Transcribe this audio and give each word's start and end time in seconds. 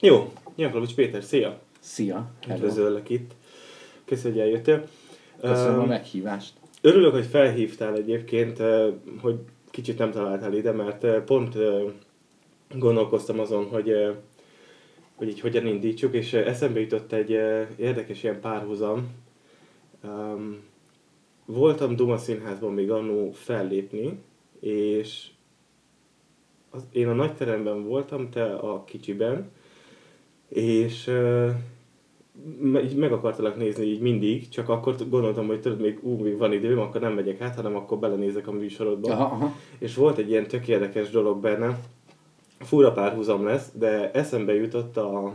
Jó, 0.00 0.32
Jankovics 0.56 0.94
Péter, 0.94 1.22
szia! 1.22 1.60
Szia! 1.80 2.30
Üdvözöllek 2.50 3.08
itt. 3.08 3.34
Köszönöm, 4.04 4.36
hogy 4.36 4.46
eljöttél. 4.46 4.84
Köszönöm 5.40 5.80
a 5.80 5.84
meghívást. 5.84 6.52
Örülök, 6.80 7.12
hogy 7.12 7.26
felhívtál 7.26 7.94
egyébként, 7.94 8.62
hogy 9.20 9.38
kicsit 9.70 9.98
nem 9.98 10.10
találtál 10.10 10.54
ide, 10.54 10.72
mert 10.72 11.24
pont 11.24 11.56
gondolkoztam 12.74 13.40
azon, 13.40 13.64
hogy, 13.64 14.16
hogy 15.14 15.28
így 15.28 15.40
hogyan 15.40 15.66
indítsuk, 15.66 16.14
és 16.14 16.32
eszembe 16.32 16.80
jutott 16.80 17.12
egy 17.12 17.30
érdekes 17.76 18.22
ilyen 18.22 18.40
párhuzam. 18.40 19.08
Voltam 21.44 21.96
Duma 21.96 22.16
Színházban 22.16 22.72
még 22.72 22.90
annó 22.90 23.30
fellépni, 23.32 24.18
és 24.60 25.26
az, 26.70 26.86
én 26.92 27.08
a 27.08 27.14
nagyteremben 27.14 27.84
voltam, 27.84 28.30
te 28.30 28.54
a 28.54 28.84
kicsiben, 28.84 29.50
és 30.48 31.06
uh, 31.06 31.50
meg 32.96 33.12
akartalak 33.12 33.56
nézni 33.56 33.84
így 33.84 34.00
mindig, 34.00 34.48
csak 34.48 34.68
akkor 34.68 34.94
gondoltam, 35.08 35.46
hogy 35.46 35.60
tudod, 35.60 35.80
még, 35.80 35.98
ú, 36.02 36.22
még 36.22 36.38
van 36.38 36.52
időm, 36.52 36.78
akkor 36.78 37.00
nem 37.00 37.12
megyek 37.12 37.40
át, 37.40 37.54
hanem 37.54 37.76
akkor 37.76 37.98
belenézek 37.98 38.46
a 38.46 38.52
műsorodba. 38.52 39.12
Aha, 39.12 39.24
aha. 39.24 39.54
És 39.78 39.94
volt 39.94 40.18
egy 40.18 40.30
ilyen 40.30 40.46
tök 40.46 40.68
érdekes 40.68 41.10
dolog 41.10 41.40
benne, 41.40 41.80
fura 42.58 42.92
párhuzam 42.92 43.44
lesz, 43.44 43.70
de 43.74 44.10
eszembe 44.10 44.54
jutott 44.54 44.96
a... 44.96 45.34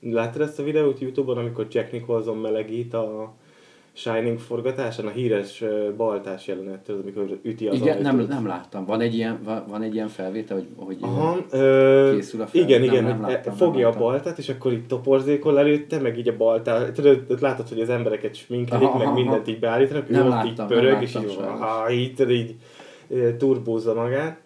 Láttad 0.00 0.40
ezt 0.40 0.58
a 0.58 0.62
videót 0.62 1.00
Youtube-on, 1.00 1.38
amikor 1.38 1.66
Jack 1.70 1.92
Nicholson 1.92 2.36
melegít 2.38 2.94
a 2.94 3.34
Shining 3.92 4.38
forgatásán, 4.38 5.06
a 5.06 5.10
híres 5.10 5.64
baltás 5.96 6.46
jelenet, 6.46 6.88
az, 6.88 6.94
amikor 7.02 7.38
üti 7.42 7.66
az 7.66 7.74
Igen, 7.74 8.02
nem, 8.02 8.18
nem 8.28 8.46
láttam. 8.46 8.84
Van 8.84 9.00
egy 9.00 9.14
ilyen, 9.14 9.40
van, 9.44 9.64
van 9.68 9.82
egy 9.82 9.94
ilyen 9.94 10.08
felvétel, 10.08 10.56
hogy, 10.56 10.66
hogy 10.76 10.96
Aha, 11.00 11.38
ö, 11.50 12.12
készül 12.14 12.40
a 12.40 12.46
fel. 12.46 12.62
Igen, 12.62 12.82
igen, 12.82 13.04
nem, 13.04 13.20
nem 13.20 13.30
láttam, 13.30 13.54
fogja 13.54 13.88
nem 13.88 13.96
a 13.96 14.00
baltát, 14.00 14.38
és 14.38 14.48
akkor 14.48 14.72
itt 14.72 14.88
toporzékol 14.88 15.58
előtte, 15.58 15.98
meg 15.98 16.18
így 16.18 16.28
a 16.28 16.36
baltát. 16.36 16.92
Tudod, 16.92 17.40
látod, 17.40 17.68
hogy 17.68 17.80
az 17.80 17.88
embereket 17.88 18.34
sminkelik, 18.34 18.88
aha, 18.88 18.98
meg 18.98 19.06
aha, 19.06 19.16
mindent 19.16 19.48
így 19.48 19.58
beállítanak, 19.58 20.10
ő 20.10 20.22
ott 20.22 20.44
így 20.44 20.62
pörög, 20.66 21.02
és 21.02 21.14
így, 21.14 21.38
aha, 21.40 21.90
így, 21.90 22.30
így 22.30 22.56
turbózza 23.38 23.94
magát. 23.94 24.40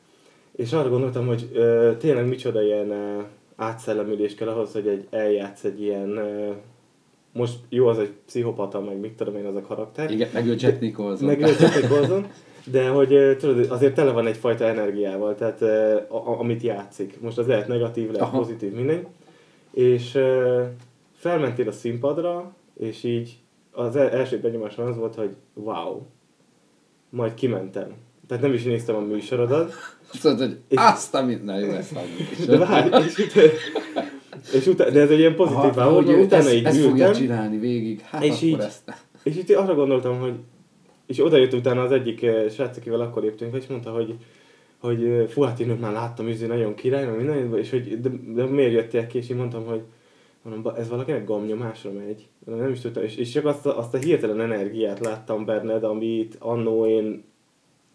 És 0.57 0.73
arra 0.73 0.89
gondoltam, 0.89 1.27
hogy 1.27 1.51
ö, 1.55 1.93
tényleg 1.99 2.29
micsoda 2.29 2.63
ilyen 2.63 2.91
ö, 2.91 3.21
átszellemülés 3.57 4.35
kell 4.35 4.49
ahhoz, 4.49 4.73
hogy 4.73 4.87
egy, 4.87 5.07
eljátsz 5.11 5.65
egy 5.65 5.83
ilyen 5.83 6.17
ö, 6.17 6.51
most 7.35 7.59
jó, 7.69 7.87
az 7.87 7.99
egy 7.99 8.13
pszichopata, 8.27 8.81
meg 8.81 9.01
mit 9.01 9.13
tudom 9.13 9.37
én, 9.37 9.45
az 9.45 9.57
a 9.57 9.61
karakter. 9.61 10.11
Igen, 10.11 10.29
meg 10.33 10.47
ő 10.47 10.55
Jack 10.59 10.81
Nicholson. 10.81 11.27
Meg 11.27 11.41
ő 11.41 11.47
Jack 11.47 11.81
Nicholson, 11.81 12.27
de 12.65 12.89
hogy 12.89 13.37
tudod, 13.39 13.71
azért 13.71 13.95
tele 13.95 14.13
van 14.13 14.27
egyfajta 14.27 14.65
energiával, 14.65 15.35
tehát 15.35 15.63
a, 16.11 16.39
amit 16.39 16.63
játszik. 16.63 17.21
Most 17.21 17.39
az 17.39 17.47
lehet 17.47 17.69
negatív, 17.69 18.11
lehet 18.11 18.21
Aha. 18.21 18.39
pozitív, 18.39 18.73
mindegy. 18.73 19.07
És 19.71 20.19
felmentél 21.17 21.69
a 21.69 21.73
színpadra, 21.73 22.55
és 22.79 23.05
így 23.05 23.39
az 23.71 23.97
első 23.97 24.39
benyomásom 24.39 24.87
az 24.87 24.97
volt, 24.97 25.15
hogy 25.15 25.31
wow, 25.55 26.03
majd 27.11 27.35
kimentem. 27.35 27.95
Tehát 28.29 28.43
nem 28.43 28.53
is 28.53 28.63
néztem 28.63 28.95
a 28.95 29.01
műsorodat. 29.01 29.73
Mondod, 30.23 30.47
hogy 30.47 30.59
és, 30.69 30.79
azt, 30.79 31.15
amit... 31.15 31.45
Na 31.45 31.59
jó, 31.59 31.71
ezt 31.71 31.95
De 32.47 32.59
várj, 32.59 33.05
és, 33.07 33.23
és 34.53 34.67
utána, 34.67 34.91
de 34.91 35.01
ez 35.01 35.11
egy 35.11 35.19
ilyen 35.19 35.35
pozitív 35.35 35.73
ha, 35.75 35.91
hogy 35.91 36.09
utána 36.09 36.45
ezt, 36.45 36.55
így 36.55 36.65
ezt 36.65 36.77
ültem. 36.77 36.91
fogja 36.91 37.15
csinálni 37.15 37.59
végig, 37.59 38.01
hát 38.01 38.25
és 38.25 38.43
így, 38.43 38.59
ezt. 38.59 38.93
És 39.23 39.37
itt 39.37 39.51
arra 39.51 39.75
gondoltam, 39.75 40.19
hogy 40.19 40.35
és 41.07 41.25
oda 41.25 41.37
jött 41.37 41.53
utána 41.53 41.83
az 41.83 41.93
egyik 41.93 42.23
uh, 42.23 42.51
srác, 42.51 42.77
akivel 42.77 43.01
akkor 43.01 43.23
léptünk, 43.23 43.57
és 43.57 43.67
mondta, 43.67 43.91
hogy 43.91 44.15
hogy 44.79 45.03
uh, 45.03 45.27
fú, 45.27 45.43
hát 45.43 45.61
én 45.61 45.79
már 45.81 45.93
láttam, 45.93 46.29
üzé 46.29 46.47
nagyon 46.47 46.75
király, 46.75 47.07
meg 47.07 47.17
minden, 47.17 47.59
és 47.59 47.71
hogy 47.71 48.01
de, 48.01 48.09
de 48.35 48.45
miért 48.45 48.73
jöttél 48.73 49.07
ki, 49.07 49.19
és 49.19 49.29
én 49.29 49.37
mondtam, 49.37 49.65
hogy 49.65 49.83
mondom, 50.43 50.75
ez 50.77 50.89
valakinek 50.89 51.25
gomnyomásra 51.25 51.91
megy. 51.93 52.29
Nem 52.45 52.71
is 52.71 52.81
tudtam, 52.81 53.03
és, 53.03 53.17
és 53.17 53.31
csak 53.31 53.45
azt 53.45 53.67
a, 53.67 53.79
azt 53.79 53.95
a 53.95 53.99
hirtelen 53.99 54.41
energiát 54.41 55.01
láttam 55.01 55.45
benned, 55.45 55.85
amit 55.85 56.37
annó 56.39 56.87
én 56.87 57.25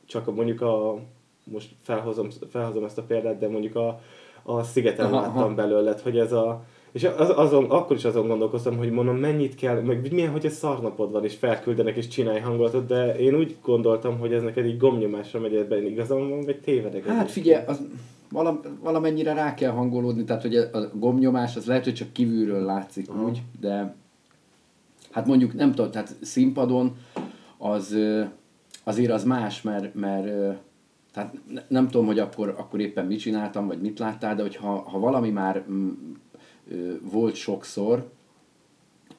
csak 0.05 0.35
mondjuk 0.35 0.61
a, 0.61 0.99
most 1.43 1.69
felhozom, 1.81 2.27
felhozom 2.49 2.83
ezt 2.83 2.97
a 2.97 3.03
példát, 3.03 3.39
de 3.39 3.47
mondjuk 3.47 3.75
a, 3.75 4.01
a 4.43 4.63
szigeten 4.63 5.05
aha, 5.05 5.15
láttam 5.15 5.43
aha. 5.43 5.53
belőled, 5.53 5.99
hogy 5.99 6.17
ez 6.17 6.31
a... 6.31 6.63
És 6.91 7.03
az, 7.03 7.31
azon, 7.35 7.65
akkor 7.65 7.95
is 7.95 8.05
azon 8.05 8.27
gondolkoztam, 8.27 8.77
hogy 8.77 8.91
mondom, 8.91 9.15
mennyit 9.15 9.55
kell, 9.55 9.81
meg 9.81 10.11
milyen, 10.11 10.31
hogy 10.31 10.45
egy 10.45 10.51
szarnapod 10.51 11.11
van, 11.11 11.23
és 11.23 11.35
felküldenek, 11.35 11.95
és 11.95 12.07
csinálj 12.07 12.39
hangulatot, 12.39 12.85
de 12.85 13.19
én 13.19 13.35
úgy 13.35 13.55
gondoltam, 13.63 14.19
hogy 14.19 14.33
ez 14.33 14.43
neked 14.43 14.65
így 14.65 14.77
gomnyomásra 14.77 15.39
megy 15.39 15.55
ebben 15.55 15.85
igazam 15.85 16.29
van, 16.29 16.41
vagy 16.41 16.59
tévedek? 16.59 17.05
Hát 17.05 17.31
figyelj, 17.31 17.65
az, 17.65 17.81
valam, 18.31 18.59
valamennyire 18.83 19.33
rá 19.33 19.53
kell 19.53 19.71
hangolódni, 19.71 20.23
tehát 20.23 20.41
hogy 20.41 20.55
a 20.55 20.89
gomnyomás 20.93 21.55
az 21.55 21.65
lehet, 21.65 21.83
hogy 21.83 21.93
csak 21.93 22.13
kívülről 22.13 22.65
látszik 22.65 23.09
Aha. 23.09 23.23
úgy, 23.23 23.41
de 23.59 23.95
hát 25.11 25.25
mondjuk 25.25 25.53
nem 25.53 25.71
tudom, 25.73 25.91
tehát 25.91 26.15
színpadon 26.21 26.95
az 27.57 27.95
azért 28.83 29.11
az 29.11 29.23
más, 29.23 29.61
mert, 29.61 29.95
mert 29.95 30.57
tehát 31.13 31.37
nem 31.67 31.87
tudom, 31.87 32.05
hogy 32.05 32.19
akkor, 32.19 32.55
akkor 32.57 32.79
éppen 32.79 33.05
mit 33.05 33.19
csináltam, 33.19 33.67
vagy 33.67 33.81
mit 33.81 33.99
láttál, 33.99 34.35
de 34.35 34.41
hogyha 34.41 34.67
ha 34.67 34.99
valami 34.99 35.29
már 35.29 35.63
m, 35.67 35.73
mm, 35.73 35.89
ö, 36.71 36.93
volt 37.11 37.35
sokszor, 37.35 38.09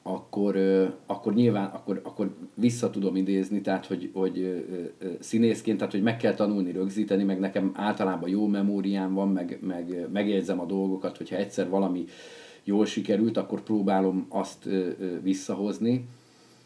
akkor, 0.03 0.57
akkor 1.05 1.33
nyilván 1.33 1.65
akkor, 1.65 2.01
akkor 2.03 2.35
vissza 2.53 2.89
tudom 2.89 3.15
idézni, 3.15 3.61
tehát 3.61 3.85
hogy, 3.85 4.09
hogy 4.13 4.39
ö, 4.39 5.07
színészként, 5.19 5.77
tehát 5.77 5.93
hogy 5.93 6.03
meg 6.03 6.17
kell 6.17 6.33
tanulni 6.33 6.71
rögzíteni, 6.71 7.23
meg 7.23 7.39
nekem 7.39 7.71
általában 7.75 8.29
jó 8.29 8.47
memóriám 8.47 9.13
van, 9.13 9.29
meg, 9.31 9.57
meg 9.61 10.07
megjegyzem 10.11 10.59
a 10.59 10.65
dolgokat, 10.65 11.17
hogyha 11.17 11.35
egyszer 11.35 11.69
valami 11.69 12.05
jól 12.63 12.85
sikerült, 12.85 13.37
akkor 13.37 13.61
próbálom 13.61 14.25
azt 14.29 14.69
visszahozni 15.21 16.05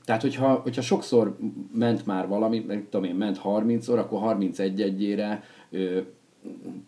tehát, 0.05 0.21
hogyha, 0.21 0.53
hogyha 0.53 0.81
sokszor 0.81 1.37
ment 1.73 2.05
már 2.05 2.27
valami, 2.27 2.59
meg 2.67 2.87
tudom 2.89 3.05
én, 3.05 3.15
ment 3.15 3.41
30-szor, 3.43 3.97
akkor 3.97 4.19
31 4.19 4.81
egyére 4.81 5.43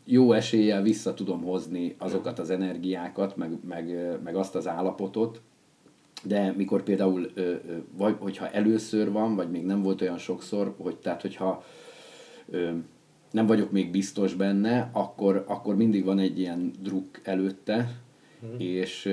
jó 0.05 0.31
eséllyel 0.31 0.81
vissza 0.81 1.13
tudom 1.13 1.43
hozni 1.43 1.95
azokat 1.97 2.39
az 2.39 2.49
energiákat, 2.49 3.37
meg, 3.37 3.57
meg, 3.67 4.17
meg 4.23 4.35
azt 4.35 4.55
az 4.55 4.67
állapotot, 4.67 5.41
de 6.23 6.53
mikor 6.57 6.83
például, 6.83 7.31
vagy 7.97 8.15
hogyha 8.19 8.49
először 8.49 9.11
van, 9.11 9.35
vagy 9.35 9.49
még 9.49 9.65
nem 9.65 9.81
volt 9.81 10.01
olyan 10.01 10.17
sokszor, 10.17 10.75
hogy 10.77 10.95
tehát 10.95 11.21
hogyha 11.21 11.63
nem 13.31 13.45
vagyok 13.45 13.71
még 13.71 13.91
biztos 13.91 14.33
benne, 14.33 14.89
akkor, 14.93 15.43
akkor 15.47 15.75
mindig 15.75 16.05
van 16.05 16.19
egy 16.19 16.39
ilyen 16.39 16.71
druk 16.81 17.19
előtte, 17.23 17.91
hmm. 18.39 18.59
és 18.59 19.09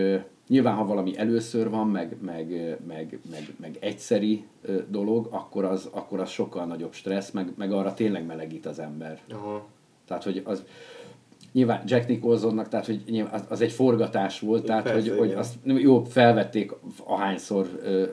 Nyilván, 0.48 0.74
ha 0.74 0.84
valami 0.84 1.18
először 1.18 1.70
van, 1.70 1.88
meg, 1.88 2.16
meg, 2.20 2.76
meg, 2.86 3.18
meg, 3.30 3.54
meg 3.60 3.76
egyszeri 3.80 4.44
dolog, 4.88 5.28
akkor 5.30 5.64
az, 5.64 5.88
akkor 5.92 6.20
az 6.20 6.30
sokkal 6.30 6.66
nagyobb 6.66 6.92
stressz, 6.92 7.30
meg, 7.30 7.52
meg 7.56 7.72
arra 7.72 7.94
tényleg 7.94 8.26
melegít 8.26 8.66
az 8.66 8.78
ember. 8.78 9.20
Aha. 9.32 9.66
Tehát, 10.06 10.22
hogy 10.22 10.42
az, 10.44 10.64
nyilván 11.54 11.82
Jack 11.86 12.08
Nicholsonnak, 12.08 12.68
tehát 12.68 12.86
hogy 12.86 13.02
nyilván 13.08 13.32
az, 13.32 13.44
az 13.48 13.60
egy 13.60 13.72
forgatás 13.72 14.40
volt, 14.40 14.64
tehát 14.64 14.82
Persze, 14.82 15.10
hogy, 15.10 15.18
hogy 15.18 15.32
azt 15.32 15.54
jó, 15.64 16.04
felvették 16.04 16.72
ahányszor 17.04 17.66
ö, 17.82 18.04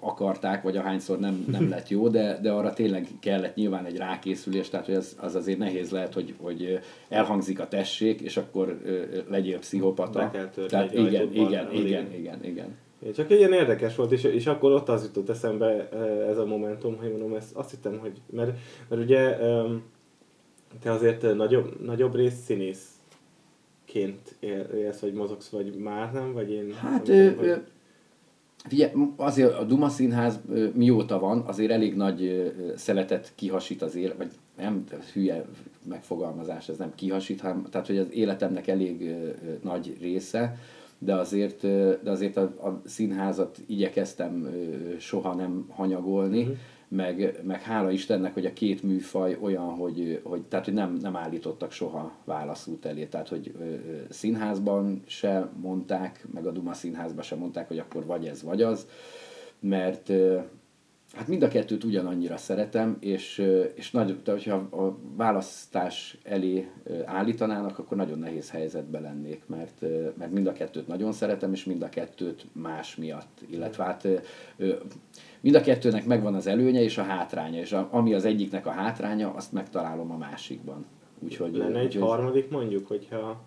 akarták, 0.00 0.62
vagy 0.62 0.76
ahányszor 0.76 1.18
nem, 1.18 1.44
nem 1.50 1.68
lett 1.74 1.88
jó, 1.88 2.08
de, 2.08 2.38
de 2.42 2.50
arra 2.50 2.72
tényleg 2.72 3.06
kellett 3.20 3.54
nyilván 3.54 3.84
egy 3.84 3.96
rákészülés, 3.96 4.68
tehát 4.68 4.86
hogy 4.86 4.94
az, 4.94 5.16
az 5.20 5.34
azért 5.34 5.58
nehéz 5.58 5.90
lehet, 5.90 6.14
hogy, 6.14 6.34
hogy 6.40 6.78
elhangzik 7.08 7.60
a 7.60 7.68
tessék, 7.68 8.20
és 8.20 8.36
akkor 8.36 8.80
ö, 8.84 9.02
legyél 9.28 9.58
pszichopata. 9.58 10.30
Tehát 10.68 10.92
igen, 10.92 11.04
igen, 11.04 11.32
igen, 11.32 11.72
igen, 11.72 12.12
igen, 12.12 12.44
igen. 12.44 12.76
Csak 13.14 13.30
egy 13.30 13.38
ilyen 13.38 13.52
érdekes 13.52 13.96
volt, 13.96 14.12
és, 14.12 14.24
és 14.24 14.46
akkor 14.46 14.72
ott 14.72 14.88
az 14.88 15.02
jutott 15.04 15.28
eszembe 15.28 15.88
ez 16.28 16.38
a 16.38 16.46
momentum, 16.46 16.96
hogy 16.96 17.10
mondom, 17.10 17.34
ezt 17.34 17.56
azt 17.56 17.70
hittem, 17.70 17.98
hogy, 17.98 18.20
mert, 18.30 18.58
mert 18.88 19.02
ugye 19.02 19.36
um, 19.36 19.82
te 20.80 20.92
azért 20.92 21.34
nagyobb, 21.34 21.84
nagyobb 21.84 22.14
rész 22.14 22.44
színészként 22.44 24.36
élsz, 24.72 24.98
vagy 25.00 25.12
mozogsz, 25.12 25.48
vagy 25.48 25.74
már 25.74 26.12
nem, 26.12 26.32
vagy 26.32 26.50
én... 26.50 26.74
Hát, 26.74 27.08
ő, 27.08 27.36
vagy... 27.36 27.62
Figyelj, 28.64 28.92
azért 29.16 29.58
a 29.58 29.64
Duma 29.64 29.88
Színház 29.88 30.40
mióta 30.74 31.18
van, 31.18 31.40
azért 31.46 31.70
elég 31.70 31.96
nagy 31.96 32.52
szeletet 32.76 33.32
kihasít 33.34 33.82
az 33.82 33.94
élet, 33.94 34.16
vagy 34.16 34.30
nem 34.56 34.84
hülye 35.12 35.44
megfogalmazás, 35.88 36.68
ez 36.68 36.76
nem 36.76 36.94
kihasít, 36.94 37.40
hanem 37.40 37.66
tehát, 37.70 37.86
hogy 37.86 37.98
az 37.98 38.12
életemnek 38.12 38.66
elég 38.66 39.14
nagy 39.62 39.96
része, 40.00 40.56
de 40.98 41.14
azért, 41.14 41.60
de 42.02 42.10
azért 42.10 42.36
a, 42.36 42.42
a 42.42 42.80
színházat 42.84 43.58
igyekeztem 43.66 44.48
soha 44.98 45.34
nem 45.34 45.66
hanyagolni, 45.70 46.40
uh-huh 46.40 46.56
meg, 46.88 47.40
meg 47.42 47.62
hála 47.62 47.90
Istennek, 47.90 48.34
hogy 48.34 48.46
a 48.46 48.52
két 48.52 48.82
műfaj 48.82 49.38
olyan, 49.40 49.74
hogy, 49.74 50.20
hogy, 50.22 50.42
tehát, 50.42 50.64
hogy 50.64 50.74
nem, 50.74 50.92
nem 50.92 51.16
állítottak 51.16 51.72
soha 51.72 52.12
válaszút 52.24 52.84
elé, 52.84 53.04
tehát 53.04 53.28
hogy 53.28 53.54
ö, 53.60 53.74
színházban 54.08 55.02
se 55.06 55.50
mondták, 55.60 56.26
meg 56.32 56.46
a 56.46 56.50
Duma 56.50 56.72
színházban 56.72 57.22
se 57.22 57.36
mondták, 57.36 57.68
hogy 57.68 57.78
akkor 57.78 58.06
vagy 58.06 58.26
ez, 58.26 58.42
vagy 58.42 58.62
az, 58.62 58.86
mert 59.60 60.12
Hát 61.12 61.28
mind 61.28 61.42
a 61.42 61.48
kettőt 61.48 61.84
ugyanannyira 61.84 62.36
szeretem, 62.36 62.96
és, 63.00 63.44
és 63.74 63.90
nagy, 63.90 64.16
hogyha 64.26 64.54
a 64.54 64.98
választás 65.16 66.18
elé 66.22 66.70
állítanának, 67.04 67.78
akkor 67.78 67.96
nagyon 67.96 68.18
nehéz 68.18 68.50
helyzetben 68.50 69.02
lennék, 69.02 69.42
mert, 69.46 69.84
mert 70.18 70.32
mind 70.32 70.46
a 70.46 70.52
kettőt 70.52 70.86
nagyon 70.86 71.12
szeretem, 71.12 71.52
és 71.52 71.64
mind 71.64 71.82
a 71.82 71.88
kettőt 71.88 72.46
más 72.52 72.96
miatt, 72.96 73.40
illetve 73.50 73.84
hát 73.84 74.08
mind 75.40 75.54
a 75.54 75.60
kettőnek 75.60 76.06
megvan 76.06 76.34
az 76.34 76.46
előnye 76.46 76.82
és 76.82 76.98
a 76.98 77.02
hátránya, 77.02 77.60
és 77.60 77.72
ami 77.90 78.14
az 78.14 78.24
egyiknek 78.24 78.66
a 78.66 78.70
hátránya, 78.70 79.32
azt 79.34 79.52
megtalálom 79.52 80.10
a 80.10 80.16
másikban. 80.16 80.86
Úgyhogy, 81.18 81.56
Lenne 81.56 81.78
egy 81.78 81.86
úgyhogy... 81.86 82.02
harmadik 82.02 82.50
mondjuk, 82.50 82.86
hogyha 82.86 83.40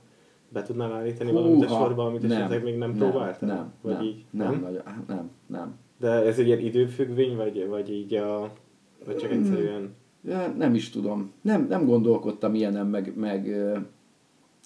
be 0.50 0.64
tudnál 0.64 0.94
állítani 0.94 1.30
Húha, 1.30 1.42
valamit 1.42 1.64
a 1.64 1.68
sorba, 1.68 2.06
amit 2.06 2.22
nem, 2.22 2.32
esetleg 2.32 2.64
még 2.64 2.78
nem, 2.78 2.90
nem 2.90 3.10
próbáltál? 3.10 3.50
Nem, 3.50 3.74
vagy 3.82 3.94
nem, 3.94 4.04
így, 4.04 4.26
nem, 4.30 4.52
nem, 4.52 4.62
nem, 4.62 5.04
nem, 5.08 5.32
nem. 5.48 5.76
De 6.02 6.10
ez 6.10 6.40
egy 6.40 6.48
ilyen 6.48 6.60
időfüggvény, 6.60 7.36
vagy, 7.36 7.68
vagy 7.68 7.92
így 7.92 8.14
a... 8.14 8.54
Vagy 9.06 9.16
csak 9.16 9.32
egyszerűen... 9.32 9.96
Nem 10.58 10.74
is 10.74 10.90
tudom. 10.90 11.32
Nem, 11.42 11.68
nem 11.68 11.86
gondolkodtam 11.86 12.56
ilyenem, 12.56 12.88
meg, 12.88 13.16
meg, 13.16 13.48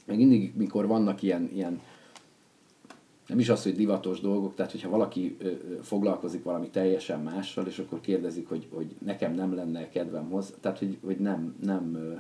meg 0.06 0.18
mindig, 0.18 0.54
mikor 0.56 0.88
vannak 0.88 1.22
ilyen, 1.22 1.50
ilyen 1.54 1.82
nem 3.28 3.40
is 3.40 3.50
az, 3.50 3.64
hogy 3.64 3.76
divatos 3.76 4.20
dolgok, 4.20 4.56
tehát 4.56 4.72
hogyha 4.72 4.90
valaki 4.90 5.36
ö, 5.40 5.52
foglalkozik 5.82 6.44
valami 6.44 6.70
teljesen 6.70 7.20
mással, 7.20 7.66
és 7.68 7.80
akkor 7.80 8.02
kérdezik, 8.02 8.48
hogy, 8.48 8.68
hogy 8.74 8.96
nekem 9.06 9.34
nem 9.34 9.56
lenne 9.56 9.90
kedvem 9.90 10.30
hozzá, 10.30 10.54
tehát 10.62 10.80
hogy, 10.80 10.98
hogy 11.06 11.18
nem, 11.18 11.56
nem, 11.64 11.96
ö, 11.96 12.14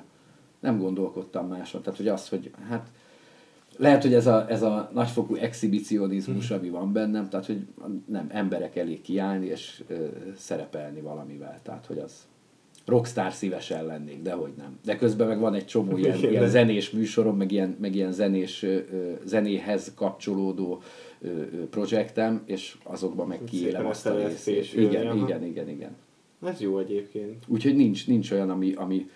nem 0.59 0.79
gondolkodtam 0.79 1.47
máson. 1.47 1.81
Tehát 1.81 1.97
hogy 1.97 2.07
az, 2.07 2.29
hogy 2.29 2.51
hát 2.69 2.91
lehet, 3.77 4.01
hogy 4.01 4.13
ez 4.13 4.27
a, 4.27 4.45
ez 4.49 4.61
a 4.61 4.89
nagyfokú 4.93 5.35
exhibicionizmus, 5.35 6.51
ami 6.51 6.69
van 6.69 6.93
bennem, 6.93 7.29
tehát 7.29 7.45
hogy 7.45 7.65
nem 8.05 8.27
emberek 8.29 8.75
elé 8.75 9.01
kiállni 9.01 9.45
és 9.45 9.83
ö, 9.87 10.05
szerepelni 10.37 11.01
valamivel, 11.01 11.59
tehát 11.63 11.85
hogy 11.85 11.97
az 11.97 12.27
rockstar 12.85 13.33
szívesen 13.33 13.85
lennék, 13.85 14.21
de 14.21 14.31
hogy 14.31 14.51
nem. 14.57 14.79
De 14.83 14.95
közben 14.95 15.27
meg 15.27 15.39
van 15.39 15.53
egy 15.53 15.65
csomó 15.65 15.97
ilyen, 15.97 16.17
ilyen 16.17 16.47
zenés 16.47 16.89
műsorom, 16.89 17.37
meg 17.37 17.51
ilyen, 17.51 17.75
meg 17.79 17.95
ilyen 17.95 18.11
zenés, 18.11 18.63
ö, 18.63 18.79
zenéhez 19.23 19.91
kapcsolódó 19.95 20.81
ö, 21.21 21.29
projektem, 21.69 22.41
és 22.45 22.77
azokban 22.83 23.27
meg 23.27 23.39
kiélem 23.49 23.85
azt 23.85 24.05
a 24.05 24.15
részét. 24.15 24.73
Igen, 24.73 25.17
igen, 25.17 25.43
igen, 25.43 25.69
igen. 25.69 25.95
Ez 26.45 26.61
jó 26.61 26.79
egyébként. 26.79 27.43
Úgyhogy 27.47 27.75
nincs, 27.75 28.07
nincs 28.07 28.31
olyan, 28.31 28.49
ami, 28.49 28.73
ami 28.73 29.09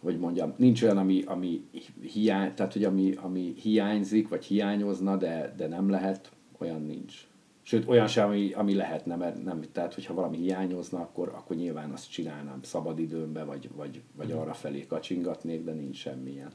hogy 0.00 0.18
mondjam, 0.18 0.54
nincs 0.56 0.82
olyan, 0.82 0.96
ami, 0.96 1.22
ami 1.26 1.64
hiány, 2.00 2.54
tehát 2.54 2.72
hogy 2.72 2.84
ami, 2.84 3.14
ami 3.16 3.54
hiányzik, 3.60 4.28
vagy 4.28 4.44
hiányozna, 4.44 5.16
de, 5.16 5.54
de 5.56 5.66
nem 5.66 5.90
lehet, 5.90 6.30
olyan 6.58 6.82
nincs. 6.82 7.26
Sőt, 7.62 7.88
olyan 7.88 8.06
sem, 8.06 8.26
ami, 8.28 8.52
ami 8.52 8.74
lehetne, 8.74 9.16
mert 9.16 9.44
nem, 9.44 9.60
tehát 9.72 9.94
hogyha 9.94 10.14
valami 10.14 10.36
hiányozna, 10.36 11.00
akkor, 11.00 11.28
akkor 11.28 11.56
nyilván 11.56 11.90
azt 11.90 12.10
csinálnám 12.10 12.62
szabadidőmbe, 12.62 13.44
vagy, 13.44 13.68
vagy, 13.76 14.02
vagy 14.16 14.32
arra 14.32 14.52
felé 14.52 14.86
kacsingatnék, 14.86 15.64
de 15.64 15.72
nincs 15.72 15.96
semmilyen. 15.96 16.50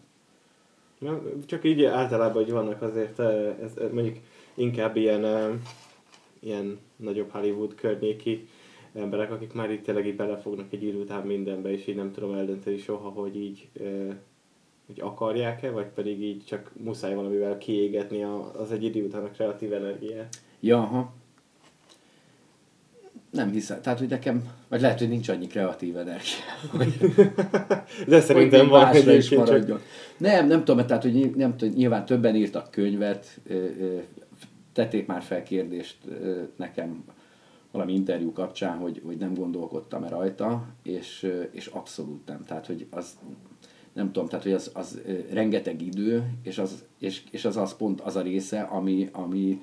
Na, 1.00 1.22
csak 1.46 1.64
így 1.64 1.84
általában, 1.84 2.44
hogy 2.44 2.52
vannak 2.52 2.82
azért, 2.82 3.20
eh, 3.20 3.56
ez, 3.62 3.74
mondjuk 3.94 4.18
inkább 4.54 4.96
ilyen, 4.96 5.26
eh, 5.26 5.50
ilyen 6.40 6.80
nagyobb 6.96 7.30
Hollywood 7.30 7.76
környéki 7.76 8.48
emberek, 8.94 9.32
akik 9.32 9.54
már 9.54 9.72
itt 9.72 9.84
tényleg 9.84 10.08
így 10.08 10.16
belefognak 10.16 10.74
egy 10.74 10.84
idő 10.84 11.00
után 11.00 11.26
mindenbe, 11.26 11.72
és 11.72 11.88
így 11.88 11.96
nem 11.96 12.12
tudom 12.12 12.34
eldönteni 12.34 12.78
soha, 12.78 13.10
hogy 13.10 13.36
így 13.36 13.70
hogy 14.86 15.02
akarják-e, 15.02 15.70
vagy 15.70 15.86
pedig 15.86 16.22
így 16.22 16.44
csak 16.46 16.72
muszáj 16.78 17.16
valamivel 17.16 17.58
kiégetni 17.58 18.24
az 18.58 18.72
egy 18.72 18.84
idő 18.84 19.04
után 19.04 19.24
a 19.24 19.30
kreatív 19.30 19.74
energiát. 19.74 20.36
Ja, 20.60 20.80
ha. 20.80 21.14
Nem 23.32 23.52
hiszem. 23.52 23.82
Tehát, 23.82 24.00
hogy 24.00 24.10
nekem, 24.10 24.44
vagy 24.68 24.82
lehet, 24.82 25.00
hogy 25.00 25.10
nincs 25.10 25.30
annyi 25.30 25.48
kreatív 25.48 25.98
energia. 25.98 26.46
De 28.08 28.22
szerintem 28.22 28.68
van 28.68 28.96
is 28.96 29.30
maradjon. 29.30 29.78
Csak... 29.78 29.88
Nem, 30.18 30.48
nem 30.48 30.64
tudom, 30.64 30.86
tehát, 30.86 31.04
hogy 31.04 31.36
nem 31.36 31.58
tudom, 31.58 31.74
nyilván 31.74 32.06
többen 32.06 32.36
írtak 32.36 32.72
könyvet, 32.72 33.40
tették 34.74 35.06
már 35.06 35.22
fel 35.22 35.44
kérdést 35.44 35.98
nekem 36.56 37.04
valami 37.72 37.94
interjú 37.94 38.32
kapcsán, 38.32 38.78
hogy, 38.78 39.02
hogy 39.06 39.18
nem 39.18 39.34
gondolkodtam-e 39.34 40.10
rajta, 40.10 40.68
és, 40.84 41.32
és 41.52 41.68
abszolút 41.68 42.28
nem. 42.28 42.44
Tehát, 42.44 42.66
hogy 42.66 42.88
az, 42.90 43.18
nem 43.94 44.12
tudom, 44.12 44.28
tehát, 44.28 44.44
hogy 44.44 44.54
az, 44.54 44.72
az 44.74 45.02
rengeteg 45.32 45.82
idő, 45.82 46.24
és 46.44 46.58
az, 46.58 46.84
és, 46.98 47.24
és 47.32 47.46
az, 47.46 47.58
az 47.58 47.76
pont 47.76 48.02
az 48.02 48.16
a 48.16 48.22
része, 48.22 48.62
ami, 48.62 49.10
ami 49.12 49.62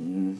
mm, 0.00 0.32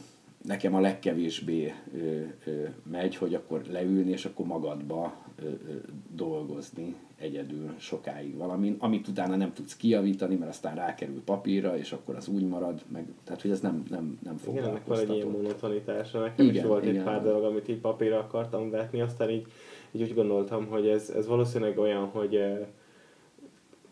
nekem 0.43 0.75
a 0.75 0.79
legkevésbé 0.79 1.73
ö, 1.97 2.21
ö, 2.45 2.63
megy, 2.91 3.15
hogy 3.15 3.33
akkor 3.33 3.61
leülni, 3.71 4.11
és 4.11 4.25
akkor 4.25 4.45
magadba 4.45 5.13
ö, 5.41 5.45
ö, 5.45 5.73
dolgozni 6.15 6.95
egyedül 7.19 7.73
sokáig 7.77 8.35
valamin, 8.37 8.75
amit 8.79 9.07
utána 9.07 9.35
nem 9.35 9.53
tudsz 9.53 9.75
kijavítani, 9.75 10.35
mert 10.35 10.51
aztán 10.51 10.75
rákerül 10.75 11.21
papírra, 11.25 11.77
és 11.77 11.91
akkor 11.91 12.15
az 12.15 12.27
úgy 12.27 12.47
marad, 12.47 12.81
meg, 12.91 13.07
tehát 13.23 13.41
hogy 13.41 13.51
ez 13.51 13.59
nem, 13.59 13.83
nem, 13.89 14.19
nem 14.23 14.37
foglalkoztató. 14.37 14.93
Igen, 14.93 15.05
van 15.05 15.15
egy 15.15 15.15
ilyen 15.15 15.41
monotonitása. 15.41 16.19
Nekem 16.19 16.45
igen, 16.45 16.63
is 16.63 16.69
volt 16.69 16.83
igen, 16.83 16.95
egy 16.95 17.03
pár 17.03 17.23
dolog, 17.23 17.43
amit 17.43 17.67
így 17.67 17.79
papírra 17.79 18.19
akartam 18.19 18.69
vetni, 18.69 19.01
aztán 19.01 19.29
így, 19.29 19.45
így 19.91 20.01
úgy 20.01 20.13
gondoltam, 20.13 20.67
hogy 20.67 20.87
ez, 20.87 21.09
ez 21.09 21.27
valószínűleg 21.27 21.77
olyan, 21.77 22.05
hogy 22.05 22.39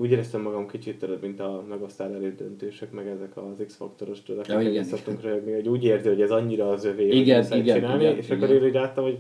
úgy 0.01 0.11
éreztem 0.11 0.41
magam 0.41 0.67
kicsit 0.67 0.99
tudod, 0.99 1.21
mint 1.21 1.39
a 1.39 1.63
megosztál 1.69 2.13
elődöntősök, 2.13 2.91
meg 2.91 3.07
ezek 3.07 3.37
az 3.37 3.65
X-faktoros 3.65 4.23
tudod, 4.23 4.47
ja, 4.47 4.61
igen, 4.61 4.83
szoktunk 4.83 5.21
röhögni, 5.21 5.53
hogy 5.53 5.67
úgy 5.67 5.83
érzi, 5.83 6.07
hogy 6.07 6.21
ez 6.21 6.31
annyira 6.31 6.69
az 6.69 6.85
övé, 6.85 7.07
igen, 7.07 7.45
hogy 7.45 7.57
igen, 7.57 7.75
csinálni, 7.75 8.03
igen, 8.03 8.17
és 8.17 8.25
igen. 8.25 8.37
akkor 8.37 8.55
én 8.55 8.63
úgy 8.63 8.73
láttam, 8.73 9.03
hogy 9.03 9.17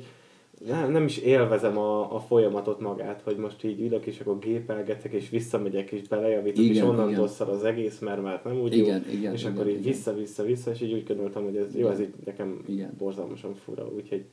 nem, 0.67 0.91
nem 0.91 1.05
is 1.05 1.17
élvezem 1.17 1.77
a, 1.77 2.15
a 2.15 2.19
folyamatot 2.19 2.79
magát, 2.79 3.21
hogy 3.21 3.35
most 3.37 3.63
így 3.63 3.81
ülök, 3.81 4.05
és 4.05 4.19
akkor 4.19 4.39
gépelgetek, 4.39 5.11
és 5.11 5.29
visszamegyek, 5.29 5.91
és 5.91 6.07
belejavítok, 6.07 6.63
igen, 6.63 6.75
és 6.75 6.81
onnantól 6.81 7.27
szar 7.27 7.49
az 7.49 7.63
egész, 7.63 7.99
mert 7.99 8.21
már 8.21 8.41
nem 8.43 8.59
úgy 8.61 8.77
igen, 8.77 9.03
jó, 9.07 9.17
igen, 9.17 9.33
és 9.33 9.41
igen, 9.41 9.53
akkor 9.53 9.67
így 9.67 9.79
igen. 9.79 9.91
vissza-vissza-vissza, 9.91 10.71
és 10.71 10.81
így 10.81 10.93
úgy 10.93 11.03
gondoltam, 11.07 11.43
hogy 11.43 11.55
ez 11.55 11.67
igen. 11.69 11.85
jó, 11.85 11.89
ez 11.89 11.99
így 11.99 12.13
nekem 12.25 12.63
igen. 12.67 12.93
borzalmasan 12.97 13.55
fura, 13.55 13.87
úgyhogy 13.95 14.23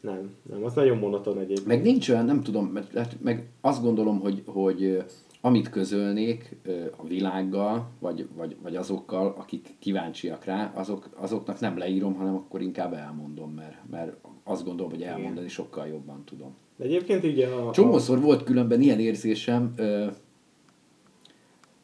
nem, 0.00 0.34
nem, 0.50 0.64
az 0.64 0.74
nagyon 0.74 0.98
monoton 0.98 1.38
egyébként. 1.38 1.66
Meg 1.66 1.82
nincs 1.82 2.08
olyan, 2.08 2.24
nem 2.24 2.42
tudom, 2.42 2.66
mert, 2.66 3.16
meg 3.22 3.48
azt 3.60 3.82
gondolom, 3.82 4.20
hogy, 4.20 4.42
hogy 4.46 5.02
amit 5.40 5.70
közölnék 5.70 6.56
a 6.96 7.06
világgal, 7.06 7.88
vagy, 7.98 8.28
vagy, 8.36 8.56
vagy 8.62 8.76
azokkal, 8.76 9.34
akik 9.38 9.76
kíváncsiak 9.78 10.44
rá, 10.44 10.72
azok, 10.74 11.08
azoknak 11.16 11.60
nem 11.60 11.78
leírom, 11.78 12.14
hanem 12.14 12.34
akkor 12.34 12.60
inkább 12.60 12.92
elmondom, 12.92 13.50
mert, 13.50 13.76
mert 13.90 14.16
azt 14.44 14.64
gondolom, 14.64 14.90
hogy 14.90 15.02
elmondani 15.02 15.48
sokkal 15.48 15.86
jobban 15.86 16.22
tudom. 16.24 16.54
De 16.76 16.84
egyébként 16.84 17.24
így 17.24 17.40
a... 17.40 17.70
Csomószor 17.72 18.20
volt 18.20 18.42
különben 18.42 18.80
ilyen 18.80 19.00
érzésem, 19.00 19.74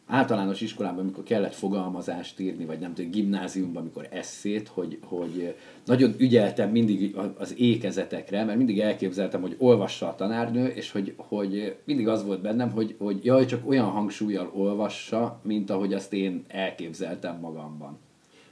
általános 0.06 0.61
iskolában, 0.61 0.99
amikor 0.99 1.25
kellett 1.25 1.55
fogalmazást 1.55 2.41
írni, 2.41 2.64
vagy 2.64 2.79
nem 2.79 2.94
tudom, 2.94 3.11
gimnáziumban, 3.11 3.82
amikor 3.82 4.08
eszét, 4.10 4.69
hogy, 4.69 4.98
hogy 5.03 5.55
nagyon 5.84 6.15
ügyeltem 6.19 6.70
mindig 6.70 7.17
az 7.39 7.55
ékezetekre, 7.58 8.44
mert 8.44 8.56
mindig 8.56 8.81
elképzeltem, 8.81 9.41
hogy 9.41 9.55
olvassa 9.58 10.08
a 10.08 10.15
tanárnő, 10.15 10.67
és 10.67 10.91
hogy, 10.91 11.15
hogy 11.17 11.77
mindig 11.84 12.08
az 12.08 12.25
volt 12.25 12.41
bennem, 12.41 12.70
hogy, 12.70 12.94
hogy 12.98 13.25
jaj, 13.25 13.44
csak 13.44 13.69
olyan 13.69 13.86
hangsúlyjal 13.86 14.51
olvassa, 14.55 15.41
mint 15.43 15.70
ahogy 15.70 15.94
azt 15.94 16.13
én 16.13 16.44
elképzeltem 16.48 17.39
magamban. 17.41 17.98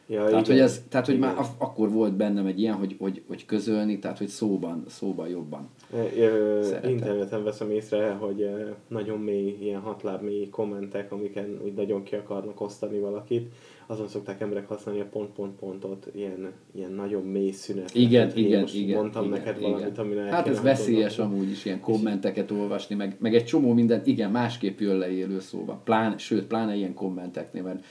Ja, 0.07 0.25
tehát, 0.25 0.31
igen. 0.31 0.45
hogy, 0.45 0.59
ez, 0.59 0.83
tehát, 0.89 1.07
hogy 1.07 1.19
már 1.19 1.35
akkor 1.59 1.91
volt 1.91 2.13
bennem 2.13 2.47
egy 2.47 2.61
ilyen, 2.61 2.75
hogy, 2.75 2.97
hogy, 2.99 3.23
hogy 3.27 3.45
közölni, 3.47 3.99
tehát, 3.99 4.19
hogy 4.19 4.29
szóban, 4.29 4.85
szóban 4.89 5.29
jobban. 5.29 5.69
Ö, 6.17 6.61
interneten 6.89 7.45
veszem 7.45 7.71
észre, 7.71 8.11
hogy 8.11 8.49
nagyon 8.89 9.19
mély, 9.19 9.57
ilyen 9.61 9.81
hatláb 9.81 10.23
mély 10.23 10.49
kommentek, 10.49 11.13
amiken 11.13 11.61
úgy 11.65 11.75
nagyon 11.75 12.03
ki 12.03 12.15
akarnak 12.15 12.61
osztani 12.61 12.99
valakit, 12.99 13.53
azon 13.87 14.09
szokták 14.09 14.41
emberek 14.41 14.69
használni 14.69 15.01
a 15.01 15.07
pont-pont-pontot, 15.11 16.09
ilyen, 16.15 16.53
ilyen 16.75 16.93
nagyon 16.93 17.23
mély 17.23 17.51
szünet. 17.51 17.95
Igen, 17.95 18.27
hát, 18.27 18.37
igen, 18.37 18.67
igen. 18.75 18.97
Mondtam 18.97 19.25
igen, 19.25 19.39
neked 19.39 19.59
igen. 19.59 19.71
valamit, 19.71 19.99
ami 19.99 20.17
Hát 20.17 20.49
ez 20.49 20.63
veszélyes 20.63 21.17
gondolom. 21.17 21.41
amúgy 21.41 21.51
is, 21.51 21.65
ilyen 21.65 21.81
kommenteket 21.81 22.51
olvasni, 22.51 22.95
meg, 22.95 23.17
meg 23.19 23.35
egy 23.35 23.45
csomó 23.45 23.73
minden, 23.73 24.03
igen, 24.05 24.31
másképp 24.31 24.79
jön 24.79 24.97
le 24.97 25.11
élő 25.11 25.41
szóba. 25.41 25.81
Plán, 25.85 26.19
sőt, 26.19 26.45
pláne 26.45 26.75
ilyen 26.75 26.95
kommenteknél, 26.95 27.63
mert 27.63 27.85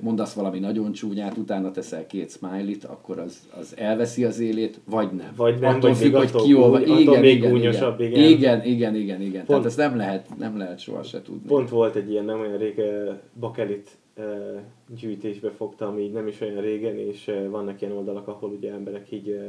mondasz 0.00 0.32
valami 0.32 0.58
nagyon 0.58 0.92
csúnyát, 0.92 1.36
utána 1.36 1.70
teszel 1.70 2.06
két 2.06 2.30
smiley-t, 2.30 2.84
akkor 2.84 3.18
az, 3.18 3.48
az 3.60 3.76
elveszi 3.76 4.24
az 4.24 4.40
élét, 4.40 4.80
vagy 4.84 5.12
nem. 5.12 5.32
Vagy 5.36 5.60
nem, 5.60 5.74
attól 5.74 5.90
vagy 5.90 5.98
függ, 5.98 6.14
hogy 6.14 6.42
ki 6.42 6.54
olva. 6.54 6.80
Igen, 6.80 7.20
még 7.20 7.36
igen, 7.36 7.50
gúnyosabb, 7.50 8.00
igen. 8.00 8.30
Igen, 8.30 8.64
igen, 8.64 8.94
igen, 8.94 9.20
igen. 9.20 9.44
Pont, 9.44 9.46
Tehát 9.46 9.64
ezt 9.64 9.76
nem 9.76 9.96
lehet, 9.96 10.38
nem 10.38 10.58
lehet 10.58 10.78
soha 10.78 11.02
se 11.02 11.22
tudni. 11.22 11.46
Pont 11.46 11.68
volt 11.68 11.94
egy 11.96 12.10
ilyen 12.10 12.24
nem 12.24 12.40
olyan 12.40 12.58
rég 12.58 12.82
bakelit 13.40 13.90
gyűjtésbe 15.00 15.50
fogtam, 15.50 15.98
így 15.98 16.12
nem 16.12 16.26
is 16.26 16.40
olyan 16.40 16.60
régen, 16.60 16.98
és 16.98 17.30
vannak 17.50 17.80
ilyen 17.80 17.94
oldalak, 17.94 18.28
ahol 18.28 18.50
ugye 18.50 18.72
emberek 18.72 19.12
így, 19.12 19.40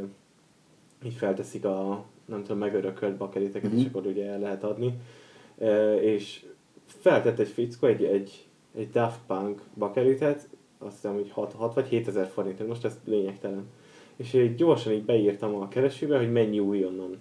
így 1.05 1.13
felteszik 1.13 1.65
a 1.65 2.05
nem 2.25 2.41
tudom, 2.41 2.57
megörökölt 2.57 3.17
bakeliteket, 3.17 3.69
mm-hmm. 3.69 3.79
és 3.79 3.85
akkor 3.85 4.05
ugye 4.05 4.25
el 4.25 4.39
lehet 4.39 4.63
adni. 4.63 4.93
És 6.01 6.45
feltett 6.85 7.39
egy 7.39 7.47
fickó 7.47 7.87
egy, 7.87 8.03
egy 8.03 8.45
egy 8.75 8.89
Daft 8.89 9.19
Punk 9.27 9.61
bakelitet, 9.77 10.49
azt 10.79 10.93
hiszem, 10.93 11.13
hogy 11.13 11.31
6, 11.31 11.53
6 11.53 11.73
vagy 11.73 11.87
7 11.87 12.07
ezer 12.07 12.27
forint, 12.27 12.67
most 12.67 12.85
ez 12.85 12.99
lényegtelen. 13.05 13.69
és 14.15 14.33
így 14.33 14.55
gyorsan 14.55 14.93
így 14.93 15.05
beírtam 15.05 15.55
a 15.55 15.67
keresőbe, 15.67 16.17
hogy 16.17 16.31
mennyi 16.31 16.59
újonnan. 16.59 17.17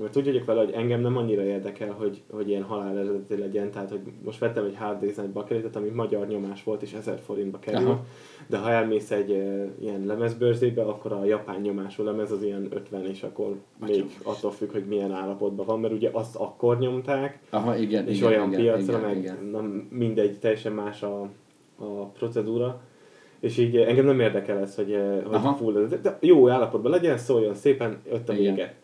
Mert 0.00 0.16
úgy 0.16 0.24
vagyok 0.24 0.44
vele, 0.44 0.64
hogy 0.64 0.72
engem 0.72 1.00
nem 1.00 1.16
annyira 1.16 1.42
érdekel, 1.42 1.92
hogy, 1.92 2.22
hogy 2.30 2.48
ilyen 2.48 2.62
halál 2.62 2.98
eredeti 2.98 3.36
legyen, 3.36 3.70
tehát 3.70 3.90
hogy 3.90 4.00
most 4.24 4.38
vettem 4.38 4.64
egy 4.64 4.76
hard 4.76 5.00
design 5.00 5.32
bakelitet, 5.32 5.76
ami 5.76 5.88
magyar 5.88 6.26
nyomás 6.26 6.64
volt, 6.64 6.82
és 6.82 6.92
1000 6.92 7.18
forintba 7.18 7.58
kerül, 7.58 7.86
Aha. 7.86 8.04
de 8.46 8.58
ha 8.58 8.70
elmész 8.70 9.10
egy 9.10 9.30
e, 9.30 9.68
ilyen 9.80 10.06
lemezbőrzébe, 10.06 10.82
akkor 10.82 11.12
a 11.12 11.24
japán 11.24 11.60
nyomású 11.60 12.04
lemez 12.04 12.32
az 12.32 12.42
ilyen 12.42 12.68
50, 12.70 13.06
és 13.06 13.22
akkor 13.22 13.46
Atyom. 13.80 13.96
még 13.96 14.04
attól 14.22 14.50
függ, 14.50 14.72
hogy 14.72 14.84
milyen 14.84 15.12
állapotban 15.12 15.66
van, 15.66 15.80
mert 15.80 15.92
ugye 15.92 16.10
azt 16.12 16.36
akkor 16.36 16.78
nyomták, 16.78 17.38
Aha, 17.50 17.76
igen, 17.76 18.08
és 18.08 18.16
igen, 18.16 18.28
olyan 18.28 18.48
igen, 18.48 18.60
piacra, 18.60 18.98
igen, 18.98 19.08
meg 19.08 19.16
igen. 19.16 19.48
Nem, 19.52 19.88
mindegy, 19.90 20.38
teljesen 20.38 20.72
más 20.72 21.02
a, 21.02 21.20
a 21.78 22.04
procedúra, 22.04 22.80
és 23.40 23.58
így 23.58 23.76
engem 23.76 24.04
nem 24.04 24.20
érdekel 24.20 24.58
ez, 24.58 24.74
hogy, 24.74 24.98
hogy 25.24 25.40
full, 25.56 25.72
de, 25.72 25.96
de 25.96 26.18
jó 26.20 26.48
állapotban 26.48 26.90
legyen, 26.90 27.18
szóljon 27.18 27.54
szépen, 27.54 27.98
ott 28.12 28.28
a 28.28 28.32
Igen. 28.32 28.54
vége. 28.54 28.74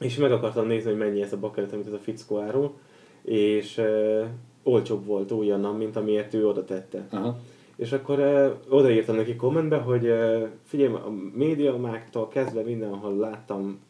És 0.00 0.16
meg 0.16 0.32
akartam 0.32 0.66
nézni, 0.66 0.90
hogy 0.90 0.98
mennyi 0.98 1.22
ez 1.22 1.32
a 1.32 1.38
bakelit, 1.38 1.72
amit 1.72 1.86
ez 1.86 1.92
a 1.92 1.98
fickó 1.98 2.38
árul, 2.38 2.74
és 3.22 3.78
uh, 3.78 4.24
olcsóbb 4.62 5.04
volt 5.04 5.32
újonnan, 5.32 5.76
mint 5.76 5.96
amiért 5.96 6.34
ő 6.34 6.48
oda 6.48 6.64
tette. 6.64 7.06
Aha. 7.10 7.38
És 7.76 7.92
akkor 7.92 8.18
uh, 8.18 8.52
odaírtam 8.68 9.16
neki 9.16 9.36
kommentbe, 9.36 9.76
hogy 9.76 10.06
uh, 10.06 10.48
figyelj, 10.64 10.92
a 10.94 11.12
médiamáktól 11.34 12.28
kezdve 12.28 12.62
mindenhol 12.62 13.16
láttam, 13.16 13.80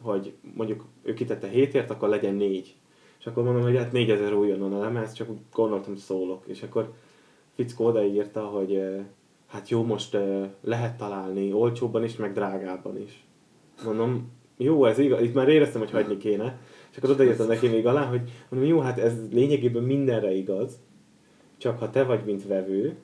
hogy 0.00 0.32
mondjuk 0.54 0.84
ő 1.02 1.14
kitette 1.14 1.48
hétért, 1.48 1.90
akkor 1.90 2.08
legyen 2.08 2.34
négy. 2.34 2.74
És 3.18 3.26
akkor 3.26 3.44
mondom, 3.44 3.62
hogy 3.62 3.76
hát 3.76 3.92
4000 3.92 4.32
újonnan 4.32 4.72
a 4.72 4.80
lemez, 4.80 5.12
csak 5.12 5.30
úgy 5.30 5.38
gondoltam 5.52 5.96
szólok. 5.96 6.44
És 6.46 6.62
akkor 6.62 6.92
fickó 7.54 7.84
odaírta, 7.84 8.40
hogy 8.40 8.72
uh, 8.72 9.00
hát 9.46 9.68
jó, 9.68 9.82
most 9.82 10.14
uh, 10.14 10.46
lehet 10.60 10.96
találni 10.96 11.52
olcsóbban 11.52 12.04
is, 12.04 12.16
meg 12.16 12.32
drágábban 12.32 13.00
is. 13.00 13.24
Mondom, 13.84 14.30
jó, 14.56 14.84
ez 14.84 14.98
igaz, 14.98 15.20
itt 15.20 15.34
már 15.34 15.48
éreztem, 15.48 15.80
hogy 15.80 15.90
hagyni 15.90 16.16
kéne. 16.16 16.58
És 16.90 16.96
akkor 16.96 17.10
odaírtam 17.10 17.46
neki 17.46 17.68
még 17.68 17.86
alá, 17.86 18.04
hogy 18.04 18.20
mondom, 18.48 18.68
jó, 18.68 18.78
hát 18.78 18.98
ez 18.98 19.12
lényegében 19.32 19.82
mindenre 19.82 20.32
igaz, 20.32 20.78
csak 21.56 21.78
ha 21.78 21.90
te 21.90 22.04
vagy, 22.04 22.24
mint 22.24 22.46
vevő, 22.46 22.96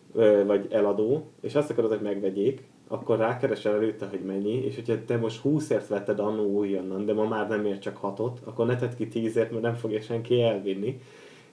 vagy 0.47 0.66
eladó, 0.71 1.30
és 1.40 1.54
azt 1.54 1.71
akarod, 1.71 1.90
hogy 1.90 2.00
megvegyék, 2.02 2.62
akkor 2.88 3.19
rákeresel 3.19 3.75
előtte, 3.75 4.07
hogy 4.07 4.21
mennyi, 4.21 4.64
és 4.64 4.75
hogyha 4.75 5.04
te 5.04 5.16
most 5.16 5.40
20-ért 5.45 5.88
vetted 5.88 6.19
annó 6.19 6.45
újonnan, 6.45 7.04
de 7.04 7.12
ma 7.12 7.25
már 7.25 7.49
nem 7.49 7.64
ér 7.64 7.78
csak 7.78 7.99
6-ot, 8.02 8.33
akkor 8.45 8.66
ne 8.66 8.76
tedd 8.76 8.97
ki 8.97 9.09
10-ért, 9.12 9.50
mert 9.50 9.62
nem 9.62 9.75
fogja 9.75 10.00
senki 10.00 10.42
elvinni. 10.42 11.00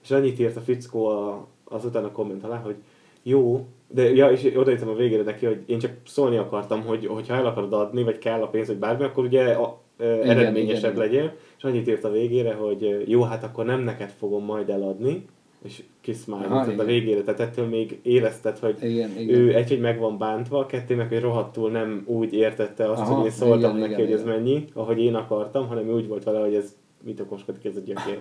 És 0.02 0.10
annyit 0.10 0.38
írt 0.38 0.56
a 0.56 0.60
fickó 0.60 1.06
a, 1.06 1.46
azután 1.64 2.04
a 2.04 2.12
komment 2.12 2.44
alá, 2.44 2.56
hogy 2.56 2.76
jó, 3.22 3.66
de 3.88 4.10
ja, 4.12 4.30
és 4.30 4.52
odaírtam 4.56 4.88
a 4.88 4.94
végére 4.94 5.22
neki, 5.22 5.46
hogy 5.46 5.62
én 5.66 5.78
csak 5.78 5.92
szólni 6.04 6.36
akartam, 6.36 6.82
hogy 6.82 7.06
hogyha 7.06 7.34
el 7.34 7.46
akarod 7.46 7.72
adni, 7.72 8.02
vagy 8.02 8.18
kell 8.18 8.42
a 8.42 8.48
pénz, 8.48 8.66
vagy 8.66 8.78
bármi, 8.78 9.04
akkor 9.04 9.24
ugye 9.24 9.52
a, 9.52 9.80
ö, 9.98 10.04
eredményesebb 10.04 10.94
igen, 10.94 11.04
legyél. 11.04 11.36
És 11.56 11.64
annyit 11.64 11.88
írt 11.88 12.04
a 12.04 12.10
végére, 12.10 12.54
hogy 12.54 13.04
jó, 13.06 13.22
hát 13.22 13.44
akkor 13.44 13.64
nem 13.64 13.80
neked 13.80 14.10
fogom 14.18 14.44
majd 14.44 14.68
eladni, 14.68 15.24
és 15.64 15.82
kis 16.00 16.16
Aha, 16.28 16.44
smile 16.44 16.60
a 16.60 16.72
igen. 16.72 16.86
végére, 16.86 17.22
tehát 17.22 17.40
ettől 17.40 17.66
még 17.66 17.98
érezted, 18.02 18.58
hogy 18.58 18.76
Igen, 18.80 19.10
igen. 19.18 19.38
ő 19.38 19.54
egy, 19.54 19.68
hogy 19.68 19.80
meg 19.80 19.98
van 19.98 20.18
bántva, 20.18 20.66
kettő 20.66 20.96
meg, 20.96 21.08
hogy 21.08 21.20
rohadtul 21.20 21.70
nem 21.70 22.02
úgy 22.06 22.34
értette 22.34 22.90
azt, 22.90 23.00
Aha, 23.00 23.14
hogy 23.14 23.24
én 23.24 23.30
szóltam 23.30 23.76
igen, 23.76 23.88
neki, 23.88 23.92
igen, 23.92 24.04
hogy 24.04 24.12
ez 24.12 24.20
igen. 24.20 24.34
mennyi, 24.34 24.64
ahogy 24.72 24.98
én 24.98 25.14
akartam, 25.14 25.66
hanem 25.66 25.88
ő 25.88 25.92
úgy 25.92 26.08
volt 26.08 26.24
vele, 26.24 26.40
hogy 26.40 26.54
ez 26.54 26.76
mit 27.04 27.20
okoskodik 27.20 27.64
ez 27.64 27.76
a 27.76 27.80
gyökér. 27.80 28.18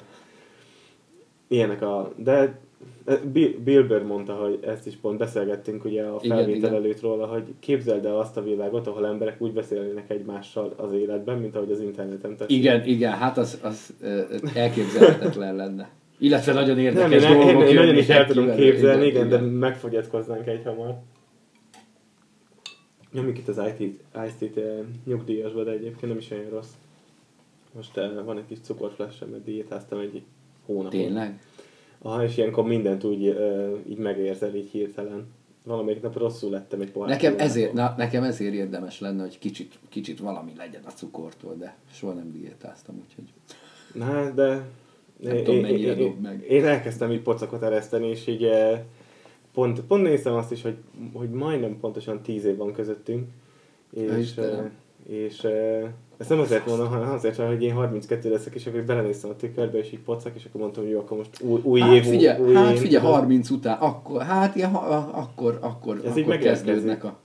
Ilyenek 1.48 1.82
a... 1.82 2.12
De 2.16 2.60
Bill 3.64 3.82
Burr 3.84 4.02
mondta, 4.02 4.34
hogy 4.34 4.60
ezt 4.62 4.88
is 4.88 4.96
pont 4.96 5.18
beszélgettünk 5.18 5.86
ugye 5.86 6.04
a 6.04 6.20
Igen, 6.22 6.38
felvétel 6.38 6.70
igen. 6.70 6.74
előtt 6.74 7.02
róla, 7.02 7.26
hogy 7.26 7.44
képzeld 7.60 8.06
el 8.06 8.20
azt 8.20 8.38
a 8.38 8.44
világot, 8.44 8.88
ahol 8.88 9.08
emberek 9.08 9.42
úgy 9.42 9.54
beszélnének 9.54 10.10
egymással 10.10 10.74
az 10.78 10.94
életben, 10.94 11.38
mint 11.38 11.56
ahogy 11.56 11.72
az 11.72 11.82
interneten 11.82 12.36
teszik. 12.36 12.58
Igen, 12.58 12.86
igen, 12.86 13.12
hát 13.12 13.38
az, 13.38 13.60
az 13.64 13.94
elképzelhetetlen 14.54 15.56
lenne. 15.56 15.90
Illetve 16.20 16.54
nagyon 16.54 16.76
Nem, 16.76 16.86
érdekes 16.86 17.24
én, 17.24 17.32
én, 17.32 17.38
dolgok 17.38 17.70
én, 17.70 17.76
nagyon 17.76 17.98
is 17.98 18.08
el 18.08 18.26
tudom 18.26 18.56
képzelni, 18.56 18.98
belőle, 19.00 19.06
igen, 19.06 19.30
de 19.30 19.40
megfogyatkoznánk 19.40 20.48
egy 20.48 20.64
hamar. 20.64 20.96
Nyomjuk 23.12 23.38
itt 23.38 23.48
az 23.48 23.62
IT-t 24.40 24.58
eh, 24.58 24.64
nyugdíjasba, 25.06 25.64
de 25.64 25.72
egyébként 25.72 26.08
nem 26.12 26.18
is 26.18 26.32
olyan 26.32 26.50
rossz. 26.50 26.72
Most 27.76 28.00
van 28.26 28.38
egy 28.38 28.46
kis 28.48 28.58
cukorflessem, 28.62 29.30
mert 29.30 29.44
diétáztam 29.44 30.00
egy 30.00 30.22
hónapot. 30.66 30.92
Tényleg? 30.92 31.40
Aha, 32.02 32.24
és 32.24 32.38
ilyenkor 32.38 32.64
mindent 32.66 33.04
úgy 33.04 33.28
eh, 33.28 33.70
így 33.90 33.98
megérzel 33.98 34.56
így 34.56 34.70
hirtelen. 34.70 35.26
Valamelyik 35.64 36.02
nap 36.02 36.18
rosszul 36.18 36.50
lettem 36.50 36.82
egy 36.82 36.92
pohár. 36.92 37.10
Nekem 37.10 37.34
ezért, 37.38 37.74
na, 37.74 37.94
nekem 37.98 38.24
ezért 38.24 38.54
érdemes 38.54 39.00
lenne, 39.00 39.22
hogy 39.22 39.40
kicsit, 39.40 39.80
kicsit 39.90 40.20
valami 40.20 40.52
legyen 40.58 40.84
a 40.86 40.90
cukortól, 40.90 41.56
de 41.60 41.76
soha 41.92 42.14
nem 42.14 42.32
diétáztam, 42.32 43.04
úgyhogy... 43.06 43.34
Na, 43.94 44.30
de... 44.30 44.68
Nem 45.20 45.44
tudom, 45.44 45.62
mennyire 45.62 45.94
dob 45.94 46.22
meg. 46.22 46.46
Én 46.50 46.66
elkezdtem 46.66 47.12
így 47.12 47.22
pocakot 47.22 47.62
ereszteni, 47.62 48.08
és 48.08 48.28
így 48.28 48.50
pont, 49.54 49.82
pont 49.82 50.04
néztem 50.04 50.34
azt 50.34 50.52
is, 50.52 50.62
hogy, 50.62 50.78
hogy 51.14 51.30
majdnem 51.30 51.80
pontosan 51.80 52.22
10 52.22 52.46
év 52.46 52.58
van 52.58 52.74
közöttünk. 52.74 53.28
És, 53.94 54.18
Istenem. 54.18 54.72
És 55.08 55.44
eh, 55.44 55.90
ezt 56.18 56.30
nem 56.30 56.40
azért 56.40 56.66
mondom, 56.66 56.88
hanem 56.88 57.12
azért, 57.12 57.36
hogy 57.38 57.64
én 57.64 57.74
32 57.74 58.30
leszek, 58.30 58.56
és 58.56 58.66
akkor 58.66 58.84
belenéztem 58.84 59.30
a 59.30 59.36
tükörbe, 59.36 59.78
és 59.78 59.92
így 59.92 60.00
pocak, 60.00 60.36
és 60.36 60.46
akkor 60.46 60.62
mondtam, 60.62 60.84
hogy 60.84 60.92
jó, 60.92 61.00
akkor 61.00 61.18
most 61.18 61.42
új, 61.42 61.62
új 61.64 61.80
Hát 61.80 61.94
év, 61.94 62.04
figyelj, 62.04 62.42
új 62.42 62.54
hát 62.54 62.72
én, 62.72 62.78
figyelj, 62.78 63.04
tudod? 63.04 63.20
30 63.20 63.50
után, 63.50 63.78
akkor, 63.78 64.22
hát 64.22 64.56
ilyen, 64.56 64.72
ha- 64.72 65.12
akkor, 65.14 65.58
akkor, 65.62 66.02
Ez 66.06 66.18
akkor 66.18 66.38
kezdődnek 66.38 67.04
a... 67.04 67.18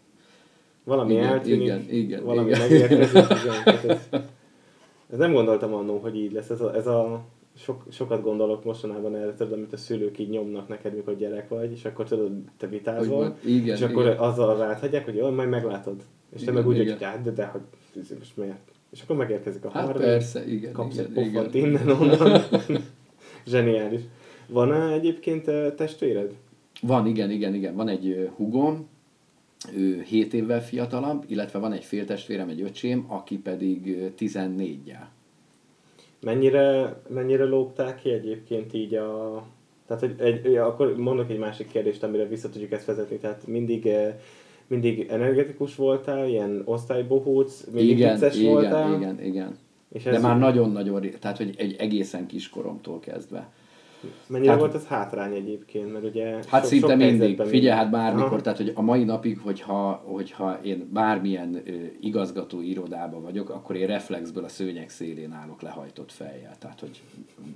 Valami 0.85 1.13
Igen, 1.13 1.25
eltűnik, 1.25 1.63
igen, 1.63 1.87
igen, 1.91 2.25
valami 2.25 2.49
igen. 2.49 2.61
megérkezik. 2.61 3.11
Igen, 3.11 3.65
tehát 3.65 3.85
ez, 3.85 4.09
ez 5.13 5.19
nem 5.19 5.33
gondoltam 5.33 5.75
annó, 5.75 5.99
hogy 5.99 6.17
így 6.17 6.33
lesz. 6.33 6.51
Ez 6.51 6.61
a, 6.61 6.75
ez 6.75 6.87
a 6.87 7.21
sok, 7.57 7.83
sokat 7.91 8.23
gondolok 8.23 8.65
mostanában 8.65 9.17
erre, 9.17 9.35
tudod, 9.35 9.53
amit 9.53 9.73
a 9.73 9.77
szülők 9.77 10.19
így 10.19 10.29
nyomnak 10.29 10.69
neked, 10.69 10.95
mikor 10.95 11.17
gyerek 11.17 11.49
vagy, 11.49 11.73
és 11.73 11.85
akkor 11.85 12.05
tudod, 12.09 12.33
te 12.59 12.67
vitázol, 12.67 13.19
van, 13.19 13.35
igen, 13.45 13.77
és 13.77 13.83
akkor 13.83 14.03
igen. 14.03 14.17
azzal 14.17 14.57
ráthagyják, 14.57 15.05
hogy 15.05 15.17
jó, 15.17 15.31
majd 15.31 15.49
meglátod. 15.49 16.03
És 16.35 16.39
te 16.39 16.43
Igen, 16.43 16.55
meg 16.55 16.67
úgy 16.67 16.79
igen. 16.79 16.93
hogy 16.93 17.03
hát, 17.03 17.23
de, 17.23 17.31
de, 17.31 17.47
hogy 17.47 17.61
most 18.19 18.37
miért? 18.37 18.73
És 18.91 19.03
akkor 19.03 19.17
megérkezik 19.17 19.65
a 19.65 19.71
Hát 19.71 19.85
harmadik, 19.85 20.07
persze, 20.07 20.47
igen, 20.47 20.73
kapsz 20.73 20.95
igen, 20.95 21.07
egy 21.07 21.13
pofont 21.13 21.55
igen. 21.55 21.69
innen, 21.69 21.89
onnan. 21.89 22.43
Zseniális. 23.47 24.01
Van-e 24.47 24.93
egyébként 24.93 25.45
testvéred? 25.77 26.35
Van, 26.81 27.07
igen, 27.07 27.31
igen, 27.31 27.55
igen. 27.55 27.75
Van 27.75 27.89
egy 27.89 28.31
hugom, 28.37 28.89
ő 29.77 30.03
7 30.03 30.35
évvel 30.35 30.63
fiatalabb, 30.63 31.25
illetve 31.27 31.59
van 31.59 31.73
egy 31.73 31.85
féltestvérem, 31.85 32.49
egy 32.49 32.61
öcsém, 32.61 33.05
aki 33.09 33.39
pedig 33.39 33.99
ö, 34.01 34.07
14-jel. 34.19 35.07
Mennyire, 36.21 37.01
mennyire 37.09 37.45
lógták 37.45 38.01
ki 38.01 38.11
egyébként 38.11 38.75
így 38.75 38.95
a... 38.95 39.43
Tehát, 39.87 40.03
hogy 40.03 40.15
egy, 40.19 40.57
akkor 40.57 40.97
mondok 40.97 41.31
egy 41.31 41.39
másik 41.39 41.69
kérdést, 41.69 42.03
amire 42.03 42.27
vissza 42.27 42.49
tudjuk 42.49 42.73
ezt 42.73 42.85
vezetni. 42.85 43.17
Tehát 43.17 43.47
mindig, 43.47 43.89
mindig 44.73 45.07
energetikus 45.11 45.77
voltál, 45.77 46.29
ilyen 46.29 46.63
osztálybohóc, 46.65 47.65
mindig 47.73 47.91
igen, 47.91 48.13
vicces 48.13 48.37
igen, 48.37 48.53
voltál. 48.53 48.95
igen, 48.97 49.23
igen. 49.23 49.57
És 49.93 50.03
De 50.03 50.19
már 50.19 50.39
nagyon-nagyon, 50.39 51.07
tehát 51.21 51.37
hogy 51.37 51.55
egy 51.57 51.77
egészen 51.79 52.27
kiskoromtól 52.27 53.01
kezdve. 53.01 53.49
mennyire 54.27 54.47
tehát- 54.53 54.61
volt 54.61 54.75
ez 54.83 54.87
hátrány 54.87 55.35
egyébként? 55.35 55.93
Mert 55.93 56.05
ugye 56.05 56.25
Hát 56.31 56.45
sok- 56.61 56.65
szinte 56.65 56.87
sok 56.89 56.97
mindig. 56.97 57.41
Figyelj, 57.41 57.77
hát 57.77 57.91
bármikor, 57.91 58.33
Aha. 58.33 58.41
tehát 58.41 58.59
hogy 58.59 58.73
a 58.75 58.83
mai 58.83 59.05
napig, 59.05 59.39
hogyha, 59.39 60.03
hogyha 60.05 60.59
én 60.63 60.89
bármilyen 60.93 61.55
ö, 61.67 61.71
igazgató 62.01 62.61
irodában 62.61 63.23
vagyok, 63.23 63.51
akkor 63.51 63.77
én 63.77 63.87
reflexből 63.87 64.45
a 64.45 64.49
szőnyeg 64.49 64.89
szélén 64.89 65.33
állok 65.33 65.63
lehajtott 65.63 66.13
fejjel. 66.13 66.55
Tehát, 66.59 66.81
hogy 66.81 67.01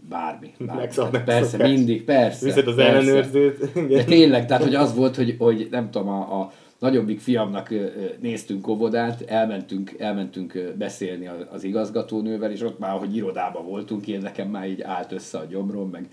bármi. 0.08 0.52
bármi. 0.58 0.80
Megszab- 0.80 1.10
Tehát 1.10 1.26
persze, 1.26 1.66
mindig, 1.66 2.04
persze. 2.04 2.44
Viszed 2.44 2.66
az 2.66 2.74
persze. 2.74 2.92
ellenőrzőt. 2.92 3.72
De 3.74 3.80
Igen. 3.80 4.04
tényleg, 4.06 4.46
tehát 4.46 4.62
hogy 4.62 4.74
az 4.74 4.94
volt, 4.96 5.16
hogy, 5.16 5.34
hogy 5.38 5.68
nem 5.70 5.90
tudom, 5.90 6.08
a, 6.08 6.40
a 6.40 6.52
nagyobbik 6.78 7.20
fiamnak 7.20 7.74
néztünk 8.20 8.68
óvodát, 8.68 9.20
elmentünk, 9.20 9.94
elmentünk 9.98 10.72
beszélni 10.78 11.28
az 11.50 11.64
igazgatónővel, 11.64 12.50
és 12.50 12.62
ott 12.62 12.78
már, 12.78 12.98
hogy 12.98 13.16
irodában 13.16 13.64
voltunk, 13.66 14.06
én 14.06 14.20
nekem 14.20 14.48
már 14.50 14.68
így 14.68 14.80
állt 14.80 15.12
össze 15.12 15.38
a 15.38 15.44
gyomrom, 15.44 15.90
meg, 15.90 16.08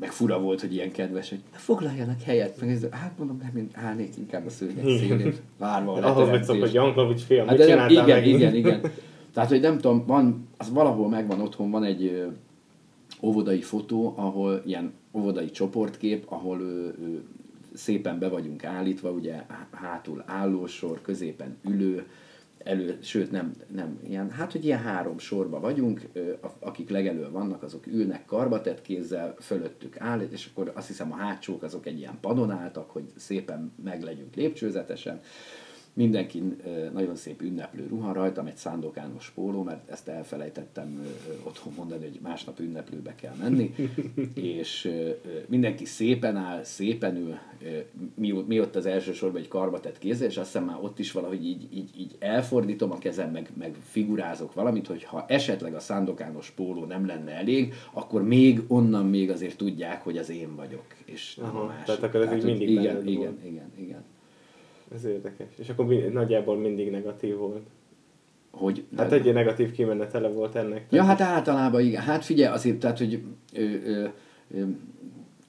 meg 0.00 0.10
fura 0.12 0.40
volt, 0.40 0.60
hogy 0.60 0.74
ilyen 0.74 0.90
kedves, 0.92 1.28
hogy 1.28 1.38
"Na, 1.52 1.58
foglaljanak 1.58 2.20
helyet, 2.22 2.60
meg 2.60 2.70
ez, 2.70 2.86
hát 2.90 3.12
mondom, 3.18 3.38
nem, 3.42 3.56
én 3.56 3.68
állnék 3.72 4.16
inkább 4.18 4.46
a 4.46 4.50
szőnyeg 4.50 4.84
szélén, 4.84 5.34
várva 5.58 5.92
a 5.92 5.96
Ahhoz 5.96 6.28
vagy 6.28 6.44
szok, 6.44 6.56
leteremtést. 6.56 6.60
hogy 6.60 6.72
Jankovics 6.74 7.20
film, 7.22 7.46
Hát 7.46 7.58
mit 7.58 7.66
nem, 7.66 7.88
igen, 7.88 8.04
meg? 8.06 8.26
igen, 8.26 8.54
igen. 8.54 8.80
Tehát, 9.34 9.48
hogy 9.48 9.60
nem 9.60 9.78
tudom, 9.78 10.04
van, 10.06 10.48
az 10.56 10.70
valahol 10.72 11.08
megvan 11.08 11.40
otthon, 11.40 11.70
van 11.70 11.84
egy 11.84 12.26
óvodai 13.22 13.60
fotó, 13.60 14.12
ahol 14.16 14.62
ilyen 14.66 14.92
óvodai 15.12 15.50
csoportkép, 15.50 16.24
ahol 16.28 16.60
ö, 16.60 16.64
ö, 16.86 17.16
szépen 17.78 18.18
be 18.18 18.28
vagyunk 18.28 18.64
állítva, 18.64 19.10
ugye 19.10 19.34
há- 19.34 19.74
hátul 19.74 20.22
állósor, 20.26 21.00
középen 21.02 21.58
ülő, 21.68 22.06
elő, 22.58 22.98
sőt 23.02 23.30
nem, 23.30 23.52
nem 23.72 24.00
ilyen, 24.08 24.30
hát 24.30 24.52
hogy 24.52 24.64
ilyen 24.64 24.78
három 24.78 25.18
sorba 25.18 25.60
vagyunk, 25.60 26.00
akik 26.58 26.90
legelő 26.90 27.30
vannak, 27.30 27.62
azok 27.62 27.86
ülnek 27.86 28.24
karbatett 28.24 28.82
kézzel, 28.82 29.34
fölöttük 29.40 30.00
áll, 30.00 30.20
és 30.20 30.48
akkor 30.52 30.72
azt 30.74 30.86
hiszem 30.86 31.12
a 31.12 31.16
hátsók 31.16 31.62
azok 31.62 31.86
egy 31.86 31.98
ilyen 31.98 32.18
padon 32.20 32.50
álltak, 32.50 32.90
hogy 32.90 33.04
szépen 33.16 33.72
meg 33.84 34.02
legyünk 34.02 34.34
lépcsőzetesen, 34.34 35.20
mindenki 35.98 36.42
nagyon 36.92 37.16
szép 37.16 37.42
ünneplő 37.42 37.86
ruha, 37.86 38.12
rajtam 38.12 38.46
egy 38.46 38.56
szándokános 38.56 39.30
póló, 39.34 39.62
mert 39.62 39.90
ezt 39.90 40.08
elfelejtettem 40.08 41.06
otthon 41.42 41.72
mondani, 41.76 42.02
hogy 42.02 42.18
másnap 42.22 42.60
ünneplőbe 42.60 43.14
kell 43.14 43.34
menni, 43.40 43.74
és 44.34 44.92
mindenki 45.46 45.84
szépen 45.84 46.36
áll, 46.36 46.64
szépen 46.64 47.16
ül, 47.16 47.38
mi, 48.46 48.60
ott 48.60 48.76
az 48.76 48.86
első 48.86 49.12
sorban 49.12 49.40
egy 49.40 49.48
karba 49.48 49.80
tett 49.80 49.98
kézzel, 49.98 50.28
és 50.28 50.36
azt 50.36 50.52
hiszem 50.52 50.64
már 50.66 50.78
ott 50.80 50.98
is 50.98 51.12
valahogy 51.12 51.46
így, 51.46 51.68
így, 51.72 51.90
így 51.96 52.16
elfordítom 52.18 52.92
a 52.92 52.98
kezem, 52.98 53.30
meg, 53.30 53.50
meg 53.56 53.76
figurázok 53.82 54.54
valamit, 54.54 54.86
hogy 54.86 55.04
ha 55.04 55.24
esetleg 55.28 55.74
a 55.74 55.80
szándokános 55.80 56.50
póló 56.50 56.84
nem 56.84 57.06
lenne 57.06 57.32
elég, 57.32 57.74
akkor 57.92 58.22
még 58.22 58.62
onnan 58.66 59.06
még 59.06 59.30
azért 59.30 59.56
tudják, 59.56 60.02
hogy 60.02 60.18
az 60.18 60.30
én 60.30 60.56
vagyok, 60.56 60.86
és 61.04 61.34
nem 61.34 61.46
Aha, 61.46 61.60
a 61.60 61.66
másik. 61.66 61.84
tehát 61.84 62.02
akkor 62.02 62.20
ez 62.20 62.32
így 62.32 62.44
mindig 62.44 62.70
igen, 62.70 63.06
igen, 63.06 63.20
volt. 63.20 63.44
igen, 63.44 63.72
igen. 63.76 64.04
Ez 64.94 65.04
érdekes. 65.04 65.48
És 65.58 65.68
akkor 65.68 65.86
mi, 65.86 65.96
nagyjából 65.96 66.56
mindig 66.56 66.90
negatív 66.90 67.36
volt. 67.36 67.66
Hogy, 68.50 68.84
Hát 68.96 69.12
egy 69.12 69.32
negatív 69.32 69.72
kimenetele 69.72 70.28
volt 70.28 70.54
ennek. 70.54 70.86
Ja, 70.90 71.02
hát 71.02 71.20
általában 71.20 71.80
igen. 71.80 72.02
Hát 72.02 72.24
figyelj, 72.24 72.54
azért, 72.54 72.78
tehát, 72.78 72.98
hogy, 72.98 73.22
ö, 73.54 73.62
ö, 73.62 74.06
ö, 74.54 74.64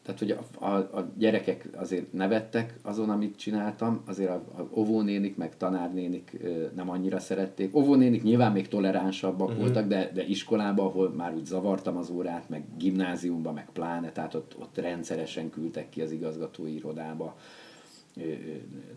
tehát, 0.04 0.20
hogy 0.20 0.32
a, 0.32 0.66
a, 0.66 0.98
a 0.98 1.12
gyerekek 1.18 1.70
azért 1.76 2.14
nevettek 2.14 2.74
azon, 2.82 3.10
amit 3.10 3.36
csináltam, 3.38 4.02
azért 4.06 4.30
a, 4.30 4.34
a 4.34 4.80
óvónénik, 4.80 5.38
meg 5.38 5.58
tanárnénik 5.58 6.38
ö, 6.44 6.66
nem 6.76 6.90
annyira 6.90 7.20
szerették. 7.20 7.76
Óvónénik 7.76 8.24
nyilván 8.24 8.52
még 8.52 8.68
toleránsabbak 8.68 9.48
uh-huh. 9.48 9.64
voltak, 9.64 9.88
de, 9.88 10.12
de 10.14 10.24
iskolában, 10.24 10.86
ahol 10.86 11.10
már 11.10 11.34
úgy 11.34 11.46
zavartam 11.46 11.98
az 11.98 12.10
órát, 12.10 12.50
meg 12.50 12.64
gimnáziumban, 12.78 13.54
meg 13.54 13.70
pláne, 13.74 14.12
tehát 14.12 14.34
ott, 14.34 14.56
ott 14.60 14.78
rendszeresen 14.78 15.50
küldtek 15.50 15.90
ki 15.90 16.02
az 16.02 16.12
igazgatói 16.12 16.76
irodába 16.76 17.36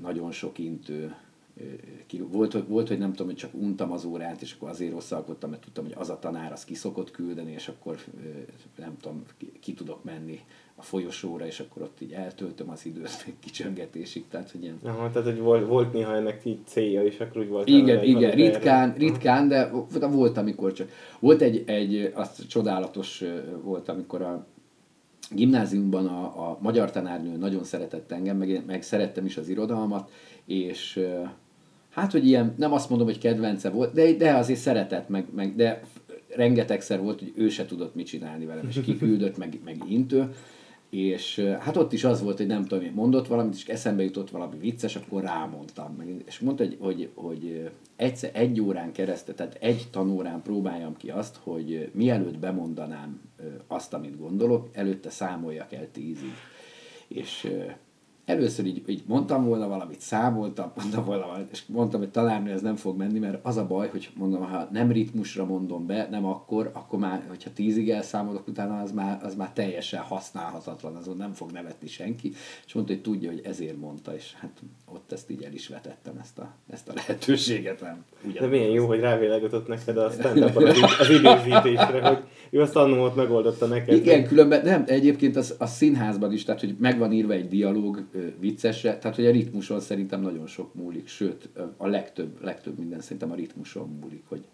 nagyon 0.00 0.32
sok 0.32 0.58
intő 0.58 1.14
ki, 2.06 2.18
volt, 2.30 2.52
hogy, 2.52 2.68
volt, 2.68 2.88
hogy 2.88 2.98
nem 2.98 3.10
tudom, 3.10 3.26
hogy 3.26 3.36
csak 3.36 3.54
untam 3.54 3.92
az 3.92 4.04
órát, 4.04 4.42
és 4.42 4.52
akkor 4.52 4.68
azért 4.68 4.92
rosszalkodtam, 4.92 5.50
mert 5.50 5.62
tudtam, 5.62 5.84
hogy 5.84 5.94
az 5.96 6.10
a 6.10 6.18
tanár 6.18 6.52
az 6.52 6.64
ki 6.64 6.74
szokott 6.74 7.10
küldeni, 7.10 7.52
és 7.52 7.68
akkor 7.68 7.96
nem 8.78 8.96
tudom, 9.00 9.22
ki, 9.38 9.52
ki 9.60 9.74
tudok 9.74 10.04
menni 10.04 10.40
a 10.74 10.82
folyosóra, 10.82 11.46
és 11.46 11.60
akkor 11.60 11.82
ott 11.82 12.00
így 12.00 12.12
eltöltöm 12.12 12.70
az 12.70 12.86
időt 12.86 13.24
még 13.26 13.34
kicsöngetésig, 13.44 14.24
tehát 14.28 14.50
hogy 14.50 14.62
ilyen... 14.62 14.78
Aha, 14.84 15.10
tehát 15.10 15.28
hogy 15.28 15.38
volt, 15.38 15.66
volt 15.66 15.92
néha 15.92 16.14
ennek 16.14 16.44
így 16.44 16.58
célja, 16.64 17.04
és 17.04 17.20
akkor 17.20 17.42
úgy 17.42 17.48
volt. 17.48 17.68
Igen, 17.68 17.84
vele, 17.84 18.02
igen, 18.02 18.30
ritkán, 18.30 18.88
erre. 18.88 18.98
ritkán, 18.98 19.48
de 19.48 19.70
volt, 20.10 20.36
amikor 20.36 20.72
csak... 20.72 20.88
Volt 21.18 21.40
egy, 21.40 21.62
egy 21.66 22.12
az 22.14 22.46
csodálatos 22.46 23.24
volt, 23.62 23.88
amikor 23.88 24.22
a 24.22 24.46
gimnáziumban 25.34 26.06
a, 26.06 26.50
a 26.50 26.58
magyar 26.60 26.90
tanárnő 26.90 27.36
nagyon 27.36 27.64
szeretett 27.64 28.12
engem, 28.12 28.36
meg, 28.36 28.62
meg 28.66 28.82
szerettem 28.82 29.24
is 29.24 29.36
az 29.36 29.48
irodalmat, 29.48 30.10
és 30.46 31.06
hát, 31.90 32.12
hogy 32.12 32.26
ilyen, 32.26 32.54
nem 32.56 32.72
azt 32.72 32.88
mondom, 32.88 33.06
hogy 33.06 33.18
kedvence 33.18 33.70
volt, 33.70 33.92
de, 33.92 34.12
de 34.12 34.34
azért 34.34 34.60
szeretett, 34.60 35.08
meg, 35.08 35.26
meg, 35.34 35.56
de 35.56 35.82
rengetegszer 36.36 37.00
volt, 37.00 37.18
hogy 37.18 37.32
ő 37.36 37.48
se 37.48 37.66
tudott 37.66 37.94
mit 37.94 38.06
csinálni 38.06 38.46
velem, 38.46 38.66
és 38.68 38.80
kiküldött, 38.80 39.36
meg, 39.36 39.58
meg 39.64 39.76
intő, 39.88 40.34
és 40.92 41.38
hát 41.60 41.76
ott 41.76 41.92
is 41.92 42.04
az 42.04 42.22
volt, 42.22 42.36
hogy 42.36 42.46
nem 42.46 42.64
tudom, 42.64 42.92
mondott 42.94 43.26
valamit, 43.26 43.54
és 43.54 43.66
eszembe 43.66 44.02
jutott 44.02 44.30
valami 44.30 44.58
vicces, 44.58 44.96
akkor 44.96 45.22
rámondtam. 45.22 46.20
És 46.26 46.38
mondta, 46.38 46.64
hogy, 46.64 46.76
hogy, 46.80 47.10
hogy 47.14 47.70
egyszer, 47.96 48.30
egy 48.34 48.60
órán 48.60 48.92
keresztül, 48.92 49.34
tehát 49.34 49.56
egy 49.60 49.86
tanórán 49.90 50.42
próbáljam 50.42 50.96
ki 50.96 51.10
azt, 51.10 51.36
hogy 51.42 51.90
mielőtt 51.94 52.38
bemondanám 52.38 53.20
azt, 53.66 53.94
amit 53.94 54.18
gondolok, 54.18 54.68
előtte 54.72 55.10
számoljak 55.10 55.72
el 55.72 55.90
tízig. 55.92 56.32
És 57.08 57.52
először 58.24 58.66
így, 58.66 58.82
így 58.86 59.02
mondtam 59.06 59.44
volna 59.44 59.68
valamit, 59.68 60.00
számoltam, 60.00 60.72
mondtam 60.76 61.04
volna 61.04 61.26
valamit, 61.26 61.50
és 61.50 61.62
mondtam, 61.66 62.00
hogy 62.00 62.10
talán 62.10 62.46
ez 62.46 62.60
nem 62.60 62.76
fog 62.76 62.96
menni, 62.96 63.18
mert 63.18 63.46
az 63.46 63.56
a 63.56 63.66
baj, 63.66 63.88
hogy 63.88 64.10
mondom, 64.14 64.42
ha 64.42 64.68
nem 64.72 64.92
ritmusra 64.92 65.44
mondom 65.44 65.86
be, 65.86 66.08
nem 66.10 66.24
akkor, 66.26 66.70
akkor 66.72 66.98
már, 66.98 67.24
hogyha 67.28 67.50
tízig 67.52 67.90
elszámolok 67.90 68.48
utána, 68.48 68.80
az 68.80 68.92
már, 68.92 69.20
az 69.24 69.34
már 69.34 69.52
teljesen 69.52 70.00
használhatatlan, 70.00 70.96
azon 70.96 71.16
nem 71.16 71.32
fog 71.32 71.50
nevetni 71.50 71.88
senki, 71.88 72.32
és 72.66 72.72
mondta, 72.72 72.92
hogy 72.92 73.02
tudja, 73.02 73.30
hogy 73.30 73.40
ezért 73.44 73.76
mondta, 73.80 74.14
és 74.14 74.34
hát 74.34 74.60
ott 74.92 75.12
ezt 75.12 75.30
így 75.30 75.42
el 75.42 75.52
is 75.52 75.68
vetettem, 75.68 76.18
ezt 76.20 76.38
a, 76.38 76.54
ezt 76.70 76.88
a 76.88 76.92
lehetőséget, 76.94 77.80
nem? 77.80 78.04
De 78.40 78.46
milyen 78.46 78.70
jó, 78.70 78.86
hogy 78.86 79.00
rávilágított 79.00 79.66
neked 79.66 79.96
a 79.96 80.10
stand 80.10 80.42
az, 80.42 80.56
az 80.98 81.10
időzítésre, 81.10 82.08
hogy 82.08 82.18
ő 82.50 82.60
azt 82.60 82.76
annó 82.76 83.04
ott 83.04 83.16
megoldotta 83.16 83.66
neked. 83.66 83.96
Igen, 83.96 84.26
különben 84.26 84.64
nem, 84.64 84.84
egyébként 84.86 85.36
az, 85.36 85.54
a 85.58 85.66
színházban 85.66 86.32
is, 86.32 86.44
tehát 86.44 86.60
hogy 86.60 86.76
megvan 86.78 87.12
írva 87.12 87.32
egy 87.32 87.48
dialóg, 87.48 88.04
viccesre, 88.38 88.98
tehát 88.98 89.16
hogy 89.16 89.26
a 89.26 89.30
ritmuson 89.30 89.80
szerintem 89.80 90.20
nagyon 90.20 90.46
sok 90.46 90.74
múlik, 90.74 91.08
sőt 91.08 91.48
a 91.76 91.86
legtöbb, 91.86 92.42
legtöbb 92.42 92.78
minden 92.78 93.00
szerintem 93.00 93.30
a 93.30 93.34
ritmuson 93.34 93.98
múlik, 94.00 94.22
hogy, 94.28 94.44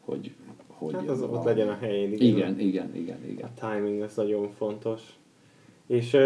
hogy, 0.00 0.34
hogy 0.66 0.94
hát 0.94 1.08
az 1.08 1.22
a, 1.22 1.26
ott 1.26 1.44
legyen 1.44 1.68
a 1.68 1.78
helyén. 1.80 2.12
Igen, 2.12 2.26
igen, 2.26 2.60
igen, 2.60 2.94
igen. 2.94 3.18
igen. 3.28 3.50
A 3.56 3.66
timing 3.66 4.02
az 4.02 4.14
nagyon 4.14 4.48
fontos. 4.48 5.00
És 5.86 6.16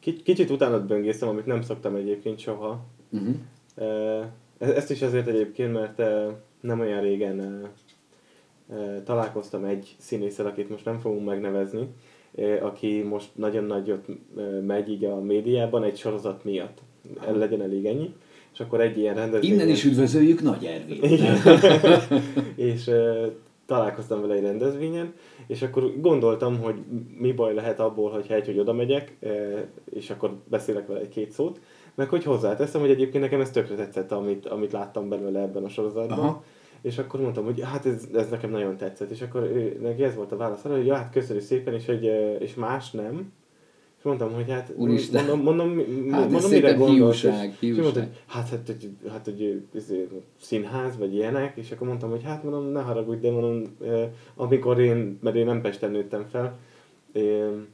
kicsit 0.00 0.50
utána 0.50 0.86
böngésztem, 0.86 1.28
amit 1.28 1.46
nem 1.46 1.62
szoktam 1.62 1.94
egyébként 1.94 2.38
soha. 2.38 2.84
Uh-huh. 3.10 3.34
Uh, 3.76 4.24
ezt 4.58 4.90
is 4.90 5.02
azért 5.02 5.26
egyébként, 5.26 5.72
mert 5.72 6.02
nem 6.60 6.80
olyan 6.80 7.00
régen 7.00 7.68
találkoztam 9.04 9.64
egy 9.64 9.96
színésszel, 9.98 10.46
akit 10.46 10.68
most 10.68 10.84
nem 10.84 10.98
fogunk 10.98 11.26
megnevezni, 11.26 11.88
aki 12.60 13.02
most 13.02 13.28
nagyon 13.34 13.64
nagyot 13.64 14.06
megy 14.66 14.90
így 14.90 15.04
a 15.04 15.20
médiában 15.20 15.82
egy 15.82 15.96
sorozat 15.96 16.44
miatt. 16.44 16.78
El 17.26 17.36
legyen 17.36 17.62
elég 17.62 17.84
ennyi. 17.84 18.14
És 18.52 18.60
akkor 18.60 18.80
egy 18.80 18.98
ilyen 18.98 19.14
rendezvény. 19.14 19.52
Innen 19.52 19.68
is 19.68 19.84
üdvözöljük 19.84 20.42
Nagy 20.42 20.64
Ervin. 20.64 21.02
és 22.70 22.90
találkoztam 23.66 24.20
vele 24.20 24.34
egy 24.34 24.42
rendezvényen, 24.42 25.14
és 25.46 25.62
akkor 25.62 26.00
gondoltam, 26.00 26.58
hogy 26.58 26.74
mi 27.18 27.32
baj 27.32 27.54
lehet 27.54 27.80
abból, 27.80 28.10
hogyha 28.10 28.34
egy, 28.34 28.46
hogy 28.46 28.58
oda 28.58 28.72
megyek, 28.72 29.16
és 29.90 30.10
akkor 30.10 30.36
beszélek 30.48 30.86
vele 30.86 31.00
egy-két 31.00 31.30
szót, 31.30 31.60
meg 31.94 32.08
hogy 32.08 32.24
hozzáteszem, 32.24 32.80
hogy 32.80 32.90
egyébként 32.90 33.22
nekem 33.22 33.40
ez 33.40 33.50
tökre 33.50 33.74
tetszett, 33.74 34.12
amit, 34.12 34.46
amit 34.46 34.72
láttam 34.72 35.08
belőle 35.08 35.40
ebben 35.40 35.64
a 35.64 35.68
sorozatban. 35.68 36.18
Aha 36.18 36.44
és 36.82 36.98
akkor 36.98 37.20
mondtam, 37.20 37.44
hogy 37.44 37.60
hát 37.62 37.86
ez, 37.86 38.08
ez 38.14 38.28
nekem 38.28 38.50
nagyon 38.50 38.76
tetszett, 38.76 39.10
és 39.10 39.22
akkor 39.22 39.42
ő, 39.42 39.78
neki 39.82 40.02
ez 40.02 40.14
volt 40.14 40.32
a 40.32 40.36
válasz 40.36 40.64
arra, 40.64 40.76
hogy 40.76 40.86
ja, 40.86 40.94
hát 40.94 41.12
köszönjük 41.12 41.44
szépen, 41.44 41.74
és, 41.74 41.86
hogy, 41.86 42.04
és 42.38 42.54
más 42.54 42.90
nem. 42.90 43.32
És 43.98 44.06
mondtam, 44.06 44.32
hogy 44.32 44.50
hát, 44.50 44.72
Úristen. 44.76 45.24
mondom, 45.24 45.42
mondom, 45.42 45.76
hát 46.10 46.30
mondom 46.30 46.50
mire 46.50 46.72
gondolsz, 46.72 47.20
hiúság, 47.20 47.56
és, 47.60 47.68
és 47.68 47.76
mondta, 47.76 48.00
hogy 48.00 48.08
hát, 48.26 48.48
hát, 48.48 48.66
hogy, 48.66 48.90
hát, 49.08 49.24
hogy, 49.24 49.62
hogy 49.72 50.22
színház, 50.40 50.98
vagy 50.98 51.14
ilyenek, 51.14 51.56
és 51.56 51.70
akkor 51.70 51.86
mondtam, 51.86 52.10
hogy 52.10 52.22
hát 52.22 52.42
mondom, 52.42 52.64
ne 52.64 52.80
haragudj, 52.80 53.20
de 53.20 53.30
mondom, 53.30 53.76
amikor 54.34 54.80
én, 54.80 55.18
mert 55.22 55.36
én 55.36 55.44
nem 55.44 55.60
Pesten 55.60 55.90
nőttem 55.90 56.26
fel, 56.30 56.58
én, 57.12 57.66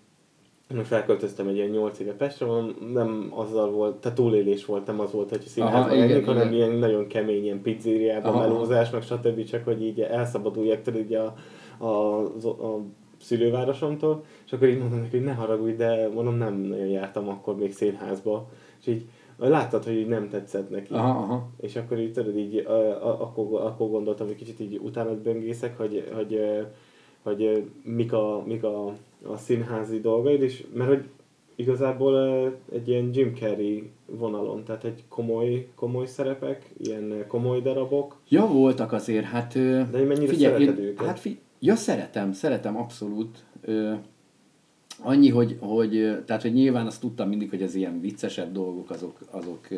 felköltöztem 0.83 1.48
egy 1.48 1.57
ilyen 1.57 1.68
8 1.68 1.98
éve 1.98 2.12
Pestre, 2.12 2.46
nem 2.92 3.33
azzal 3.35 3.70
volt, 3.70 3.96
tehát 3.96 4.16
túlélés 4.16 4.64
volt, 4.64 4.87
nem 4.87 5.00
az 5.00 5.12
volt, 5.12 5.29
hogy 5.29 5.40
színházban 5.40 5.98
lennék, 5.98 6.24
hanem 6.24 6.52
ilyen 6.52 6.70
nagyon 6.70 7.07
kemény, 7.07 7.42
ilyen 7.42 7.62
pizzériában 7.62 8.33
Aha. 8.33 8.40
melózás, 8.40 8.90
meg 8.90 9.02
stb. 9.02 9.44
csak 9.44 9.64
hogy 9.64 9.83
így 9.83 10.00
elszabaduljak 10.00 10.83
tőle 10.83 10.98
így 10.98 11.14
a, 11.14 11.35
a, 11.79 11.87
a, 11.87 12.48
a 12.48 12.81
szülővárosomtól, 13.20 14.24
és 14.46 14.52
akkor 14.52 14.68
így 14.68 14.79
mondom 14.79 14.98
neki, 14.98 15.16
hogy 15.16 15.26
ne 15.26 15.33
haragudj, 15.33 15.76
de 15.76 16.09
mondom, 16.14 16.37
nem 16.37 16.55
nagyon 16.55 16.87
jártam 16.87 17.29
akkor 17.29 17.57
még 17.57 17.72
színházba, 17.72 18.48
és 18.81 18.87
így 18.87 19.09
láttad, 19.38 19.85
hogy 19.85 19.96
így 19.96 20.09
nem 20.09 20.29
tetszett 20.29 20.70
neki. 20.70 20.92
Aha, 20.92 21.09
aha. 21.09 21.50
És 21.61 21.76
akkor 21.76 21.98
így 21.98 22.12
tudod, 22.12 22.37
így, 22.37 22.57
a, 22.57 23.07
a, 23.07 23.22
akkor, 23.22 23.61
akkor 23.61 23.90
gondoltam, 23.90 24.26
hogy 24.26 24.37
kicsit 24.37 24.61
így 24.61 24.81
utána 24.83 25.20
böngészek, 25.20 25.76
hogy, 25.76 26.11
hogy, 26.14 26.40
hogy, 27.22 27.42
hogy 27.42 27.70
mik 27.83 28.12
a, 28.12 28.42
mik 28.46 28.64
a 28.64 28.92
a 29.32 29.36
színházi 29.36 30.00
dolgaid 30.00 30.42
is, 30.42 30.64
mert 30.74 30.88
hogy 30.88 31.04
igazából 31.56 32.44
egy 32.72 32.88
ilyen 32.88 33.10
Jim 33.12 33.34
Carrey 33.34 33.90
vonalon, 34.06 34.64
tehát 34.64 34.84
egy 34.84 35.04
komoly, 35.08 35.68
komoly 35.74 36.06
szerepek, 36.06 36.70
ilyen 36.76 37.24
komoly 37.28 37.60
darabok. 37.60 38.16
Ja, 38.28 38.46
voltak 38.46 38.92
azért, 38.92 39.24
hát... 39.24 39.52
De 39.52 40.04
mennyire 40.04 40.32
figyelj, 40.32 40.52
szereted 40.52 40.78
én, 40.78 40.84
őket? 40.84 41.06
Hát 41.06 41.18
fi, 41.18 41.38
ja, 41.58 41.74
szeretem, 41.74 42.32
szeretem 42.32 42.76
abszolút. 42.76 43.44
Ö, 43.60 43.92
annyi, 45.02 45.28
hogy, 45.28 45.56
hogy, 45.60 46.24
tehát, 46.24 46.42
hogy 46.42 46.52
nyilván 46.52 46.86
azt 46.86 47.00
tudtam 47.00 47.28
mindig, 47.28 47.50
hogy 47.50 47.62
az 47.62 47.74
ilyen 47.74 48.00
viccesebb 48.00 48.52
dolgok 48.52 48.90
azok, 48.90 49.18
azok 49.30 49.68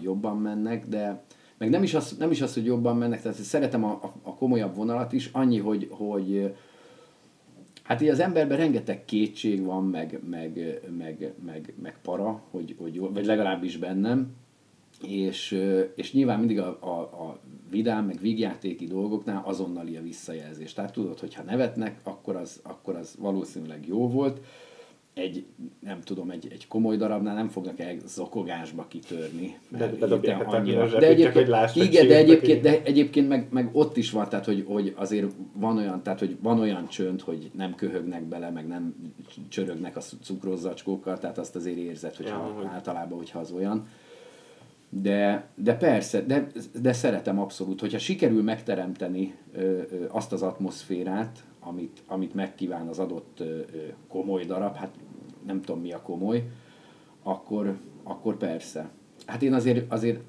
jobban 0.00 0.36
mennek, 0.38 0.86
de 0.88 1.24
meg 1.58 1.70
nem 1.70 1.82
is 1.82 1.94
az, 1.94 2.16
nem 2.18 2.30
is 2.30 2.42
az 2.42 2.54
hogy 2.54 2.64
jobban 2.64 2.96
mennek, 2.96 3.22
tehát 3.22 3.36
szeretem 3.36 3.84
a, 3.84 3.90
a, 3.90 4.12
a 4.22 4.34
komolyabb 4.34 4.76
vonalat 4.76 5.12
is, 5.12 5.30
annyi, 5.32 5.58
hogy, 5.58 5.88
hogy 5.90 6.52
Hát 7.86 8.00
így 8.00 8.08
az 8.08 8.20
emberben 8.20 8.56
rengeteg 8.56 9.04
kétség 9.04 9.64
van, 9.64 9.84
meg, 9.84 10.20
meg, 10.28 10.80
meg, 10.96 11.34
meg, 11.44 11.74
meg 11.82 11.98
para, 12.02 12.42
hogy, 12.50 12.74
hogy 12.78 12.98
vagy 12.98 13.24
legalábbis 13.26 13.76
bennem, 13.76 14.34
és, 15.02 15.62
és 15.94 16.12
nyilván 16.12 16.38
mindig 16.38 16.58
a, 16.58 16.78
a, 16.80 17.00
a 17.00 17.40
vidám, 17.70 18.06
meg 18.06 18.18
vígjátéki 18.20 18.86
dolgoknál 18.86 19.42
azonnali 19.44 19.96
a 19.96 20.02
visszajelzés. 20.02 20.72
Tehát 20.72 20.92
tudod, 20.92 21.18
hogy 21.18 21.34
ha 21.34 21.42
nevetnek, 21.42 22.00
akkor 22.02 22.36
az, 22.36 22.60
akkor 22.62 22.96
az 22.96 23.16
valószínűleg 23.18 23.86
jó 23.86 24.08
volt, 24.08 24.40
egy, 25.16 25.44
nem 25.80 26.00
tudom, 26.00 26.30
egy, 26.30 26.48
egy 26.50 26.68
komoly 26.68 26.96
darabnál 26.96 27.34
nem 27.34 27.48
fognak 27.48 27.80
el 27.80 27.96
zokogásba 28.06 28.86
kitörni. 28.88 29.56
De 29.68 29.86
bedobják 29.86 30.46
a 30.46 30.50
annyira. 30.50 30.88
De 30.98 31.06
egyébként, 31.06 31.34
hogy 31.34 31.48
láss, 31.48 31.76
igen, 31.76 32.06
de 32.06 32.16
egyébként, 32.16 32.62
de 32.62 32.82
egyébként 32.82 33.28
meg, 33.28 33.46
meg, 33.50 33.68
ott 33.72 33.96
is 33.96 34.10
van, 34.10 34.28
tehát 34.28 34.44
hogy, 34.44 34.64
hogy 34.66 34.92
azért 34.96 35.26
van 35.52 35.76
olyan, 35.76 36.02
tehát 36.02 36.18
hogy 36.18 36.36
van 36.40 36.60
olyan 36.60 36.88
csönd, 36.88 37.20
hogy 37.20 37.50
nem 37.54 37.74
köhögnek 37.74 38.22
bele, 38.24 38.50
meg 38.50 38.66
nem 38.66 39.12
csörögnek 39.48 39.96
a 39.96 40.00
cukrózacskókkal, 40.22 41.18
tehát 41.18 41.38
azt 41.38 41.56
azért 41.56 41.76
érzed, 41.76 42.16
hogyha 42.16 42.36
Ja, 42.36 42.52
hogy- 42.56 42.66
általában, 42.66 43.18
hogyha 43.18 43.38
az 43.38 43.50
olyan. 43.50 43.86
De, 44.88 45.48
de 45.54 45.74
persze, 45.76 46.20
de, 46.20 46.46
de 46.80 46.92
szeretem 46.92 47.38
abszolút, 47.38 47.80
hogyha 47.80 47.98
sikerül 47.98 48.42
megteremteni 48.42 49.34
ö, 49.52 49.60
ö, 49.60 50.04
azt 50.08 50.32
az 50.32 50.42
atmoszférát, 50.42 51.44
amit, 51.60 52.02
amit 52.06 52.34
megkíván 52.34 52.86
az 52.88 52.98
adott 52.98 53.40
ö, 53.40 53.60
komoly 54.08 54.44
darab, 54.44 54.74
hát 54.74 54.90
nem 55.46 55.60
tudom 55.60 55.80
mi 55.80 55.92
a 55.92 56.02
komoly, 56.02 56.44
akkor, 57.22 57.78
akkor 58.02 58.36
persze. 58.36 58.90
Hát 59.26 59.42
én 59.42 59.52
azért, 59.52 59.92
azért 59.92 60.20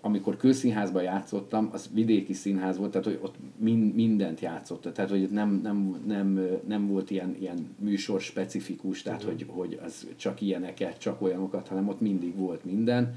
amikor 0.00 0.36
kőszínházban 0.36 1.02
játszottam, 1.02 1.68
az 1.72 1.90
vidéki 1.92 2.32
színház 2.32 2.78
volt, 2.78 2.90
tehát 2.90 3.06
hogy 3.06 3.18
ott 3.22 3.34
min, 3.56 3.78
mindent 3.78 4.40
játszott, 4.40 4.92
tehát 4.92 5.10
hogy 5.10 5.28
nem, 5.30 5.60
nem, 5.62 6.02
nem, 6.06 6.40
nem 6.66 6.86
volt 6.86 7.10
ilyen, 7.10 7.36
ilyen 7.40 7.76
műsor 7.78 8.20
specifikus, 8.20 9.02
tehát 9.02 9.22
hogy, 9.22 9.46
hogy 9.48 9.80
az 9.84 10.06
csak 10.16 10.40
ilyeneket, 10.40 10.98
csak 10.98 11.22
olyanokat, 11.22 11.68
hanem 11.68 11.88
ott 11.88 12.00
mindig 12.00 12.36
volt 12.36 12.64
minden, 12.64 13.14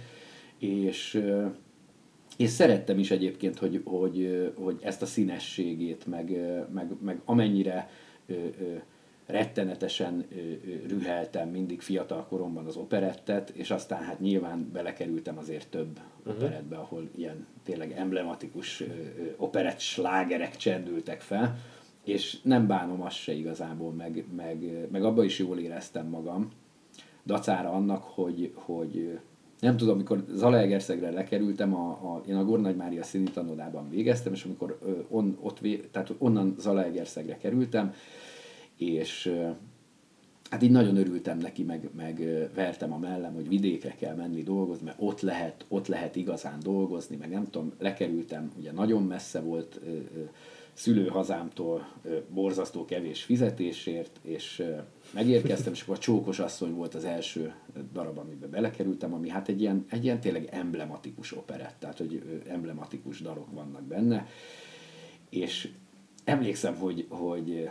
és, 0.58 1.24
és 2.38 2.50
szerettem 2.50 3.00
is 3.00 3.12
egyébként, 3.12 3.58
hogy, 3.58 3.82
hogy, 3.84 4.52
hogy 4.56 4.80
ezt 4.82 5.02
a 5.02 5.06
színességét, 5.06 6.06
meg, 6.06 6.38
meg, 6.74 6.92
meg 7.02 7.22
amennyire 7.26 7.90
rettenetesen 9.32 10.26
rüheltem 10.88 11.50
mindig 11.50 11.82
fiatal 11.82 12.26
koromban 12.26 12.66
az 12.66 12.76
operettet, 12.76 13.50
és 13.50 13.72
aztán 13.72 14.04
hát 14.04 14.20
nyilván 14.20 14.70
belekerültem 14.74 15.38
azért 15.38 15.68
több 15.68 16.00
uh-huh. 16.20 16.36
operettbe, 16.36 16.78
ahol 16.78 17.10
ilyen 17.16 17.46
tényleg 17.64 17.92
emblematikus 17.92 18.84
operett 19.38 19.80
slágerek 19.80 20.56
csendültek 20.56 21.22
fel, 21.22 21.58
és 22.04 22.38
nem 22.44 22.68
bánom 22.68 23.02
azt 23.02 23.16
se 23.16 23.34
igazából, 23.34 23.92
meg, 23.92 24.26
meg, 24.36 24.88
meg 24.92 25.04
abban 25.04 25.26
is 25.26 25.40
jól 25.40 25.60
éreztem 25.60 26.08
magam, 26.08 26.50
dacára 27.26 27.72
annak, 27.72 28.04
hogy, 28.04 28.52
hogy 28.54 29.20
nem 29.60 29.78
tudom, 29.78 29.94
amikor 29.94 30.26
Zalaegerszegre 30.32 31.12
lekerültem, 31.12 31.76
a, 31.76 31.90
a, 31.90 32.22
én 32.28 32.36
a 32.36 32.44
Gornagy 32.44 32.76
Mária 32.76 33.04
színi 33.04 33.32
tanodában 33.32 33.90
végeztem, 33.90 34.34
és 34.34 34.44
amikor 34.44 34.80
on, 35.10 35.38
ott 35.42 35.60
vé, 35.60 35.78
tehát 35.92 36.14
onnan 36.18 36.56
Zalaegerszegre 36.60 37.38
kerültem, 37.38 37.94
és 38.82 39.34
hát 40.50 40.62
így 40.62 40.72
nagyon 40.72 40.98
örültem 40.98 41.38
neki, 41.38 41.64
meg, 41.64 41.90
meg 41.96 42.22
vertem 42.56 42.94
a 42.94 42.98
mellem, 42.98 43.34
hogy 43.34 43.48
vidékre 43.48 43.96
kell 43.96 44.16
menni 44.16 44.44
dolgozni, 44.44 44.86
mert 44.86 44.98
ott 45.00 45.22
lehet, 45.22 45.66
ott 45.68 45.88
lehet 45.88 46.16
igazán 46.16 46.60
dolgozni, 46.64 47.16
meg 47.16 47.30
nem 47.30 47.50
tudom, 47.50 47.74
lekerültem, 47.80 48.52
ugye 48.58 48.72
nagyon 48.72 49.04
messze 49.04 49.40
volt 49.40 49.80
szülőhazámtól 50.74 51.88
borzasztó 52.34 52.86
kevés 52.86 53.24
fizetésért, 53.24 54.20
és 54.22 54.64
megérkeztem, 55.14 55.74
és 55.74 55.82
akkor 55.82 55.96
a 55.96 56.00
Csókos 56.00 56.40
asszony 56.40 56.74
volt 56.74 56.96
az 56.96 57.04
első 57.04 57.54
darab, 57.94 58.18
amiben 58.18 58.50
belekerültem, 58.50 59.14
ami 59.14 59.30
hát 59.30 59.48
egy 59.48 59.62
ilyen, 59.62 59.86
egy 59.90 60.04
ilyen 60.04 60.20
tényleg 60.20 60.48
emblematikus 60.52 61.32
operett, 61.32 61.76
tehát 61.80 61.98
hogy 61.98 62.42
emblematikus 62.48 63.22
darok 63.22 63.52
vannak 63.52 63.84
benne, 63.84 64.28
és 65.30 65.70
emlékszem, 66.24 66.76
hogy, 66.76 67.06
hogy 67.10 67.70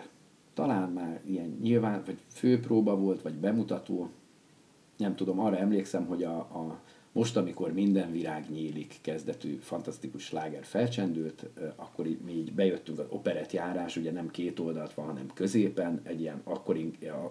talán 0.54 0.90
már 0.90 1.20
ilyen 1.24 1.58
nyilván, 1.60 2.02
vagy 2.06 2.18
főpróba 2.32 2.96
volt, 2.96 3.22
vagy 3.22 3.34
bemutató, 3.34 4.10
nem 4.96 5.16
tudom, 5.16 5.40
arra 5.40 5.56
emlékszem, 5.56 6.06
hogy 6.06 6.22
a, 6.22 6.36
a 6.36 6.80
most, 7.12 7.36
amikor 7.36 7.72
minden 7.72 8.12
virág 8.12 8.50
nyílik 8.50 8.98
kezdetű 9.00 9.58
fantasztikus 9.60 10.24
sláger 10.24 10.64
felcsendült, 10.64 11.46
akkor 11.76 12.06
így, 12.06 12.20
mi 12.20 12.32
így 12.32 12.52
bejöttünk 12.52 12.98
az 12.98 13.06
operett 13.08 13.52
járás, 13.52 13.96
ugye 13.96 14.12
nem 14.12 14.30
két 14.30 14.58
oldalt 14.58 14.94
van, 14.94 15.06
hanem 15.06 15.26
középen, 15.34 16.00
egy 16.02 16.20
ilyen, 16.20 16.40
akkor, 16.44 16.78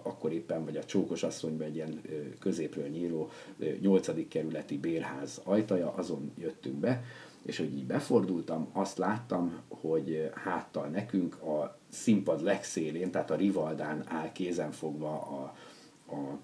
akkor 0.02 0.32
éppen, 0.32 0.64
vagy 0.64 0.76
a 0.76 0.84
csókos 0.84 1.22
asszonyban 1.22 1.66
egy 1.66 1.74
ilyen 1.74 2.00
középről 2.38 2.88
nyíló 2.88 3.30
ö, 3.58 3.70
nyolcadik 3.80 4.28
kerületi 4.28 4.78
bérház 4.78 5.40
ajtaja, 5.44 5.92
azon 5.92 6.32
jöttünk 6.38 6.76
be, 6.76 7.02
és 7.42 7.58
hogy 7.58 7.76
így 7.76 7.86
befordultam, 7.86 8.68
azt 8.72 8.98
láttam, 8.98 9.60
hogy 9.68 10.30
háttal 10.34 10.86
nekünk 10.86 11.42
a 11.42 11.79
színpad 11.90 12.42
legszélén, 12.42 13.10
tehát 13.10 13.30
a 13.30 13.34
Rivaldán 13.34 14.04
áll 14.08 14.32
kézenfogva 14.32 15.20
a, 15.20 15.54
a 16.14 16.38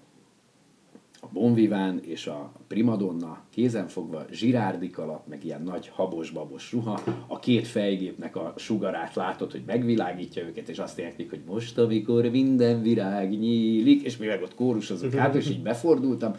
a 1.21 1.27
Bonviván 1.31 1.99
és 2.03 2.27
a 2.27 2.51
Primadonna 2.67 3.41
kézenfogva, 3.49 4.25
zsirárdik 4.31 4.97
alatt, 4.97 5.27
meg 5.27 5.45
ilyen 5.45 5.61
nagy 5.61 5.87
habos-babos 5.87 6.71
ruha, 6.71 7.01
a 7.27 7.39
két 7.39 7.67
fejgépnek 7.67 8.35
a 8.35 8.53
sugarát 8.57 9.15
látod, 9.15 9.51
hogy 9.51 9.63
megvilágítja 9.65 10.43
őket, 10.43 10.69
és 10.69 10.79
azt 10.79 10.99
éneklik, 10.99 11.29
hogy 11.29 11.41
most, 11.47 11.77
amikor 11.77 12.25
minden 12.25 12.81
virág 12.81 13.29
nyílik, 13.29 14.03
és 14.03 14.17
mi 14.17 14.25
meg 14.25 14.41
ott 14.41 14.55
kórusozunk 14.55 15.13
hát, 15.13 15.35
és 15.35 15.49
így 15.49 15.61
befordultam, 15.61 16.33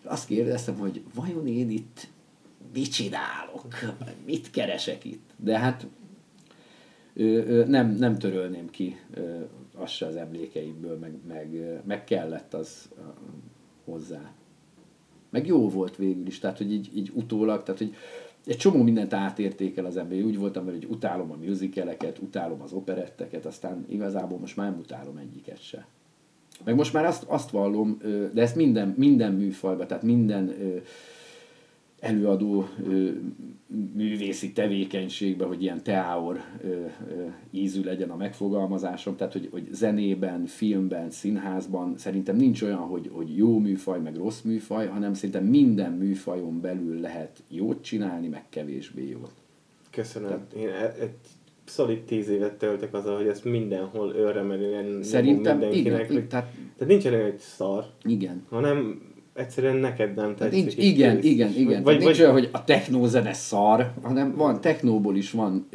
és 0.00 0.04
azt 0.04 0.26
kérdeztem, 0.26 0.78
hogy 0.78 1.02
vajon 1.14 1.46
én 1.46 1.70
itt 1.70 2.08
mit 2.72 2.92
csinálok, 2.92 3.78
mit 4.26 4.50
keresek 4.50 5.04
itt? 5.04 5.30
De 5.36 5.58
hát 5.58 5.86
nem, 7.66 7.90
nem 7.90 8.18
törölném 8.18 8.70
ki 8.70 8.96
ö, 9.14 9.40
azt 9.74 9.92
se 9.92 10.06
az 10.06 10.16
emlékeimből, 10.16 10.98
meg, 10.98 11.14
meg, 11.28 11.80
meg 11.84 12.04
kellett 12.04 12.54
az 12.54 12.88
hozzá. 13.84 14.32
Meg 15.30 15.46
jó 15.46 15.68
volt 15.68 15.96
végül 15.96 16.26
is, 16.26 16.38
tehát 16.38 16.58
hogy 16.58 16.72
így, 16.72 16.90
így 16.94 17.10
utólag, 17.14 17.62
tehát 17.62 17.80
hogy 17.80 17.94
egy 18.46 18.56
csomó 18.56 18.82
mindent 18.82 19.12
átértékel 19.12 19.84
az 19.84 19.96
ember. 19.96 20.22
Úgy 20.22 20.38
voltam 20.38 20.64
vele, 20.64 20.76
hogy 20.76 20.88
utálom 20.90 21.30
a 21.30 21.36
musicaleket, 21.44 22.18
utálom 22.18 22.62
az 22.62 22.72
operetteket, 22.72 23.46
aztán 23.46 23.84
igazából 23.88 24.38
most 24.38 24.56
már 24.56 24.70
nem 24.70 24.78
utálom 24.78 25.16
egyiket 25.16 25.62
se. 25.62 25.86
Meg 26.64 26.74
most 26.74 26.92
már 26.92 27.04
azt, 27.04 27.22
azt 27.22 27.50
vallom, 27.50 27.98
de 28.32 28.42
ezt 28.42 28.56
minden, 28.56 28.94
minden 28.96 29.32
műfajban, 29.32 29.86
tehát 29.86 30.02
minden 30.02 30.54
előadó 32.02 32.68
művészi 33.94 34.52
tevékenységben, 34.52 35.48
hogy 35.48 35.62
ilyen 35.62 35.82
teáor 35.82 36.40
ízű 37.50 37.82
legyen 37.82 38.10
a 38.10 38.16
megfogalmazásom, 38.16 39.16
tehát 39.16 39.32
hogy, 39.32 39.48
hogy 39.52 39.68
zenében, 39.72 40.46
filmben, 40.46 41.10
színházban 41.10 41.94
szerintem 41.96 42.36
nincs 42.36 42.62
olyan, 42.62 42.78
hogy, 42.78 43.10
hogy 43.12 43.36
jó 43.36 43.58
műfaj, 43.58 44.00
meg 44.00 44.16
rossz 44.16 44.40
műfaj, 44.40 44.86
hanem 44.86 45.14
szerintem 45.14 45.44
minden 45.44 45.92
műfajon 45.92 46.60
belül 46.60 47.00
lehet 47.00 47.42
jót 47.48 47.82
csinálni, 47.82 48.28
meg 48.28 48.44
kevésbé 48.48 49.08
jót. 49.08 49.32
Köszönöm. 49.90 50.46
Én 50.56 50.68
e- 50.68 50.94
egy 51.00 51.16
szolid 51.64 52.02
tíz 52.02 52.28
évet 52.28 52.54
töltök 52.54 52.94
azzal, 52.94 53.16
hogy 53.16 53.26
ezt 53.26 53.44
mindenhol 53.44 54.14
őremelően 54.14 54.84
nyomom 54.84 55.02
Szerintem 55.02 55.58
mindenkinek. 55.58 56.10
igen, 56.10 56.28
tehát 56.28 56.50
tehát 56.76 56.92
nincsen 56.92 57.12
olyan, 57.12 57.30
hogy 57.30 57.38
szar, 57.38 57.90
igen. 58.04 58.42
hanem 58.48 59.10
egyszerűen 59.34 59.76
neked 59.76 60.14
nem 60.14 60.34
Tehát 60.34 60.52
tetszik. 60.52 60.76
nincs, 60.76 60.76
igen, 60.76 61.20
kész. 61.20 61.30
igen, 61.30 61.52
igen. 61.56 61.82
Vagy, 61.82 61.98
nincs 61.98 62.10
vagy, 62.10 62.20
olyan, 62.20 62.32
hogy 62.32 62.48
a 62.52 62.64
technózene 62.64 63.32
szar, 63.32 63.92
hanem 64.02 64.34
van, 64.36 64.60
technóból 64.60 65.16
is 65.16 65.30
van 65.30 65.68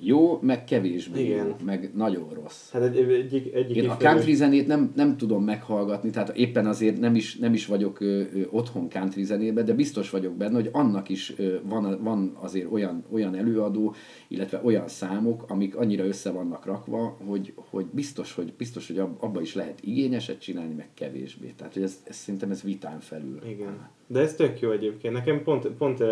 jó, 0.00 0.38
meg 0.42 0.64
kevésbé 0.64 1.24
Igen. 1.24 1.46
jó, 1.46 1.56
meg 1.64 1.90
nagyon 1.94 2.28
rossz. 2.34 2.70
Hát 2.72 2.82
egy, 2.82 2.96
egyik, 3.10 3.54
egyik 3.54 3.76
Én 3.76 3.88
a 3.88 3.96
country 3.96 4.34
zenét 4.34 4.66
nem, 4.66 4.92
nem 4.94 5.16
tudom 5.16 5.44
meghallgatni, 5.44 6.10
tehát 6.10 6.36
éppen 6.36 6.66
azért 6.66 7.00
nem 7.00 7.14
is, 7.14 7.36
nem 7.36 7.52
is 7.52 7.66
vagyok 7.66 8.00
ö, 8.00 8.20
ö, 8.34 8.40
otthon 8.50 8.88
country 8.88 9.24
zenébe, 9.24 9.62
de 9.62 9.72
biztos 9.72 10.10
vagyok 10.10 10.34
benne, 10.34 10.54
hogy 10.54 10.68
annak 10.72 11.08
is 11.08 11.32
ö, 11.36 11.54
van, 11.62 11.98
van 12.02 12.36
azért 12.40 12.72
olyan, 12.72 13.04
olyan 13.12 13.34
előadó, 13.34 13.94
illetve 14.28 14.60
olyan 14.64 14.88
számok, 14.88 15.44
amik 15.48 15.76
annyira 15.76 16.04
össze 16.04 16.30
vannak 16.30 16.64
rakva, 16.66 17.16
hogy, 17.26 17.52
hogy 17.70 17.86
biztos, 17.90 18.34
hogy 18.34 18.52
biztos, 18.58 18.86
hogy 18.86 18.98
ab- 18.98 19.22
abba 19.22 19.40
is 19.40 19.54
lehet 19.54 19.78
igényeset 19.80 20.40
csinálni, 20.40 20.74
meg 20.74 20.88
kevésbé. 20.94 21.52
Tehát, 21.56 21.72
hogy 21.72 21.82
ez, 21.82 21.96
ez 22.04 22.16
szerintem 22.16 22.50
ez 22.50 22.62
vitán 22.62 22.95
felül. 23.00 23.40
Igen. 23.48 23.88
De 24.06 24.20
ez 24.20 24.34
tök 24.34 24.60
jó 24.60 24.70
egyébként. 24.70 25.14
Nekem 25.14 25.42
pont, 25.42 25.66
pont 25.66 26.02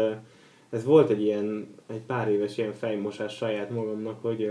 ez 0.71 0.85
volt 0.85 1.11
egy 1.11 1.23
ilyen, 1.23 1.67
egy 1.87 2.01
pár 2.07 2.31
éves 2.31 2.59
ilyen 2.59 2.73
fejmosás 2.73 3.37
saját 3.37 3.71
magamnak, 3.71 4.23
hogy 4.23 4.51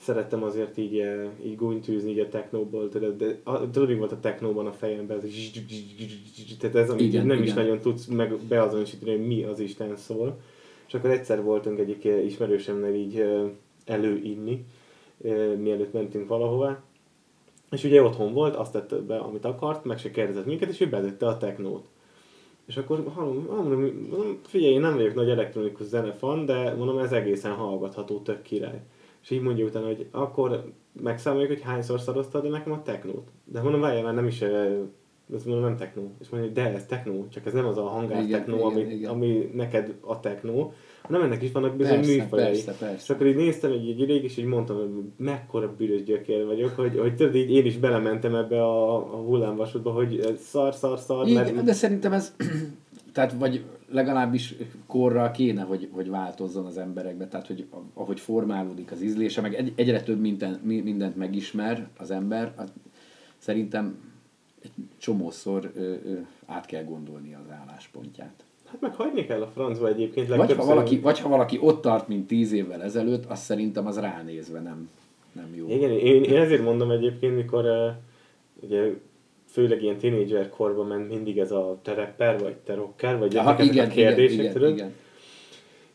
szerettem 0.00 0.42
azért 0.42 0.76
így, 0.76 1.04
így 1.44 1.56
gúnytűzni 1.56 2.10
így 2.10 2.18
a 2.18 2.28
technóból, 2.28 2.88
tudod, 2.88 3.16
de 3.16 3.40
tudod, 3.72 3.88
mi 3.88 3.94
volt 3.94 4.12
a 4.12 4.20
technóban 4.20 4.66
a 4.66 4.72
fejemben, 4.72 5.16
ez 5.16 5.24
tehát 6.60 6.76
ez, 6.76 6.90
amit 6.90 7.02
Igen, 7.02 7.26
nem 7.26 7.42
is 7.42 7.50
igen. 7.50 7.62
nagyon 7.64 7.80
tudsz 7.80 8.06
meg 8.06 8.34
beazonosítani, 8.48 9.10
hogy 9.10 9.26
mi 9.26 9.42
az 9.44 9.60
Isten 9.60 9.96
szól. 9.96 10.40
És 10.86 10.94
akkor 10.94 11.10
egyszer 11.10 11.42
voltunk 11.42 11.78
egyik 11.78 12.04
ö, 12.04 12.18
ismerősömmel 12.18 12.94
így 12.94 13.24
előinni, 13.84 14.64
mielőtt 15.58 15.92
mentünk 15.92 16.28
valahová, 16.28 16.82
és 17.70 17.84
ugye 17.84 18.02
otthon 18.02 18.32
volt, 18.32 18.56
azt 18.56 18.72
tette 18.72 18.96
be, 18.96 19.16
amit 19.16 19.44
akart, 19.44 19.84
meg 19.84 19.98
se 19.98 20.10
kérdezett 20.10 20.46
minket, 20.46 20.68
és 20.68 20.80
ő 20.80 20.88
betette 20.88 21.26
a 21.26 21.36
technót. 21.36 21.86
És 22.66 22.76
akkor 22.76 23.04
hallom, 23.14 23.46
mondom, 23.50 23.80
mondom, 24.10 24.40
figyelj, 24.42 24.72
én 24.72 24.80
nem 24.80 24.94
vagyok 24.94 25.14
nagy 25.14 25.30
elektronikus 25.30 25.86
zenefan, 25.86 26.44
de 26.44 26.74
mondom, 26.74 26.98
ez 26.98 27.12
egészen 27.12 27.52
hallgatható, 27.52 28.20
tök 28.20 28.42
király. 28.42 28.80
És 29.22 29.30
így 29.30 29.40
mondja 29.40 29.64
utána, 29.64 29.86
hogy 29.86 30.06
akkor 30.10 30.72
megszámoljuk, 31.02 31.50
hogy 31.50 31.62
hányszor 31.62 32.00
szaroztad 32.00 32.42
de 32.42 32.48
nekem 32.48 32.72
a 32.72 32.82
technót. 32.82 33.28
De 33.44 33.62
mondom, 33.62 33.80
várjál, 33.80 34.02
mert 34.02 34.14
nem 34.14 34.26
is, 34.26 34.42
ez 34.42 35.44
mondom, 35.44 35.64
nem 35.64 35.76
technó. 35.76 36.12
És 36.20 36.28
mondja, 36.28 36.48
hogy 36.50 36.62
de 36.62 36.72
ez 36.72 36.86
technó, 36.86 37.28
csak 37.28 37.46
ez 37.46 37.52
nem 37.52 37.66
az 37.66 37.78
a 37.78 37.88
hangár 37.88 38.26
technó, 38.26 38.64
ami, 38.64 38.80
igen. 38.80 39.10
ami 39.10 39.50
neked 39.54 39.94
a 40.00 40.20
technó, 40.20 40.72
hanem 41.06 41.22
ennek 41.22 41.42
is 41.42 41.52
vannak 41.52 41.76
bizony 41.76 41.94
Persze, 41.94 42.12
műfajai. 42.12 42.46
persze, 42.46 42.70
És 42.70 42.76
persze. 42.78 43.14
akkor 43.14 43.26
így 43.26 43.36
néztem 43.36 43.72
egy, 43.72 43.88
egy 43.88 44.00
ideig, 44.00 44.24
és 44.24 44.36
így 44.36 44.44
mondtam, 44.44 44.76
hogy 44.76 44.90
mekkora 45.16 45.74
bűnös 45.76 46.02
gyökér 46.02 46.46
vagyok, 46.46 46.70
hogy, 46.76 46.98
hogy 46.98 47.14
tudod, 47.16 47.34
így 47.34 47.50
én 47.50 47.64
is 47.66 47.76
belementem 47.78 48.34
ebbe 48.34 48.62
a, 48.62 48.94
a 48.96 49.16
hullámvasútba, 49.16 49.90
hogy 49.92 50.38
szar, 50.42 50.74
szar, 50.74 50.98
szar, 50.98 51.26
Igen, 51.28 51.64
de 51.64 51.72
szerintem 51.72 52.12
ez, 52.12 52.34
tehát 53.12 53.32
vagy 53.32 53.64
legalábbis 53.90 54.54
korral 54.86 55.30
kéne, 55.30 55.62
hogy, 55.62 55.88
hogy 55.92 56.08
változzon 56.10 56.66
az 56.66 56.78
emberekbe, 56.78 57.28
tehát 57.28 57.46
hogy 57.46 57.66
ahogy 57.94 58.20
formálódik 58.20 58.90
az 58.92 59.02
ízlése, 59.02 59.40
meg 59.40 59.54
egy, 59.54 59.72
egyre 59.76 60.02
több 60.02 60.20
minden, 60.20 60.60
mi- 60.62 60.80
mindent 60.80 61.16
megismer 61.16 61.88
az 61.98 62.10
ember, 62.10 62.54
szerintem 63.38 63.98
egy 64.62 64.70
csomószor 64.98 65.70
ö, 65.74 65.80
ö, 65.80 66.18
át 66.46 66.66
kell 66.66 66.84
gondolni 66.84 67.34
az 67.34 67.50
álláspontját. 67.50 68.44
Hát 68.80 68.90
meg 68.90 68.94
hagyni 68.94 69.26
kell 69.26 69.42
a 69.42 69.46
francba 69.46 69.88
egyébként. 69.88 70.28
Vagy 70.28 70.52
ha, 70.52 70.64
valaki, 70.64 70.98
vagy 70.98 71.20
ha 71.20 71.28
valaki 71.28 71.58
ott 71.60 71.80
tart, 71.80 72.08
mint 72.08 72.26
tíz 72.26 72.52
évvel 72.52 72.82
ezelőtt, 72.82 73.24
azt 73.24 73.42
szerintem 73.42 73.86
az 73.86 73.98
ránézve 73.98 74.60
nem, 74.60 74.90
nem 75.32 75.54
jó. 75.54 75.68
Igen, 75.68 75.90
én, 75.90 76.22
én 76.22 76.36
ezért 76.36 76.62
mondom 76.62 76.90
egyébként, 76.90 77.36
mikor 77.36 77.64
uh, 77.64 77.92
ugye 78.60 78.92
főleg 79.46 79.82
ilyen 79.82 79.96
tínédzser 79.96 80.48
korban 80.48 80.86
ment 80.86 81.08
mindig 81.08 81.38
ez 81.38 81.52
a 81.52 81.78
te 81.82 81.94
rapper, 81.94 82.38
vagy 82.38 82.56
te 82.56 82.74
rocker, 82.74 83.18
vagy 83.18 83.36
Aha, 83.36 83.52
ezek 83.54 83.66
igen, 83.66 83.86
a 83.86 83.90
kérdések, 83.90 84.38
igen, 84.38 84.52
tudod? 84.52 84.70
igen, 84.70 84.92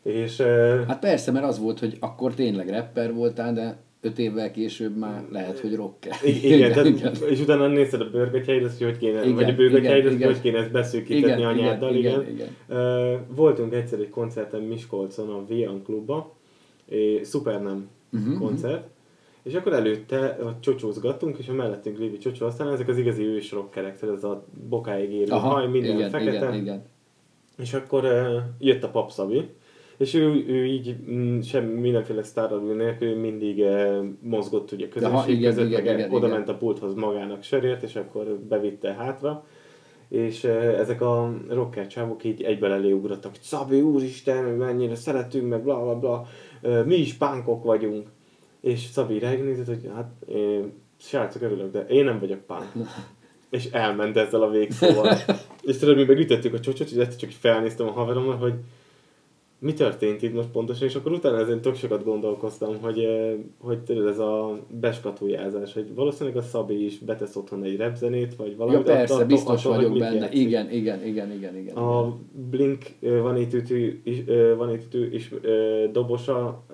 igen. 0.02 0.22
És 0.22 0.38
uh, 0.38 0.86
Hát 0.86 0.98
persze, 0.98 1.30
mert 1.30 1.44
az 1.44 1.58
volt, 1.58 1.78
hogy 1.78 1.96
akkor 2.00 2.34
tényleg 2.34 2.68
rapper 2.68 3.14
voltál, 3.14 3.52
de 3.52 3.76
öt 4.04 4.18
évvel 4.18 4.50
később 4.50 4.96
már 4.96 5.24
lehet, 5.30 5.58
hogy 5.58 5.74
rocker. 5.74 6.14
igen, 6.24 6.52
igen, 6.52 6.72
tehát, 6.72 7.20
és 7.20 7.40
utána 7.40 7.66
nézted 7.66 8.00
a 8.00 8.10
bőrgatyáid, 8.10 8.62
hogy 8.62 8.82
hogy 8.82 8.98
kéne, 8.98 9.22
Igen, 9.22 9.34
vagy 9.34 9.50
a 9.50 9.54
bőrgatyáid, 9.54 9.96
igen, 9.98 10.10
hogy 10.10 10.14
igen. 10.20 10.32
hogy 10.32 10.40
kéne 10.40 10.58
ezt 10.58 10.72
beszűkíteni 10.72 11.32
Igen, 11.40 11.48
anyáddal, 11.48 11.94
igen, 11.94 12.20
igen. 12.20 12.34
igen, 12.34 12.48
Uh, 12.68 13.36
voltunk 13.36 13.72
egyszer 13.74 13.98
egy 13.98 14.10
koncerten 14.10 14.62
Miskolcon, 14.62 15.28
a 15.28 15.46
Vian 15.46 15.82
klubba, 15.82 16.34
és 16.88 17.26
szuper 17.26 17.62
nem 17.62 17.88
Mhm, 18.12 18.38
koncert, 18.38 18.88
és 19.42 19.54
akkor 19.54 19.72
előtte 19.72 20.38
hogy 20.42 20.60
csocsózgattunk, 20.60 21.38
és 21.38 21.48
a 21.48 21.52
mellettünk 21.52 21.98
lévő 21.98 22.16
csocsó, 22.18 22.46
aztán 22.46 22.68
ezek 22.68 22.88
az 22.88 22.98
igazi 22.98 23.22
ős 23.24 23.52
rockerek, 23.52 23.98
tehát 23.98 24.16
ez 24.16 24.24
a 24.24 24.44
bokáig 24.68 25.12
érő 25.12 25.32
Aha, 25.32 25.48
haj, 25.48 25.68
minden 25.68 25.96
igen, 25.96 26.10
fekete. 26.10 26.36
igen, 26.36 26.54
igen. 26.54 26.82
És 27.58 27.74
akkor 27.74 28.04
uh, 28.04 28.36
jött 28.58 28.82
a 28.82 28.88
papszabi, 28.88 29.48
és 30.02 30.14
ő, 30.14 30.44
ő 30.46 30.66
így 30.66 30.96
mm, 31.10 31.40
sem 31.40 31.64
mindenféle 31.64 32.22
sztárral 32.22 32.60
nélkül 32.60 33.16
mindig 33.16 33.58
uh, 33.58 34.04
mozgott 34.20 34.72
ugye 34.72 34.88
közönség 34.88 35.18
Aha, 35.18 35.30
igen, 35.30 35.54
között, 35.54 35.70
igen, 35.70 35.84
meg 35.84 35.98
igen, 35.98 36.10
oda 36.10 36.26
igen. 36.26 36.38
ment 36.38 36.48
a 36.48 36.56
pulthoz 36.56 36.94
magának 36.94 37.42
sörért, 37.42 37.82
és 37.82 37.96
akkor 37.96 38.38
bevitte 38.48 38.92
hátra. 38.92 39.44
És 40.08 40.44
uh, 40.44 40.78
ezek 40.78 41.00
a 41.00 41.34
rocker 41.48 41.86
csávok 41.86 42.24
így 42.24 42.42
egyben 42.42 42.72
elé 42.72 42.90
ugrottak, 42.92 43.30
hogy 43.30 43.40
Szabi 43.40 43.80
úristen, 43.80 44.44
mennyire 44.44 44.94
szeretünk, 44.94 45.48
meg 45.48 45.62
bla 45.62 45.82
bla 45.82 45.98
bla, 45.98 46.26
uh, 46.62 46.84
mi 46.84 46.94
is 46.94 47.14
pánkok 47.14 47.64
vagyunk. 47.64 48.08
És 48.60 48.80
Szabi 48.80 49.18
rágnézett, 49.18 49.66
hogy 49.66 49.90
hát 49.94 50.12
én, 50.28 50.72
srácok 50.96 51.42
örülök, 51.42 51.72
de 51.72 51.86
én 51.86 52.04
nem 52.04 52.18
vagyok 52.18 52.40
pánk. 52.46 52.72
És 53.50 53.64
elment 53.64 54.16
ezzel 54.16 54.42
a 54.42 54.50
végszóval. 54.50 55.16
és 55.62 55.76
tudod, 55.76 55.96
mi 55.96 56.04
megütöttük 56.04 56.54
a 56.54 56.60
csocsot, 56.60 56.90
és 56.90 56.96
egyszer 56.96 57.16
csak 57.16 57.30
felnéztem 57.30 57.88
a 57.88 57.90
haverommal, 57.90 58.36
hogy 58.36 58.54
mi 59.62 59.72
történt 59.72 60.22
itt 60.22 60.34
most 60.34 60.48
pontosan, 60.48 60.88
és 60.88 60.94
akkor 60.94 61.12
utána 61.12 61.38
ezen 61.38 61.60
tök 61.60 61.74
sokat 61.74 62.04
gondolkoztam, 62.04 62.76
hogy, 62.80 62.98
eh, 62.98 63.34
hogy 63.58 63.78
tudod, 63.78 64.06
ez 64.06 64.18
a 64.18 64.58
beskatujázás, 64.80 65.72
hogy 65.72 65.94
valószínűleg 65.94 66.38
a 66.38 66.42
Szabi 66.42 66.84
is 66.84 66.98
betesz 66.98 67.36
otthon 67.36 67.64
egy 67.64 67.76
repzenét, 67.76 68.36
vagy 68.36 68.56
valami. 68.56 68.76
Ja 68.76 68.82
persze, 68.82 69.24
biztos 69.24 69.64
vagyok 69.64 69.98
benne. 69.98 70.30
Igen, 70.32 70.70
igen, 70.70 71.04
igen, 71.04 71.32
igen, 71.32 71.56
igen. 71.56 71.76
A 71.76 72.18
Blink 72.50 72.84
eh, 73.00 73.20
van 73.20 73.36
itt 73.36 73.52
ütő, 73.52 74.00
is, 74.04 74.22
eh, 74.26 74.56
van 74.56 74.72
itt 74.72 74.84
ütő 74.84 75.12
is 75.12 75.34
dobosa, 75.92 76.64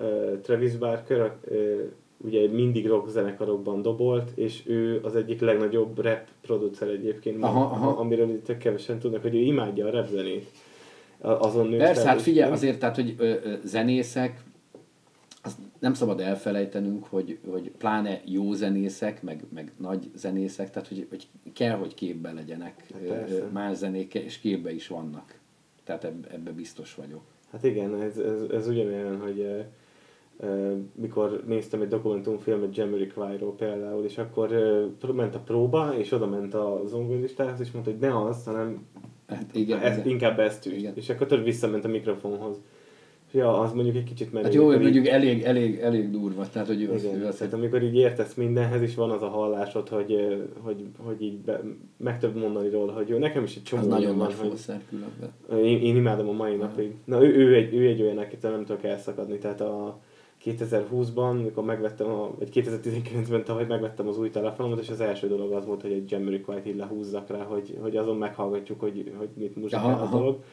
Travis 0.41 0.75
Barker, 0.75 1.35
ugye 2.17 2.47
mindig 2.47 2.87
rock 2.87 3.09
zenekarokban 3.09 3.81
dobolt, 3.81 4.31
és 4.35 4.63
ő 4.65 4.99
az 5.03 5.15
egyik 5.15 5.41
legnagyobb 5.41 5.99
rap 5.99 6.21
producer 6.41 6.87
egyébként, 6.87 7.43
Aha, 7.43 7.59
ma, 7.59 7.65
aha. 7.65 7.89
amiről 7.99 8.29
itt 8.29 8.57
kevesen 8.57 8.99
tudnak, 8.99 9.21
hogy 9.21 9.35
ő 9.35 9.39
imádja 9.39 9.87
a 9.87 9.91
rap 9.91 10.07
zenét. 10.07 10.47
Azon 11.21 11.67
nőtt 11.67 11.79
Persze, 11.79 12.01
fel, 12.01 12.09
hát 12.11 12.21
figyelj, 12.21 12.49
és- 12.49 12.55
azért, 12.55 12.79
tehát, 12.79 12.95
hogy 12.95 13.15
ö, 13.17 13.23
ö, 13.43 13.53
zenészek, 13.63 14.43
azt 15.43 15.57
nem 15.79 15.93
szabad 15.93 16.19
elfelejtenünk, 16.19 17.05
hogy, 17.05 17.39
hogy 17.49 17.71
pláne 17.77 18.21
jó 18.25 18.53
zenészek, 18.53 19.23
meg, 19.23 19.43
meg 19.53 19.71
nagy 19.77 20.11
zenészek, 20.15 20.69
tehát 20.71 20.87
hogy, 20.87 21.07
hogy 21.09 21.27
kell, 21.53 21.77
hogy 21.77 21.93
képbe 21.93 22.31
legyenek 22.31 22.85
Hát 22.93 23.31
ö, 23.31 23.45
más 23.51 23.77
zenék, 23.77 24.13
és 24.13 24.39
képbe 24.39 24.73
is 24.73 24.87
vannak. 24.87 25.39
Tehát 25.83 26.03
ebbe, 26.03 26.27
ebbe 26.31 26.51
biztos 26.51 26.95
vagyok. 26.95 27.21
Hát 27.51 27.63
igen, 27.63 28.01
ez, 28.01 28.17
ez, 28.17 28.41
ez 28.51 28.67
ugyanolyan, 28.67 29.19
hogy 29.19 29.65
mikor 30.95 31.43
néztem 31.47 31.81
egy 31.81 31.87
dokumentumfilmet 31.87 32.75
Jamiroquai-ról 32.75 33.55
például, 33.55 34.03
és 34.03 34.17
akkor 34.17 34.49
ment 35.13 35.35
a 35.35 35.39
próba, 35.39 35.93
és 35.97 36.11
oda 36.11 36.27
ment 36.27 36.53
a 36.53 36.81
zongoristához, 36.85 37.59
és 37.59 37.71
mondta, 37.71 37.91
hogy 37.91 37.99
ne 37.99 38.21
az, 38.21 38.43
hanem 38.43 38.87
Hát 39.29 39.45
igen, 39.55 39.79
ezt, 39.79 39.97
igen. 39.97 40.09
inkább 40.09 40.39
ezt 40.39 40.65
ügy. 40.65 40.77
Igen. 40.77 40.93
És 40.95 41.09
akkor 41.09 41.27
tudod 41.27 41.43
visszament 41.43 41.85
a 41.85 41.87
mikrofonhoz. 41.87 42.61
Ja, 43.31 43.59
az 43.59 43.73
mondjuk 43.73 43.95
egy 43.95 44.03
kicsit 44.03 44.31
menő. 44.31 44.45
Hát 44.45 44.53
jó, 44.53 44.73
így- 44.73 44.79
mondjuk 44.79 45.07
elég, 45.07 45.41
elég, 45.43 45.79
elég 45.79 46.11
durva, 46.11 46.49
tehát 46.49 46.67
hogy 46.67 46.81
Igen, 46.81 47.21
ő 47.21 47.25
azt, 47.25 47.37
tehát 47.37 47.53
amikor 47.53 47.83
így 47.83 47.95
értesz 47.95 48.33
mindenhez, 48.33 48.81
is 48.81 48.95
van 48.95 49.09
az 49.09 49.21
a 49.21 49.27
hallásod, 49.27 49.89
hogy, 49.89 50.43
hogy, 50.61 50.85
hogy 50.97 51.21
így 51.21 51.37
be, 51.37 51.61
meg 51.97 52.19
tudod 52.19 52.35
mondani 52.35 52.69
róla, 52.69 52.91
hogy 52.91 53.07
jó, 53.07 53.17
nekem 53.17 53.43
is 53.43 53.55
egy 53.55 53.63
csomó 53.63 53.81
az 53.81 53.87
nagyon 53.87 54.15
nagy 54.15 54.27
van, 54.27 54.37
hogy, 54.37 54.49
fószer 54.49 54.81
különben. 54.89 55.65
én, 55.65 55.81
én 55.81 55.95
imádom 55.95 56.29
a 56.29 56.31
mai 56.31 56.55
napig. 56.55 56.95
Na, 57.05 57.23
ő, 57.23 57.35
ő, 57.35 57.55
egy, 57.55 57.73
ő 57.73 57.87
egy 57.87 58.01
olyan, 58.01 58.17
akitől 58.17 58.51
nem 58.51 58.65
tudok 58.65 58.83
elszakadni. 58.83 59.37
Tehát 59.37 59.61
a 59.61 59.99
2020-ban, 60.45 61.43
mikor 61.43 61.63
megvettem, 61.63 62.07
a, 62.07 62.35
vagy 62.37 62.49
2019-ben 62.53 63.43
tavaly 63.43 63.65
megvettem 63.65 64.07
az 64.07 64.17
új 64.17 64.29
telefonomat, 64.29 64.79
és 64.79 64.89
az 64.89 64.99
első 64.99 65.27
dolog 65.27 65.51
az 65.51 65.65
volt, 65.65 65.81
hogy 65.81 65.91
egy 65.91 66.11
Jamiroquai-t 66.11 66.65
így 66.65 66.75
lehúzzak 66.75 67.29
rá, 67.29 67.43
hogy, 67.43 67.77
hogy 67.81 67.97
azon 67.97 68.17
meghallgatjuk, 68.17 68.79
hogy, 68.79 69.13
hogy 69.17 69.29
mit 69.33 69.55
muzsikál 69.55 69.99
a 69.99 70.09
dolog. 70.09 70.43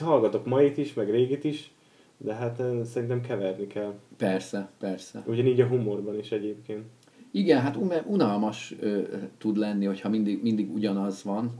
Hallgatok 0.00 0.46
mait 0.46 0.76
is, 0.76 0.94
meg 0.94 1.10
régit 1.10 1.44
is, 1.44 1.70
de 2.16 2.34
hát 2.34 2.60
eh, 2.60 2.84
szerintem 2.84 3.20
keverni 3.20 3.66
kell. 3.66 3.94
Persze, 4.16 4.70
persze. 4.78 5.24
Ugyanígy 5.26 5.60
a 5.60 5.66
humorban 5.66 6.18
is 6.18 6.32
egyébként. 6.32 6.84
Igen, 7.30 7.60
hát 7.60 7.76
un- 7.76 8.04
unalmas 8.06 8.74
ö, 8.80 9.02
tud 9.38 9.56
lenni, 9.56 9.84
hogyha 9.84 10.08
mindig, 10.08 10.42
mindig 10.42 10.74
ugyanaz 10.74 11.22
van. 11.22 11.50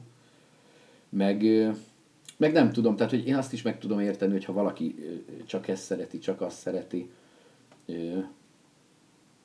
Meg, 1.09 1.43
ö, 1.43 1.71
meg 2.37 2.53
nem 2.53 2.73
tudom, 2.73 2.97
tehát 2.97 3.13
hogy 3.13 3.27
én 3.27 3.37
azt 3.37 3.53
is 3.53 3.63
meg 3.63 3.79
tudom 3.79 4.01
érteni, 4.01 4.33
hogyha 4.33 4.53
valaki 4.53 4.95
ö, 4.99 5.45
csak 5.47 5.69
ezt 5.69 5.83
szereti, 5.83 6.19
csak 6.19 6.41
azt 6.41 6.59
szereti. 6.59 7.11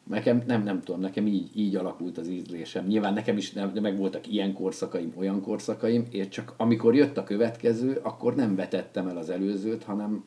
Nekem 0.03 0.43
nem, 0.47 0.63
nem 0.63 0.81
tudom, 0.81 1.01
nekem 1.01 1.27
így, 1.27 1.49
így 1.55 1.75
alakult 1.75 2.17
az 2.17 2.27
ízlésem. 2.27 2.85
Nyilván 2.85 3.13
nekem 3.13 3.37
is 3.37 3.51
nem, 3.51 3.71
meg 3.81 3.97
voltak 3.97 4.27
ilyen 4.27 4.53
korszakaim, 4.53 5.13
olyan 5.17 5.41
korszakaim, 5.41 6.05
és 6.09 6.27
csak 6.27 6.53
amikor 6.57 6.95
jött 6.95 7.17
a 7.17 7.23
következő, 7.23 7.99
akkor 8.03 8.35
nem 8.35 8.55
vetettem 8.55 9.07
el 9.07 9.17
az 9.17 9.29
előzőt, 9.29 9.83
hanem 9.83 10.23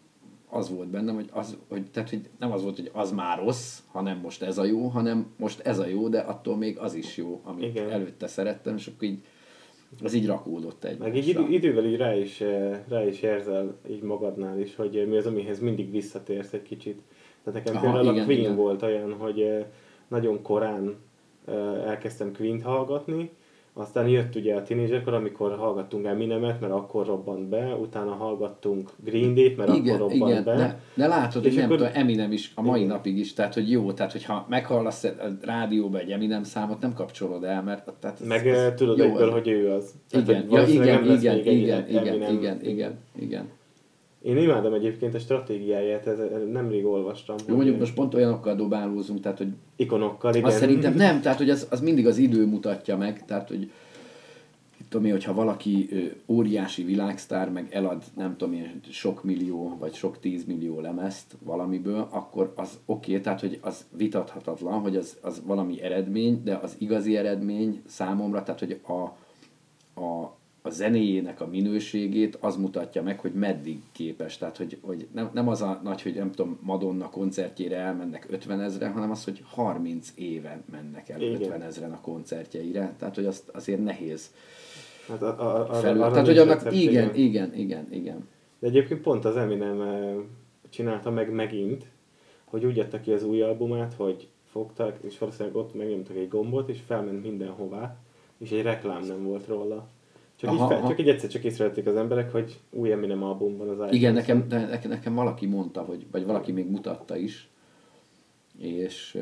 az 0.48 0.70
volt 0.70 0.88
bennem, 0.88 1.14
hogy, 1.14 1.28
az, 1.32 1.56
hogy, 1.68 1.90
tehát, 1.90 2.10
hogy 2.10 2.28
nem 2.38 2.52
az 2.52 2.62
volt, 2.62 2.76
hogy 2.76 2.90
az 2.92 3.12
már 3.12 3.38
rossz, 3.38 3.78
hanem 3.86 4.18
most 4.18 4.42
ez 4.42 4.58
a 4.58 4.64
jó, 4.64 4.86
hanem 4.86 5.26
most 5.36 5.60
ez 5.60 5.78
a 5.78 5.86
jó, 5.86 6.08
de 6.08 6.18
attól 6.18 6.56
még 6.56 6.78
az 6.78 6.94
is 6.94 7.16
jó, 7.16 7.40
amit 7.44 7.64
Igen. 7.64 7.90
előtte 7.90 8.26
szerettem, 8.26 8.76
és 8.76 8.86
akkor 8.86 9.08
így 9.08 9.24
az 10.02 10.14
így 10.14 10.26
rakódott 10.26 10.84
egy. 10.84 10.98
Meg 10.98 11.16
így 11.16 11.28
idő, 11.28 11.46
idővel 11.48 11.84
így 11.84 11.96
rá 11.96 12.14
is, 12.14 12.40
eh, 12.40 12.80
rá 12.88 13.06
is 13.06 13.22
érzel 13.22 13.76
így 13.90 14.02
magadnál 14.02 14.60
is, 14.60 14.76
hogy 14.76 14.96
eh, 14.96 15.06
mi 15.06 15.16
az, 15.16 15.26
amihez 15.26 15.60
mindig 15.60 15.90
visszatérsz 15.90 16.52
egy 16.52 16.62
kicsit. 16.62 17.02
Tehát 17.44 17.64
nekem 17.64 17.76
Aha, 17.76 17.84
például 17.84 18.12
igen, 18.12 18.22
a 18.22 18.26
Queen 18.26 18.40
igen. 18.40 18.56
volt 18.56 18.82
olyan, 18.82 19.12
hogy 19.12 19.40
eh, 19.40 19.66
nagyon 20.08 20.42
korán 20.42 20.96
elkezdtem 21.86 22.32
Queen-t 22.32 22.62
hallgatni, 22.62 23.30
aztán 23.76 24.08
jött 24.08 24.34
ugye 24.34 24.54
a 24.54 24.62
tínézserkor, 24.62 25.14
amikor 25.14 25.56
hallgattunk 25.56 26.06
Eminemet, 26.06 26.60
mert 26.60 26.72
akkor 26.72 27.06
robbant 27.06 27.48
be, 27.48 27.74
utána 27.74 28.10
hallgattunk 28.12 28.90
Green 29.04 29.34
Day-t, 29.34 29.56
mert 29.56 29.74
igen, 29.74 29.94
akkor 29.94 30.10
robbant 30.10 30.30
igen, 30.30 30.44
be. 30.44 30.54
de, 30.56 30.80
de 30.94 31.06
látod, 31.06 31.44
És 31.44 31.48
hogy 31.50 31.58
nem 31.60 31.64
akkor- 31.72 31.76
tudom, 31.86 31.92
Eminem 32.02 32.32
is 32.32 32.52
a 32.54 32.62
mai 32.62 32.80
Igen. 32.80 32.92
napig 32.92 33.18
is, 33.18 33.32
tehát 33.32 33.54
hogy 33.54 33.70
jó, 33.70 33.92
tehát 33.92 34.12
hogyha 34.12 34.46
meghallasz 34.48 35.04
a 35.04 35.10
rádióba 35.42 35.98
egy 35.98 36.10
Eminem 36.10 36.42
számot, 36.42 36.80
nem 36.80 36.94
kapcsolod 36.94 37.44
el, 37.44 37.62
mert 37.62 37.92
tehát 38.00 38.20
ez, 38.20 38.26
Meg 38.26 38.48
ez 38.48 38.58
eh, 38.58 38.74
tudod 38.74 38.98
jó, 38.98 39.04
egyből, 39.04 39.30
hogy 39.30 39.48
ő 39.48 39.70
az. 39.70 39.94
Tehát, 40.10 40.28
Igen, 40.28 40.46
ja, 40.50 40.62
igen, 40.66 41.04
igen, 41.04 41.38
igen, 41.46 41.88
igen, 41.88 42.06
Eminem. 42.06 42.34
igen, 42.34 42.58
igen, 42.62 42.98
igen. 43.18 43.48
Én 44.24 44.36
imádom 44.36 44.72
egyébként 44.72 45.14
a 45.14 45.18
stratégiáját, 45.18 46.06
ez, 46.06 46.18
nemrég 46.52 46.86
olvastam. 46.86 47.36
Jó, 47.48 47.54
mondjuk 47.54 47.78
most 47.78 47.94
pont 47.94 48.14
olyanokkal 48.14 48.54
dobálózunk, 48.54 49.20
tehát 49.20 49.38
hogy 49.38 49.48
Ikonokkal, 49.76 50.34
igen. 50.34 50.44
azt 50.44 50.58
szerintem 50.58 50.94
nem, 51.04 51.20
tehát 51.20 51.38
hogy 51.38 51.50
az, 51.50 51.66
az 51.70 51.80
mindig 51.80 52.06
az 52.06 52.16
idő 52.16 52.46
mutatja 52.46 52.96
meg, 52.96 53.24
tehát 53.24 53.48
hogy 53.48 53.70
tudom 54.88 55.06
én, 55.06 55.12
hogyha 55.12 55.34
valaki 55.34 55.88
ö, 55.90 56.32
óriási 56.32 56.84
világsztár, 56.84 57.50
meg 57.50 57.68
elad 57.70 58.02
nem 58.16 58.36
tudom 58.36 58.54
én, 58.54 58.80
sok 58.90 59.24
millió, 59.24 59.76
vagy 59.78 59.94
sok 59.94 60.20
tízmillió 60.20 60.80
lemezt 60.80 61.36
valamiből, 61.42 62.08
akkor 62.10 62.52
az 62.56 62.78
oké, 62.86 63.10
okay, 63.10 63.22
tehát 63.22 63.40
hogy 63.40 63.58
az 63.62 63.86
vitathatatlan, 63.96 64.80
hogy 64.80 64.96
az, 64.96 65.16
az 65.22 65.42
valami 65.46 65.82
eredmény, 65.82 66.40
de 66.44 66.54
az 66.54 66.76
igazi 66.78 67.16
eredmény 67.16 67.82
számomra, 67.86 68.42
tehát 68.42 68.60
hogy 68.60 68.80
a, 68.86 68.92
a, 70.00 70.36
a 70.66 70.70
zenéjének 70.70 71.40
a 71.40 71.46
minőségét 71.46 72.38
az 72.40 72.56
mutatja 72.56 73.02
meg, 73.02 73.20
hogy 73.20 73.32
meddig 73.32 73.80
képes. 73.92 74.38
Tehát, 74.38 74.56
hogy, 74.56 74.78
hogy 74.80 75.06
nem, 75.12 75.30
nem 75.32 75.48
az 75.48 75.62
a 75.62 75.80
nagy, 75.82 76.02
hogy 76.02 76.14
nem 76.14 76.30
tudom, 76.30 76.58
Madonna 76.62 77.10
koncertjére 77.10 77.76
elmennek 77.76 78.26
50 78.30 78.60
ezre, 78.60 78.88
hanem 78.88 79.10
az, 79.10 79.24
hogy 79.24 79.42
30 79.44 80.12
éve 80.14 80.62
mennek 80.70 81.08
el 81.08 81.20
Igen. 81.20 81.42
50 81.42 81.62
ezren 81.62 81.92
a 81.92 82.00
koncertjeire. 82.00 82.94
Tehát, 82.98 83.14
hogy 83.14 83.26
azt 83.26 83.48
azért 83.48 83.84
nehéz 83.84 84.30
hát 85.08 85.22
a, 85.22 85.40
a, 85.40 85.70
a, 85.70 85.74
felül. 85.74 86.00
Tehát, 86.00 86.26
hogy 86.26 86.38
annak 86.38 86.72
igen, 86.72 87.14
igen, 87.14 87.54
igen, 87.54 87.92
igen. 87.92 88.28
De 88.58 88.66
egyébként 88.66 89.00
pont 89.00 89.24
az 89.24 89.36
Eminem 89.36 89.78
csinálta 90.68 91.10
meg 91.10 91.32
megint, 91.32 91.84
hogy 92.44 92.64
úgy 92.64 92.78
adta 92.78 93.00
ki 93.00 93.12
az 93.12 93.24
új 93.24 93.42
albumát, 93.42 93.94
hogy 93.94 94.28
fogtak, 94.50 94.96
és 95.02 95.18
valószínűleg 95.18 95.56
ott 95.56 95.74
megnyomtak 95.74 96.16
egy 96.16 96.28
gombot, 96.28 96.68
és 96.68 96.78
felment 96.86 97.22
mindenhová, 97.22 97.96
és 98.38 98.50
egy 98.50 98.62
reklám 98.62 99.04
nem 99.06 99.24
volt 99.24 99.46
róla. 99.46 99.88
Csak, 100.36 100.50
aha, 100.50 100.62
így, 100.62 100.68
fel, 100.68 100.78
aha. 100.78 100.88
csak 100.88 101.00
így 101.00 101.08
egyszer 101.08 101.30
csak 101.30 101.44
észrevették 101.44 101.86
az 101.86 101.96
emberek, 101.96 102.32
hogy 102.32 102.60
új 102.70 102.92
Eminem 102.92 103.22
album 103.22 103.56
van 103.56 103.68
az 103.68 103.74
iTunes. 103.74 103.94
Igen, 103.94 104.12
nekem, 104.12 104.48
de 104.48 104.66
nekem, 104.66 104.90
nekem 104.90 105.14
valaki 105.14 105.46
mondta, 105.46 105.82
hogy, 105.82 106.06
vagy 106.10 106.26
valaki 106.26 106.52
még 106.52 106.70
mutatta 106.70 107.16
is, 107.16 107.48
és... 108.58 109.18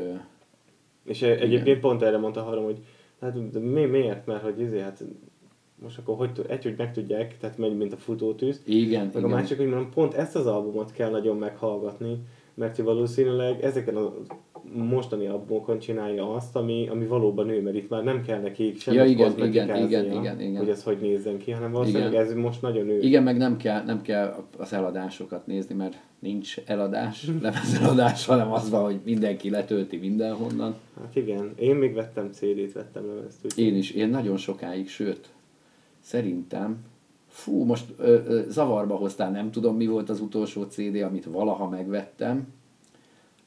És 1.05 1.23
igen. 1.23 1.39
egyébként 1.39 1.81
pont 1.81 2.03
erre 2.03 2.19
mondta 2.19 2.43
haverom, 2.43 2.65
hogy 2.65 2.79
hát 3.21 3.51
de 3.51 3.59
mi, 3.59 3.85
miért? 3.85 4.27
Mert 4.27 4.43
hogy 4.43 4.61
izé, 4.61 4.81
hát 4.81 5.05
most 5.83 5.99
akkor 5.99 6.17
hogy, 6.17 6.31
egy, 6.49 6.63
hogy 6.63 6.75
megtudják, 6.77 7.39
tehát 7.39 7.59
megy, 7.59 7.77
mint 7.77 7.93
a 7.93 7.97
futótűz. 7.97 8.63
Igen, 8.65 9.05
Meg 9.05 9.17
igen. 9.17 9.25
a 9.25 9.35
másik, 9.35 9.57
hogy 9.57 9.67
mondom, 9.67 9.91
pont 9.91 10.15
ezt 10.15 10.37
az 10.37 10.47
albumot 10.47 10.93
kell 10.93 11.11
nagyon 11.11 11.37
meghallgatni, 11.37 12.19
mert 12.55 12.77
valószínűleg 12.77 13.63
ezeken 13.63 13.97
a 13.97 14.13
mostani 14.75 15.27
albumokon 15.27 15.79
csinálja 15.79 16.35
azt, 16.35 16.57
ami, 16.57 16.89
ami 16.89 17.07
valóban 17.07 17.49
ő, 17.49 17.63
mert 17.63 17.77
itt 17.77 17.89
már 17.89 18.05
nem 18.05 18.23
kell 18.23 18.41
neki 18.41 18.75
semmi 18.79 18.97
ja, 18.97 19.05
igen, 19.05 19.33
igen, 19.39 19.77
igen, 19.85 20.13
igen, 20.13 20.41
igen, 20.41 20.57
hogy 20.57 20.69
ez 20.69 20.83
hogy 20.83 20.99
nézzen 21.01 21.39
ki, 21.39 21.51
hanem 21.51 21.73
valószínűleg 21.73 22.13
igen. 22.13 22.25
ez 22.25 22.35
most 22.35 22.63
nagyon 22.63 22.89
ő. 22.89 23.01
Igen, 23.01 23.23
meg 23.23 23.37
nem 23.37 23.57
kell, 23.57 23.85
nem 23.85 24.03
kell 24.03 24.45
az 24.59 24.73
eladásokat 24.73 25.47
nézni, 25.47 25.75
mert 25.75 25.99
nincs 26.19 26.59
eladás, 26.67 27.25
nem 27.43 27.53
az 27.63 27.79
eladás, 27.83 28.27
hanem 28.27 28.53
az 28.53 28.71
van, 28.71 28.85
hogy 28.85 29.01
mindenki 29.05 29.51
letölti 29.51 29.97
mindenhonnan. 29.97 30.75
Hát 31.01 31.17
igen, 31.17 31.53
én 31.59 31.75
még 31.75 31.95
vettem 31.95 32.31
CD-t, 32.33 32.73
vettem 32.73 33.07
lemezt. 33.07 33.45
Úgy. 33.45 33.59
Én 33.59 33.77
is, 33.77 33.91
én 33.91 34.09
nagyon 34.09 34.37
sokáig, 34.37 34.89
sőt, 34.89 35.29
szerintem 36.01 36.91
Fú, 37.33 37.65
most 37.65 37.85
ö, 37.99 38.19
ö, 38.27 38.43
zavarba 38.49 38.97
hoztál, 38.97 39.31
nem 39.31 39.51
tudom 39.51 39.77
mi 39.77 39.87
volt 39.87 40.09
az 40.09 40.21
utolsó 40.21 40.63
CD, 40.63 40.97
amit 41.03 41.25
valaha 41.25 41.69
megvettem, 41.69 42.47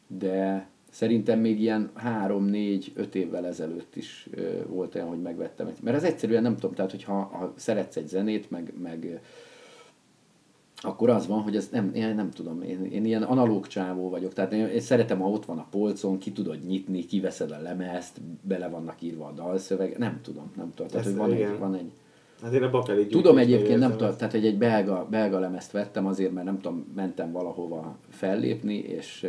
de 0.08 0.68
Szerintem 0.96 1.40
még 1.40 1.62
ilyen 1.62 1.90
három, 1.94 2.46
négy, 2.46 2.92
öt 2.96 3.16
évvel 3.16 3.46
ezelőtt 3.46 3.96
is 3.96 4.30
volt 4.68 4.96
olyan, 4.96 5.08
hogy 5.08 5.22
megvettem 5.22 5.68
egy. 5.68 5.78
Mert 5.82 5.98
ez 5.98 6.04
egyszerűen 6.04 6.42
nem 6.42 6.56
tudom, 6.56 6.76
tehát 6.76 6.92
hogyha 6.92 7.14
ha 7.14 7.54
szeretsz 7.56 7.96
egy 7.96 8.08
zenét, 8.08 8.52
meg, 8.52 8.74
meg 8.82 9.22
akkor 10.76 11.10
az 11.10 11.28
van, 11.28 11.42
hogy 11.42 11.56
ez 11.56 11.70
nem, 11.72 11.92
én 11.94 12.16
nem 12.16 12.32
tudom, 12.32 12.62
én, 12.62 12.84
én 12.84 13.06
ilyen 13.06 13.24
analóg 13.24 13.68
csávó 13.68 14.10
vagyok, 14.10 14.34
tehát 14.34 14.54
én, 14.54 14.66
én 14.68 14.80
szeretem, 14.80 15.20
ha 15.20 15.30
ott 15.30 15.46
van 15.46 15.58
a 15.58 15.68
polcon, 15.70 16.18
ki 16.18 16.32
tudod 16.32 16.66
nyitni, 16.66 17.06
kiveszed 17.06 17.52
a 17.52 17.62
lemezt, 17.62 18.22
bele 18.42 18.68
vannak 18.68 19.02
írva 19.02 19.26
a 19.26 19.32
dalszöveg, 19.32 19.98
nem 19.98 20.20
tudom, 20.22 20.52
nem 20.56 20.72
tudom, 20.76 20.92
tehát 20.92 21.06
hogy 21.06 21.16
van 21.16 21.32
egy, 21.32 21.60
van 21.60 21.76
egy, 21.76 21.92
Hát 22.42 22.54
én 22.54 22.64
a 22.64 22.70
bakeli 22.70 23.08
Tudom 23.08 23.38
egyébként, 23.38 23.80
nem 23.80 23.92
tudom, 23.92 24.16
tehát 24.16 24.32
hogy 24.32 24.46
egy 24.46 24.58
belga, 24.58 25.08
belga 25.10 25.40
lemezt 25.40 25.72
vettem 25.72 26.06
azért, 26.06 26.32
mert 26.32 26.46
nem 26.46 26.60
tudom, 26.60 26.92
mentem 26.96 27.32
valahova 27.32 27.98
fellépni, 28.10 28.78
és 28.78 29.28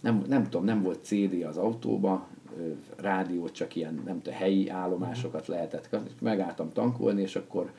nem, 0.00 0.24
nem 0.28 0.44
tudom, 0.44 0.64
nem 0.64 0.82
volt 0.82 1.04
CD 1.04 1.42
az 1.42 1.56
autóba, 1.56 2.28
rádiót 2.96 3.52
csak 3.52 3.76
ilyen, 3.76 4.02
nem 4.04 4.22
tudom, 4.22 4.38
helyi 4.38 4.68
állomásokat 4.68 5.46
lehetett, 5.46 5.96
megálltam 6.20 6.72
tankolni, 6.72 7.22
és 7.22 7.36
akkor 7.36 7.72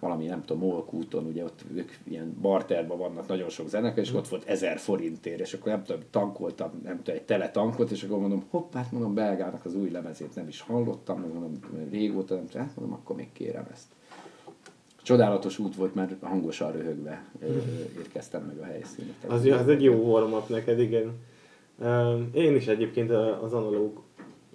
valami, 0.00 0.26
nem 0.26 0.44
tudom, 0.44 0.68
Molk 0.68 0.92
úton, 0.92 1.24
ugye 1.24 1.44
ott 1.44 1.64
ők 1.74 1.92
ilyen 2.04 2.36
barterban 2.40 2.98
vannak 2.98 3.28
nagyon 3.28 3.48
sok 3.48 3.68
zenekar, 3.68 3.98
és 3.98 4.14
ott 4.14 4.28
volt 4.28 4.44
ezer 4.44 4.78
forintért, 4.78 5.40
és 5.40 5.54
akkor 5.54 5.72
nem 5.72 5.82
tudom, 5.82 6.02
tankoltam, 6.10 6.70
nem 6.82 6.96
tudom, 6.96 7.14
egy 7.14 7.24
tele 7.24 7.50
tankot, 7.50 7.90
és 7.90 8.02
akkor 8.02 8.18
mondom, 8.18 8.44
hopp, 8.50 8.74
hát 8.74 8.92
mondom, 8.92 9.14
Belgának 9.14 9.64
az 9.64 9.74
új 9.74 9.90
lemezét 9.90 10.34
nem 10.34 10.48
is 10.48 10.60
hallottam, 10.60 11.20
mondom, 11.20 11.58
régóta 11.90 12.34
nem 12.34 12.46
tudom, 12.46 12.66
hát 12.66 12.76
mondom, 12.76 12.98
akkor 13.02 13.16
még 13.16 13.32
kérem 13.32 13.66
ezt. 13.72 13.86
Csodálatos 15.02 15.58
út 15.58 15.76
volt, 15.76 15.94
mert 15.94 16.12
hangosan 16.20 16.72
röhögve 16.72 17.24
érkeztem 17.98 18.42
meg 18.42 18.58
a 18.58 18.64
helyszínre. 18.64 19.12
Az, 19.26 19.44
az 19.44 19.68
egy 19.68 19.82
jó 19.82 19.94
warm 19.94 20.34
neked, 20.46 20.80
igen. 20.80 21.12
Én 22.32 22.54
is 22.54 22.66
egyébként 22.66 23.10
az 23.42 23.52
analóg 23.52 24.02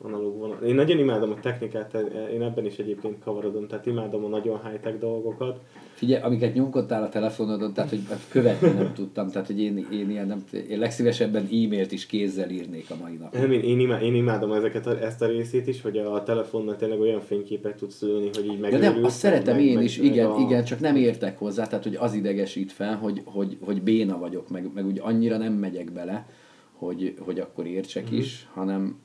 analóg 0.01 0.37
vonal. 0.37 0.57
Én 0.63 0.75
nagyon 0.75 0.99
imádom 0.99 1.31
a 1.31 1.39
technikát, 1.39 1.93
én 2.33 2.41
ebben 2.41 2.65
is 2.65 2.77
egyébként 2.77 3.19
kavarodom, 3.19 3.67
tehát 3.67 3.85
imádom 3.85 4.25
a 4.25 4.27
nagyon 4.27 4.59
high-tech 4.69 4.97
dolgokat. 4.97 5.59
Figyelj, 5.93 6.21
amiket 6.21 6.53
nyomkodtál 6.53 7.03
a 7.03 7.09
telefonodon, 7.09 7.73
tehát 7.73 7.89
hogy 7.89 8.01
követni 8.29 8.69
nem 8.69 8.93
tudtam, 8.93 9.29
tehát 9.29 9.47
hogy 9.47 9.61
én, 9.61 9.87
én, 9.91 10.09
ilyen 10.09 10.27
nem, 10.27 10.43
én 10.69 10.79
legszívesebben 10.79 11.43
e-mailt 11.43 11.91
is 11.91 12.05
kézzel 12.05 12.49
írnék 12.49 12.89
a 12.89 12.95
mai 13.01 13.15
napon. 13.15 13.41
Nem, 13.41 13.51
én, 13.51 13.61
én, 13.61 13.79
imá, 13.79 14.01
én 14.01 14.15
imádom 14.15 14.51
ezeket, 14.51 14.87
a, 14.87 15.03
ezt 15.03 15.21
a 15.21 15.25
részét 15.25 15.67
is, 15.67 15.81
hogy 15.81 15.97
a 15.97 16.23
telefonnal 16.23 16.75
tényleg 16.75 16.99
olyan 16.99 17.21
fényképet 17.21 17.75
tudsz 17.75 18.01
ülni, 18.01 18.29
hogy 18.33 18.45
így 18.45 18.59
megőrülsz. 18.59 18.83
Ja 18.83 18.91
nem, 18.91 19.03
azt 19.03 19.17
szeretem 19.17 19.55
meg, 19.55 19.65
én 19.65 19.81
is, 19.81 19.97
meg, 19.97 20.11
igen, 20.11 20.29
a... 20.29 20.39
igen, 20.39 20.63
csak 20.63 20.79
nem 20.79 20.95
értek 20.95 21.37
hozzá, 21.37 21.67
tehát 21.67 21.83
hogy 21.83 21.95
az 21.95 22.13
idegesít 22.13 22.71
fel, 22.71 22.95
hogy, 22.95 23.21
hogy, 23.25 23.57
hogy 23.61 23.81
béna 23.81 24.17
vagyok, 24.17 24.49
meg, 24.49 24.71
meg 24.73 24.85
úgy 24.85 24.99
annyira 25.03 25.37
nem 25.37 25.53
megyek 25.53 25.91
bele, 25.91 26.27
hogy, 26.73 27.15
hogy 27.19 27.39
akkor 27.39 27.65
értsek 27.65 28.11
mm. 28.11 28.17
is, 28.17 28.47
hanem, 28.53 29.03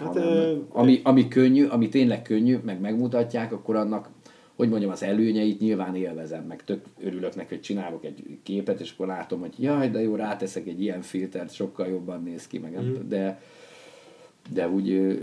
Hát, 0.00 0.16
ö, 0.16 0.56
ami, 0.68 1.00
ami 1.04 1.28
könnyű, 1.28 1.66
ami 1.66 1.88
tényleg 1.88 2.22
könnyű, 2.22 2.58
meg 2.64 2.80
megmutatják, 2.80 3.52
akkor 3.52 3.76
annak, 3.76 4.08
hogy 4.56 4.68
mondjam, 4.68 4.90
az 4.90 5.02
előnyeit 5.02 5.60
nyilván 5.60 5.96
élvezem, 5.96 6.44
meg 6.44 6.64
tök 6.64 6.84
örülök 7.00 7.34
neki, 7.34 7.48
hogy 7.48 7.60
csinálok 7.60 8.04
egy 8.04 8.38
képet, 8.42 8.80
és 8.80 8.92
akkor 8.92 9.06
látom, 9.06 9.40
hogy 9.40 9.54
jaj, 9.58 9.90
de 9.90 10.00
jó, 10.00 10.14
ráteszek 10.14 10.66
egy 10.66 10.82
ilyen 10.82 11.02
filtert, 11.02 11.52
sokkal 11.52 11.86
jobban 11.86 12.22
néz 12.22 12.46
ki, 12.46 12.58
meg 12.58 12.80
mm. 12.80 13.08
de, 13.08 13.42
de 14.52 14.68
úgy 14.68 14.90
ö, 14.90 15.14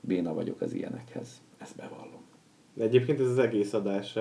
béna 0.00 0.34
vagyok 0.34 0.60
az 0.60 0.72
ilyenekhez. 0.74 1.28
Ezt 1.58 1.76
bevallom. 1.76 2.22
De 2.74 2.84
egyébként 2.84 3.20
ez 3.20 3.26
az 3.26 3.38
egész 3.38 3.72
adás 3.72 4.18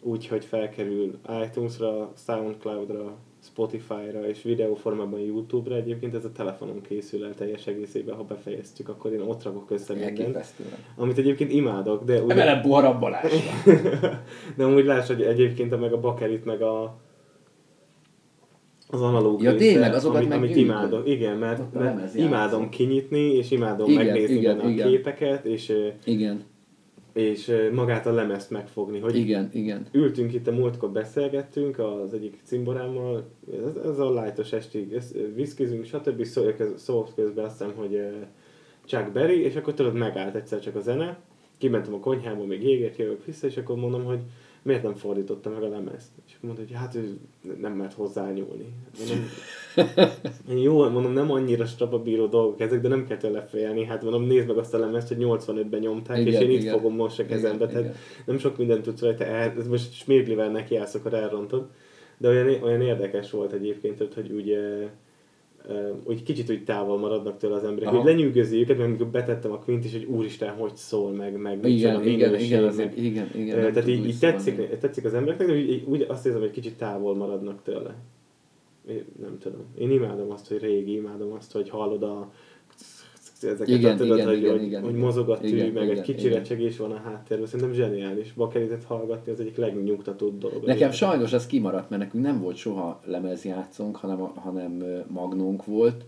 úgy, 0.00 0.26
hogy 0.26 0.44
felkerül 0.44 1.18
iTunes-ra, 1.44 2.12
Soundcloud-ra, 2.26 3.16
Spotify-ra 3.44 4.28
és 4.28 4.42
videóformában 4.42 5.20
YouTube-ra. 5.20 5.74
Egyébként 5.74 6.14
ez 6.14 6.24
a 6.24 6.32
telefonon 6.32 6.80
készül 6.80 7.24
el 7.24 7.34
teljes 7.34 7.66
egészében, 7.66 8.14
ha 8.14 8.22
befejeztük, 8.22 8.88
akkor 8.88 9.12
én 9.12 9.20
ott 9.20 9.42
rakok 9.42 9.70
össze 9.70 9.94
mindent. 9.94 10.54
Amit 10.96 11.18
egyébként 11.18 11.52
imádok, 11.52 12.04
de... 12.04 12.22
Ugye... 12.22 12.32
Emelem 12.32 12.62
Bohara 12.62 12.98
Balázs. 12.98 13.32
de 14.56 14.66
úgy 14.66 14.84
láss, 14.84 15.06
hogy 15.06 15.22
egyébként 15.22 15.80
meg 15.80 15.92
a 15.92 16.00
bakerit, 16.00 16.44
meg 16.44 16.62
a 16.62 17.00
az 18.88 19.02
analóg 19.02 19.42
ja, 19.42 19.50
része, 19.50 19.64
tényleg, 19.64 19.94
azokat 19.94 20.16
amit, 20.16 20.32
amit 20.32 20.56
imádok. 20.56 21.08
Igen, 21.08 21.36
mert, 21.36 21.72
mert 21.72 22.14
imádom 22.14 22.68
kinyitni, 22.68 23.34
és 23.34 23.50
imádom 23.50 23.90
igen, 23.90 24.04
megnézni 24.04 24.34
igen, 24.34 24.56
benne 24.56 24.70
igen. 24.70 24.86
a 24.86 24.90
képeket, 24.90 25.44
és 25.44 25.72
igen 26.04 26.44
és 27.12 27.52
magát 27.72 28.06
a 28.06 28.12
lemezt 28.12 28.50
megfogni. 28.50 28.98
Hogy 28.98 29.16
igen, 29.16 29.48
igen. 29.52 29.86
Ültünk 29.92 30.32
itt 30.32 30.46
a 30.46 30.52
múltkor, 30.52 30.90
beszélgettünk 30.90 31.78
az 31.78 32.14
egyik 32.14 32.40
cimborámmal, 32.42 33.30
ez, 33.66 33.76
ez 33.76 33.98
a 33.98 34.10
lájtos 34.10 34.52
estig, 34.52 35.00
viszkizünk, 35.34 35.84
stb. 35.84 36.24
Szólt 36.76 37.14
közben 37.14 37.44
azt 37.44 37.58
hiszem, 37.58 37.74
hogy 37.76 38.00
Chuck 38.84 39.12
Berry, 39.12 39.42
és 39.42 39.56
akkor 39.56 39.74
tudod, 39.74 39.94
megállt 39.94 40.34
egyszer 40.34 40.60
csak 40.60 40.76
a 40.76 40.80
zene, 40.80 41.18
kimentem 41.58 41.94
a 41.94 41.98
konyhába, 41.98 42.44
még 42.44 42.62
jégért 42.62 42.96
jövök 42.96 43.24
vissza, 43.24 43.46
és 43.46 43.56
akkor 43.56 43.76
mondom, 43.76 44.04
hogy 44.04 44.20
miért 44.62 44.82
nem 44.82 44.94
fordította 44.94 45.50
meg 45.50 45.62
a 45.62 45.68
lemezt? 45.68 46.10
És 46.26 46.32
mondta, 46.40 46.62
hogy 46.62 46.72
hát 46.72 46.94
ő 46.94 47.18
nem 47.60 47.72
mert 47.72 47.92
hozzányúlni. 47.92 48.66
Mondom, 48.98 49.28
jó, 50.62 50.88
mondom, 50.90 51.12
nem 51.12 51.30
annyira 51.30 51.66
strapabíró 51.66 52.26
dolgok 52.26 52.60
ezek, 52.60 52.80
de 52.80 52.88
nem 52.88 53.06
kell 53.06 53.16
tőle 53.16 53.42
félni. 53.42 53.84
Hát 53.84 54.02
mondom, 54.02 54.22
nézd 54.22 54.46
meg 54.46 54.56
azt 54.56 54.74
a 54.74 54.78
lemezt, 54.78 55.08
hogy 55.08 55.16
85-ben 55.20 55.80
nyomták, 55.80 56.18
igen, 56.18 56.32
és 56.32 56.40
én 56.40 56.50
igen. 56.50 56.62
itt 56.62 56.70
fogom 56.70 56.94
most 56.94 57.18
a 57.18 57.26
kezembe. 57.26 57.64
Igen, 57.64 57.68
tehát 57.68 57.84
igen. 57.84 57.96
nem 58.26 58.38
sok 58.38 58.56
mindent 58.56 58.82
tudsz 58.82 59.00
rajta 59.00 59.24
el, 59.24 59.54
most 59.68 59.92
smirglivel 59.92 60.50
neki 60.50 60.76
állsz, 60.76 60.94
akkor 60.94 61.14
elrontod. 61.14 61.66
De 62.18 62.28
olyan, 62.28 62.62
olyan 62.62 62.82
érdekes 62.82 63.30
volt 63.30 63.52
egyébként, 63.52 64.14
hogy 64.14 64.32
úgy 64.32 64.58
úgy 66.04 66.22
kicsit 66.22 66.50
úgy 66.50 66.64
távol 66.64 66.98
maradnak 66.98 67.36
tőle 67.36 67.54
az 67.54 67.64
emberek, 67.64 67.88
Aha. 67.88 67.96
hogy 67.96 68.06
lenyűgözi 68.06 68.58
őket, 68.58 68.76
mert 68.76 68.88
amikor 68.88 69.06
betettem 69.06 69.52
a 69.52 69.58
Quint 69.58 69.84
is, 69.84 69.92
hogy 69.92 70.04
úristen, 70.04 70.54
hogy 70.54 70.76
szól, 70.76 71.12
meg, 71.12 71.36
meg 71.36 71.64
igen, 71.64 72.06
igen, 72.06 72.34
igen, 72.38 72.64
azért, 72.64 72.96
igen, 72.96 73.30
igen, 73.34 73.72
Tehát 73.72 73.88
így, 73.88 74.06
így 74.06 74.18
tetszik, 74.18 74.78
tetszik 74.78 75.04
az 75.04 75.14
embereknek, 75.14 75.48
de 75.48 75.54
úgy, 75.54 75.84
úgy 75.86 76.06
azt 76.08 76.26
érzem, 76.26 76.40
hogy 76.40 76.50
kicsit 76.50 76.76
távol 76.76 77.14
maradnak 77.14 77.62
tőle. 77.62 77.94
Én 78.88 79.04
nem 79.20 79.38
tudom. 79.38 79.64
Én 79.78 79.90
imádom 79.90 80.30
azt, 80.30 80.48
hogy 80.48 80.58
régi, 80.58 80.92
imádom 80.92 81.32
azt, 81.32 81.52
hogy 81.52 81.68
hallod 81.68 82.02
a 82.02 82.32
ezeket 83.48 83.76
Igen, 83.76 83.94
a, 83.94 83.96
tudod, 83.96 84.16
igen, 84.16 84.28
hogy, 84.28 84.38
igen, 84.38 84.50
hogy, 84.52 84.62
igen, 84.62 84.82
hogy 84.82 84.94
mozog 84.94 85.28
a 85.28 85.38
tű, 85.38 85.46
Igen, 85.46 85.72
meg 85.72 85.82
igen, 85.82 85.96
egy 85.96 86.02
kicsi 86.02 86.28
recsegés 86.28 86.76
van 86.76 86.90
a 86.90 87.00
háttérben. 87.04 87.46
Szerintem 87.46 87.74
zseniális. 87.74 88.32
Bakelitet 88.32 88.84
hallgatni 88.84 89.32
az 89.32 89.40
egyik 89.40 89.56
legnyugtatóbb 89.56 90.38
dolog. 90.38 90.56
Nekem 90.56 90.68
egyébként. 90.70 90.92
sajnos 90.94 91.32
ez 91.32 91.46
kimaradt, 91.46 91.90
mert 91.90 92.02
nekünk 92.02 92.24
nem 92.24 92.40
volt 92.40 92.56
soha 92.56 93.00
lemezjátszónk, 93.04 93.96
hanem, 93.96 94.18
hanem 94.18 94.84
magnónk 95.08 95.64
volt, 95.64 96.04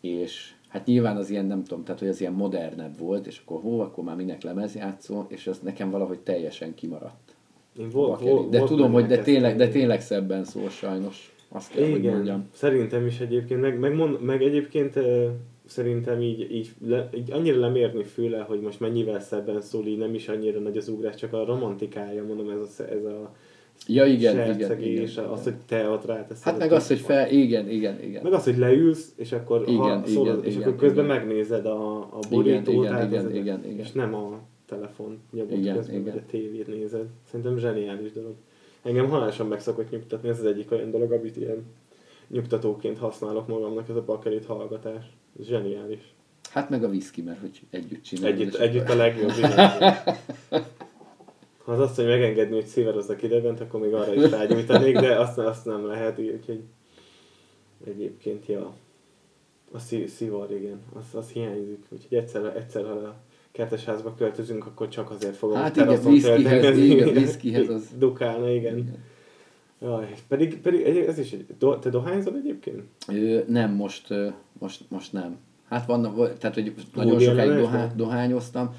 és 0.00 0.52
hát 0.68 0.86
nyilván 0.86 1.16
az 1.16 1.30
ilyen, 1.30 1.46
nem 1.46 1.64
tudom, 1.64 1.84
tehát 1.84 2.00
hogy 2.00 2.08
az 2.08 2.20
ilyen 2.20 2.32
modernebb 2.32 2.98
volt, 2.98 3.26
és 3.26 3.42
akkor 3.44 3.60
hó, 3.60 3.80
akkor 3.80 4.04
már 4.04 4.16
minek 4.16 4.42
lemezjátszó, 4.42 5.24
és 5.28 5.46
ez 5.46 5.58
nekem 5.62 5.90
valahogy 5.90 6.18
teljesen 6.18 6.74
kimaradt. 6.74 7.34
Én 7.78 7.86
a 7.86 7.90
vol, 7.90 8.08
bakelit. 8.08 8.32
vol, 8.32 8.48
de 8.48 8.58
volt 8.58 8.70
tudom, 8.70 8.92
hogy 8.92 9.06
de 9.06 9.18
tényleg, 9.18 9.56
de 9.56 9.68
tényleg 9.68 10.00
szebben 10.00 10.44
szól 10.44 10.68
sajnos. 10.68 11.34
Azt 11.48 11.72
kell, 11.72 11.90
hogy 11.90 11.98
Igen, 11.98 12.14
mondjam. 12.14 12.48
szerintem 12.52 13.06
is 13.06 13.20
egyébként, 13.20 13.60
meg, 13.60 13.78
meg, 13.78 13.94
mond, 13.94 14.22
meg 14.22 14.42
egyébként 14.42 14.98
szerintem 15.66 16.20
így, 16.20 16.50
így, 16.50 16.70
le, 16.86 17.08
így 17.14 17.32
annyira 17.32 17.58
lemérni 17.58 18.04
füle, 18.04 18.40
hogy 18.40 18.60
most 18.60 18.80
mennyivel 18.80 19.20
szebben 19.20 19.60
szól, 19.60 19.86
így 19.86 19.98
nem 19.98 20.14
is 20.14 20.28
annyira 20.28 20.60
nagy 20.60 20.76
az 20.76 20.88
ugrás, 20.88 21.14
csak 21.14 21.32
a 21.32 21.44
romantikája, 21.44 22.24
mondom, 22.24 22.50
ez 22.50 22.58
a, 22.78 22.82
ez 22.82 23.04
a 23.04 23.34
Ja, 23.86 24.04
igen, 24.04 24.34
igen, 24.34 24.54
igen, 24.54 24.70
az, 24.70 24.80
igen. 24.82 25.28
hogy 25.42 25.54
te 25.66 25.88
ott 25.88 26.04
ráteszed. 26.04 26.44
Hát 26.44 26.58
meg 26.58 26.72
az, 26.72 26.86
hogy 26.86 26.98
fel, 27.00 27.30
igen, 27.30 27.68
igen, 27.68 28.02
igen. 28.02 28.22
Meg 28.22 28.32
az, 28.32 28.44
hogy 28.44 28.56
leülsz, 28.56 29.12
és 29.16 29.32
akkor, 29.32 29.62
Igen, 29.68 30.00
ha 30.00 30.06
szól, 30.06 30.26
igen, 30.26 30.44
és 30.44 30.54
igen, 30.54 30.62
akkor 30.62 30.76
közben 30.76 31.04
igen. 31.04 31.16
megnézed 31.16 31.66
a, 31.66 31.96
a 31.96 32.18
borítót, 32.30 32.84
igen, 32.84 33.06
igen, 33.06 33.34
igen, 33.34 33.64
igen. 33.64 33.78
és 33.78 33.92
nem 33.92 34.14
a 34.14 34.40
telefon 34.66 35.18
nyomod 35.32 35.58
Igen, 35.58 35.76
közben, 35.76 35.94
igen. 36.00 36.12
vagy 36.12 36.22
a 36.26 36.30
tévét 36.30 36.66
nézed. 36.66 37.06
Szerintem 37.30 37.58
zseniális 37.58 38.12
dolog. 38.12 38.34
Engem 38.82 39.08
halálosan 39.08 39.46
meg 39.46 39.60
szokott 39.60 39.90
nyugtatni, 39.90 40.28
ez 40.28 40.38
az 40.38 40.44
egyik 40.44 40.70
olyan 40.70 40.90
dolog, 40.90 41.12
amit 41.12 41.36
ilyen 41.36 41.64
nyugtatóként 42.28 42.98
használok 42.98 43.48
magamnak, 43.48 43.88
ez 43.88 43.96
a 43.96 44.04
bakelit 44.04 44.46
hallgatás. 44.46 45.04
Zseniális. 45.42 46.14
Hát 46.50 46.70
meg 46.70 46.84
a 46.84 46.88
whisky, 46.88 47.22
mert 47.22 47.40
hogy 47.40 47.60
együtt 47.70 48.02
csinálod. 48.02 48.40
Együtt, 48.40 48.54
együtt 48.54 48.88
a 48.88 48.94
legjobb. 48.94 49.30
Ha 51.64 51.72
az 51.72 51.78
azt, 51.80 51.96
hogy 51.96 52.04
megengedni, 52.06 52.54
hogy 52.54 52.66
szíverozzak 52.66 53.22
idebent, 53.22 53.60
akkor 53.60 53.80
még 53.80 53.94
arra 53.94 54.14
is 54.14 54.30
rágyújtanék, 54.30 54.98
de 54.98 55.18
azt, 55.18 55.38
azt 55.38 55.64
nem 55.64 55.86
lehet, 55.86 56.18
úgyhogy 56.18 56.60
egyébként, 57.86 58.46
ja. 58.46 58.74
A 59.72 59.78
szí, 59.78 60.06
szivar, 60.06 60.50
igen, 60.52 60.80
az, 60.94 61.04
az 61.14 61.28
hiányzik. 61.28 61.84
Úgyhogy 61.88 62.18
egyszer, 62.18 62.56
egyszer, 62.56 62.84
ha 62.84 62.90
a 62.90 63.16
kertesházba 63.52 64.14
költözünk, 64.14 64.66
akkor 64.66 64.88
csak 64.88 65.10
azért 65.10 65.36
fogom 65.36 65.56
Hát 65.56 65.76
a 65.76 65.82
igen, 65.82 66.20
töltekezni. 66.20 66.82
igen, 66.84 67.08
whiskyhez 67.08 67.68
az- 67.76 67.88
Dukálna, 67.98 68.50
igen. 68.50 68.76
Igen. 68.78 69.04
Jaj, 69.82 70.14
pedig, 70.28 70.60
pedig 70.60 70.80
ez 70.86 71.18
is 71.18 71.32
egy... 71.32 71.46
Do, 71.58 71.78
te 71.78 71.90
dohányzol 71.90 72.36
egyébként? 72.36 72.82
Ö, 73.08 73.38
nem, 73.48 73.70
most, 73.74 74.14
most, 74.58 74.80
most 74.88 75.12
nem. 75.12 75.36
Hát 75.68 75.86
vannak, 75.86 76.38
tehát 76.38 76.54
hogy 76.54 76.74
nagyon 76.94 77.18
sokáig 77.20 77.38
Allen-es 77.50 77.62
dohá, 77.62 77.86
vagy? 77.86 77.96
dohányoztam, 77.96 78.74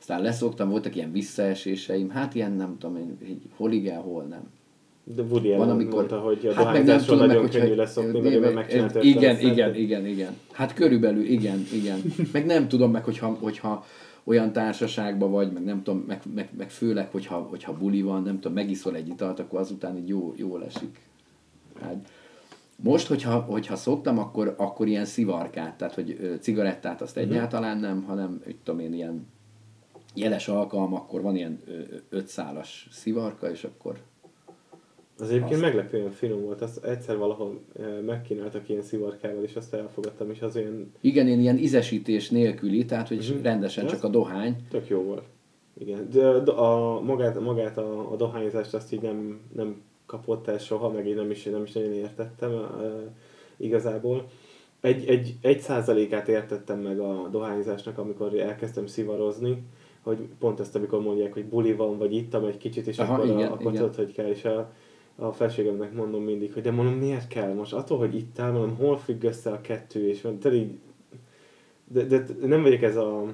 aztán 0.00 0.22
leszoktam, 0.22 0.68
voltak 0.70 0.96
ilyen 0.96 1.12
visszaeséseim, 1.12 2.10
hát 2.10 2.34
ilyen 2.34 2.52
nem 2.52 2.76
tudom, 2.78 3.16
így 3.28 3.42
hol 3.56 3.72
igen, 3.72 4.00
hol 4.00 4.22
nem. 4.22 4.42
De 5.16 5.22
Woody 5.22 5.52
Allen 5.52 5.70
amikor- 5.70 5.94
mondta, 5.94 6.18
hogy 6.18 6.46
a 6.46 6.52
Hát 6.52 6.64
meg 6.64 6.74
nem 6.74 6.84
dohányzásról 6.84 7.04
tudom, 7.04 7.18
meg, 7.18 7.26
nagyon 7.28 7.42
hogyha- 7.42 7.60
könnyű 7.60 7.74
leszokni, 7.74 8.20
mert 8.20 8.34
ő 8.34 8.40
meg- 8.40 8.54
megcsinált 8.54 9.02
Igen, 9.02 9.34
50 9.34 9.52
igen, 9.52 9.74
igen, 9.74 10.06
igen. 10.06 10.36
Hát 10.52 10.74
körülbelül 10.74 11.22
igen, 11.24 11.66
igen. 11.72 12.00
Meg 12.32 12.46
nem 12.46 12.68
tudom, 12.68 12.90
meg 12.90 13.04
hogyha, 13.04 13.36
hogyha 13.40 13.84
olyan 14.30 14.52
társaságban 14.52 15.30
vagy, 15.30 15.52
meg 15.52 15.64
nem 15.64 15.82
tudom, 15.82 16.04
meg, 16.06 16.22
meg, 16.34 16.50
meg 16.56 16.70
főleg, 16.70 17.10
hogyha, 17.10 17.36
hogyha 17.36 17.76
buli 17.76 18.02
van, 18.02 18.22
nem 18.22 18.34
tudom, 18.34 18.52
megiszol 18.52 18.96
egy 18.96 19.08
italt, 19.08 19.38
akkor 19.38 19.60
azután 19.60 19.96
így 19.96 20.08
jó, 20.08 20.32
jól 20.36 20.64
esik. 20.64 21.00
Hát, 21.80 22.08
most, 22.76 23.06
hogyha, 23.06 23.40
hogyha 23.40 23.76
szoktam, 23.76 24.18
akkor, 24.18 24.54
akkor 24.58 24.86
ilyen 24.88 25.04
szivarkát, 25.04 25.76
tehát 25.76 25.94
hogy 25.94 26.38
cigarettát 26.40 27.02
azt 27.02 27.16
Mhm. 27.16 27.24
egyáltalán 27.24 27.78
nem, 27.78 28.02
hanem, 28.02 28.40
hogy 28.44 28.56
tudom 28.64 28.80
én, 28.80 28.94
ilyen 28.94 29.26
jeles 30.14 30.48
alkalmakkor 30.48 31.22
van 31.22 31.36
ilyen 31.36 31.60
ötszálas 32.08 32.88
szivarka, 32.90 33.50
és 33.50 33.64
akkor 33.64 33.98
Az 35.20 35.28
egyébként 35.28 35.52
Azt. 35.52 35.62
meglepően 35.62 36.10
finom 36.10 36.40
volt, 36.40 36.62
azt 36.62 36.84
egyszer 36.84 37.16
valahol 37.18 37.60
megkínáltak 38.06 38.68
ilyen 38.68 38.82
szivarkával, 38.82 39.42
és 39.42 39.54
azt 39.56 39.74
elfogadtam, 39.74 40.30
és 40.30 40.40
az 40.40 40.56
olyan 40.56 40.92
igen, 41.00 41.28
én 41.28 41.40
ilyen 41.40 41.58
ízesítés 41.58 42.30
nélküli, 42.30 42.84
tehát 42.84 43.08
hogy 43.08 43.32
Mhm. 43.34 43.42
rendesen 43.42 43.84
De 43.84 43.90
csak 43.90 44.04
a 44.04 44.08
dohány, 44.08 44.56
tök 44.70 44.88
jó 44.88 45.02
volt. 45.02 45.22
Igen, 45.78 46.08
de 46.10 46.26
a, 46.52 47.00
magát, 47.00 47.40
magát 47.40 47.78
a, 47.78 48.12
a 48.12 48.16
dohányzást 48.16 48.74
azt 48.74 48.92
így 48.92 49.00
nem, 49.00 49.40
nem 49.54 49.82
kapott 50.06 50.46
el 50.48 50.58
soha, 50.58 50.88
meg 50.88 51.06
én 51.06 51.14
nem 51.14 51.30
is, 51.30 51.44
nem 51.44 51.62
is 51.62 51.72
nagyon 51.72 51.92
értettem 51.92 52.50
igazából. 53.56 54.26
Egy, 54.80 55.08
egy, 55.08 55.34
egy 55.40 55.60
százalékát 55.60 56.28
értettem 56.28 56.78
meg 56.80 56.98
a 57.00 57.28
dohányzásnak, 57.30 57.98
amikor 57.98 58.38
elkezdtem 58.38 58.86
szivarozni, 58.86 59.62
hogy 60.02 60.18
pont 60.38 60.60
ezt, 60.60 60.76
amikor 60.76 61.00
mondják, 61.02 61.32
hogy 61.32 61.44
buli 61.44 61.72
van, 61.72 61.98
vagy 61.98 62.14
ittam 62.14 62.44
egy 62.44 62.56
kicsit, 62.56 62.86
és 62.86 62.98
Aha, 62.98 63.14
akkor, 63.14 63.24
igen, 63.26 63.38
a, 63.38 63.52
akkor 63.52 63.60
igen. 63.60 63.74
tudod, 63.74 63.94
hogy 63.94 64.12
kell, 64.12 64.26
és 64.26 64.44
a, 64.44 64.72
a 65.20 65.32
felségemnek 65.32 65.92
mondom 65.92 66.22
mindig, 66.22 66.52
hogy 66.52 66.62
de 66.62 66.70
mondom, 66.70 66.94
miért 66.94 67.28
kell 67.28 67.52
most? 67.52 67.72
Attól, 67.72 67.98
hogy 67.98 68.14
ittál, 68.14 68.52
mondom, 68.52 68.76
hol 68.76 68.98
függ 68.98 69.22
össze 69.22 69.50
a 69.50 69.60
kettő, 69.60 70.08
és 70.08 70.22
mondom, 70.22 70.40
te 70.40 70.56
így, 70.56 70.78
de, 71.84 72.02
de, 72.04 72.26
nem 72.46 72.62
vagyok 72.62 72.82
ez 72.82 72.96
a 72.96 73.24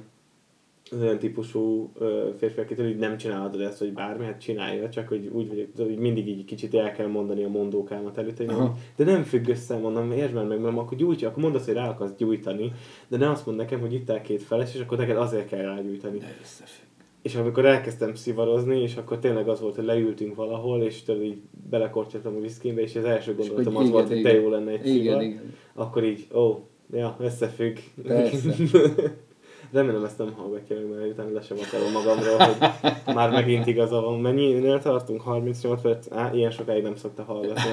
az 0.90 1.00
olyan 1.00 1.18
típusú 1.18 1.92
férfi, 2.38 2.60
akitől 2.60 2.88
így 2.88 2.96
nem 2.96 3.16
csinálhatod 3.16 3.60
ezt, 3.60 3.78
hogy 3.78 3.92
bármi, 3.92 4.24
hát 4.24 4.40
csinálja, 4.40 4.88
csak 4.88 5.08
hogy 5.08 5.26
úgy 5.32 5.48
vagyok, 5.48 5.66
hogy 5.76 5.98
mindig 5.98 6.28
így 6.28 6.44
kicsit 6.44 6.74
el 6.74 6.92
kell 6.92 7.06
mondani 7.06 7.44
a 7.44 7.48
mondókámat 7.48 8.18
előtt, 8.18 8.36
hogy 8.36 8.48
Aha. 8.48 8.58
mondom, 8.58 8.78
de 8.96 9.04
nem 9.04 9.22
függ 9.22 9.48
össze, 9.48 9.78
mondom, 9.78 10.12
értsd 10.12 10.34
már 10.34 10.44
meg, 10.44 10.60
mert 10.60 10.76
akkor 10.76 10.96
gyújtja, 10.96 11.28
akkor 11.28 11.42
mondd 11.42 11.54
azt, 11.54 11.64
hogy 11.64 11.74
rá 11.74 11.88
akarsz 11.88 12.14
gyújtani, 12.16 12.72
de 13.08 13.16
ne 13.16 13.30
azt 13.30 13.46
mondd 13.46 13.58
nekem, 13.58 13.80
hogy 13.80 13.92
itt 13.92 14.20
két 14.22 14.42
feles, 14.42 14.74
és 14.74 14.80
akkor 14.80 14.98
neked 14.98 15.16
azért 15.16 15.48
kell 15.48 15.62
rágyújtani. 15.62 16.18
de 16.18 16.36
összefügg. 16.42 16.84
És 17.26 17.34
amikor 17.34 17.64
elkezdtem 17.64 18.14
szivarozni, 18.14 18.80
és 18.80 18.96
akkor 18.96 19.18
tényleg 19.18 19.48
az 19.48 19.60
volt, 19.60 19.74
hogy 19.74 19.84
leültünk 19.84 20.34
valahol, 20.34 20.82
és 20.82 21.02
tudod, 21.02 21.22
így 21.22 21.38
belekortyoltam 21.70 22.36
a 22.36 22.40
viszkinbe, 22.40 22.80
és 22.80 22.96
az 22.96 23.04
első 23.04 23.34
gondolatom 23.34 23.74
hogy 23.74 23.84
az 23.84 23.88
igen, 23.88 23.92
volt, 23.92 24.08
hogy 24.08 24.22
de 24.22 24.34
jó 24.34 24.48
lenne 24.48 24.70
egy 24.70 24.86
Igen, 24.86 24.98
szivar. 24.98 25.22
igen. 25.22 25.54
Akkor 25.74 26.04
így, 26.04 26.26
ó, 26.34 26.66
ja, 26.92 27.16
összefügg. 27.20 27.76
Remélem 29.72 30.04
ezt 30.04 30.18
nem 30.18 30.32
hallgatja 30.32 30.76
meg, 30.76 30.88
mert 30.88 31.10
utána 31.10 31.32
le 31.32 31.40
sem 31.40 31.56
akarom 31.66 31.92
magamról, 31.92 32.36
hogy 32.36 33.14
már 33.14 33.30
megint 33.30 33.66
igaza 33.66 34.00
van. 34.00 34.20
Mennyinél 34.20 34.78
tartunk? 34.78 35.20
38 35.20 35.82
perc? 35.82 36.12
Á, 36.12 36.34
ilyen 36.34 36.50
sokáig 36.50 36.82
nem 36.82 36.96
szokta 36.96 37.22
hallgatni, 37.22 37.70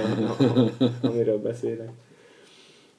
amiről 1.10 1.38
beszélek. 1.38 1.92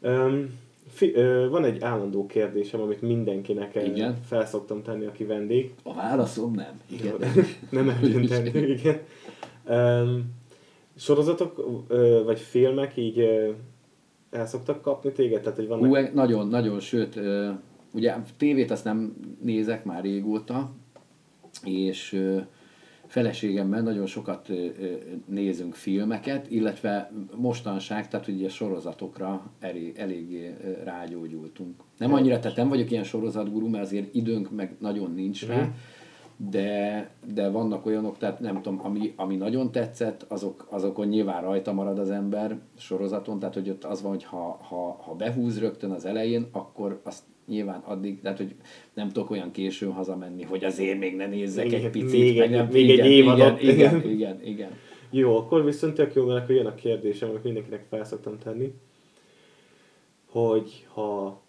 Um, 0.02 0.62
fi, 0.94 1.14
ö, 1.14 1.48
van 1.48 1.64
egy 1.64 1.82
állandó 1.82 2.26
kérdésem, 2.26 2.80
amit 2.80 3.02
mindenkinek 3.02 3.74
Igen. 3.86 4.16
fel 4.26 4.46
szoktam 4.46 4.82
tenni, 4.82 5.04
aki 5.04 5.24
vendég. 5.24 5.74
A 5.82 5.94
válaszom 5.94 6.54
nem. 6.54 6.80
Igen. 6.90 7.14
nem 7.70 7.88
eldönteni, 7.88 8.50
igen. 8.78 8.98
Um, 9.68 10.24
sorozatok 10.96 11.84
ö, 11.88 12.22
vagy 12.24 12.40
filmek 12.40 12.96
így 12.96 13.18
ö, 13.18 13.50
el 14.30 14.46
szoktak 14.46 14.82
kapni 14.82 15.12
téged? 15.12 15.40
Tehát, 15.40 15.56
hogy 15.56 15.68
vannak... 15.68 15.86
Hú, 15.86 15.94
e- 15.94 16.10
nagyon, 16.14 16.48
nagyon, 16.48 16.80
sőt, 16.80 17.16
ö, 17.16 17.50
ugye 17.90 18.14
tévét 18.36 18.70
azt 18.70 18.84
nem 18.84 19.16
nézek 19.42 19.84
már 19.84 20.02
régóta, 20.02 20.70
és 21.64 22.22
feleségemmel 23.14 23.82
nagyon 23.82 24.06
sokat 24.06 24.48
nézünk 25.26 25.74
filmeket, 25.74 26.50
illetve 26.50 27.10
mostanság, 27.36 28.08
tehát 28.08 28.28
ugye 28.28 28.48
sorozatokra 28.48 29.50
elég, 29.60 29.98
eléggé 29.98 30.54
rágyógyultunk. 30.84 31.74
Nem 31.98 32.12
annyira, 32.14 32.38
tehát 32.38 32.56
nem 32.56 32.68
vagyok 32.68 32.90
ilyen 32.90 33.04
sorozatgurú, 33.04 33.68
mert 33.68 33.84
azért 33.84 34.14
időnk 34.14 34.50
meg 34.50 34.76
nagyon 34.78 35.10
nincs 35.14 35.46
rá, 35.46 35.56
Mhm. 35.60 35.70
de, 36.50 37.10
de 37.34 37.48
vannak 37.48 37.86
olyanok, 37.86 38.18
tehát 38.18 38.40
nem 38.40 38.62
tudom, 38.62 38.80
ami, 38.82 39.12
ami 39.16 39.36
nagyon 39.36 39.72
tetszett, 39.72 40.22
azok, 40.28 40.66
azokon 40.70 41.06
nyilván 41.06 41.42
rajta 41.42 41.72
marad 41.72 41.98
az 41.98 42.10
ember 42.10 42.58
sorozaton, 42.76 43.38
tehát 43.38 43.54
hogy 43.54 43.70
ott 43.70 43.84
az 43.84 44.02
van, 44.02 44.10
hogy 44.10 44.24
ha, 44.24 44.58
ha, 44.68 44.96
ha 45.04 45.14
behúz 45.14 45.58
rögtön 45.58 45.90
az 45.90 46.04
elején, 46.04 46.46
akkor 46.52 47.00
azt 47.04 47.22
nyilván 47.48 47.80
addig, 47.84 48.20
tehát 48.20 48.36
hogy 48.38 48.54
nem 48.94 49.08
tudok 49.08 49.30
olyan 49.30 49.50
későn 49.50 49.92
hazamenni, 49.92 50.42
hogy 50.42 50.64
azért 50.64 50.98
még 50.98 51.16
ne 51.16 51.26
nézzek 51.26 51.64
Még- 51.64 51.74
egy 51.74 51.90
picit, 51.90 52.10
még 52.20 52.36
meg 52.38 52.44
egy- 52.46 52.50
nem, 52.58 52.68
még 52.72 52.90
egy 52.90 52.94
igen, 52.98 53.06
évadot. 53.06 53.62
igen, 53.62 53.74
igen, 53.76 54.02
igen, 54.14 54.40
igen. 54.44 54.70
Jó, 55.10 55.36
akkor 55.36 55.64
viszont 55.64 55.94
tök 55.94 56.14
jó, 56.14 56.24
mert 56.26 56.42
akkor 56.42 56.54
jön 56.54 56.66
a 56.66 56.74
kérdésem, 56.74 57.28
amit 57.28 57.44
mindenkinek 57.44 57.84
fel 57.88 58.04
szoktam 58.04 58.38
tenni, 58.38 58.72
hogy 60.30 60.86
ha 60.92 61.40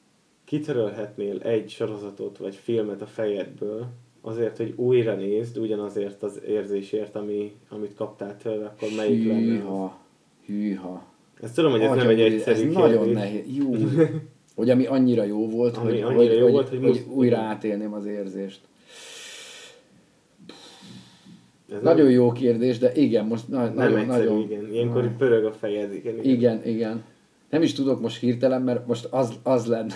kitörölhetnél 0.45 1.39
egy 1.41 1.69
sorozatot 1.69 2.37
vagy 2.37 2.55
filmet 2.55 3.01
a 3.01 3.05
fejedből, 3.05 3.85
azért, 4.21 4.57
hogy 4.57 4.73
újra 4.75 5.15
nézd, 5.15 5.57
ugyanazért 5.57 6.23
az 6.23 6.41
érzésért, 6.47 7.15
ami, 7.15 7.53
amit 7.69 7.93
kaptál 7.95 8.37
tőle, 8.37 8.65
akkor 8.65 8.89
melyik 8.97 9.27
lenne? 9.27 9.39
az? 9.53 9.59
Hűha, 9.59 9.97
hűha. 10.45 11.05
Ezt 11.41 11.55
tudom, 11.55 11.71
hogy 11.71 11.81
ez 11.81 11.89
nem 11.89 11.97
Atya 11.99 12.09
egy 12.09 12.19
egyszerű 12.21 12.51
Ez 12.55 12.59
kérdés. 12.59 12.75
nagyon 12.75 13.09
nehéz. 13.09 13.43
Jó. 13.57 13.73
Hogy 14.55 14.69
ami 14.69 14.85
annyira 14.85 15.23
jó 15.23 15.49
volt, 15.49 15.77
Ami 15.77 15.91
hogy, 15.91 16.01
annyira 16.01 16.15
hogy, 16.15 16.37
jó 16.37 16.43
hogy, 16.43 16.51
volt, 16.51 16.69
hogy 16.69 16.79
hogy, 16.79 17.03
újra 17.09 17.37
átélném 17.37 17.93
az 17.93 18.05
érzést. 18.05 18.59
Ez 21.71 21.81
Nagyon 21.81 22.09
jó 22.09 22.31
kérdés, 22.31 22.77
de 22.77 22.93
igen, 22.93 23.25
most 23.25 23.47
na, 23.47 23.63
Nem 23.63 23.73
nagyon, 23.73 23.99
egyszerű, 23.99 24.23
nagyon, 24.23 24.41
igen. 24.41 24.73
Ilyenkor 24.73 25.03
Na. 25.03 25.11
pörög 25.17 25.45
a 25.45 25.51
fejed, 25.51 25.93
igen. 25.93 26.13
igen. 26.13 26.25
igen, 26.25 26.61
igen. 26.65 27.03
Nem 27.49 27.61
is 27.61 27.73
tudok 27.73 28.01
most 28.01 28.19
hirtelen, 28.19 28.61
mert 28.61 28.87
most 28.87 29.07
az, 29.11 29.33
az 29.43 29.65
lenne, 29.65 29.93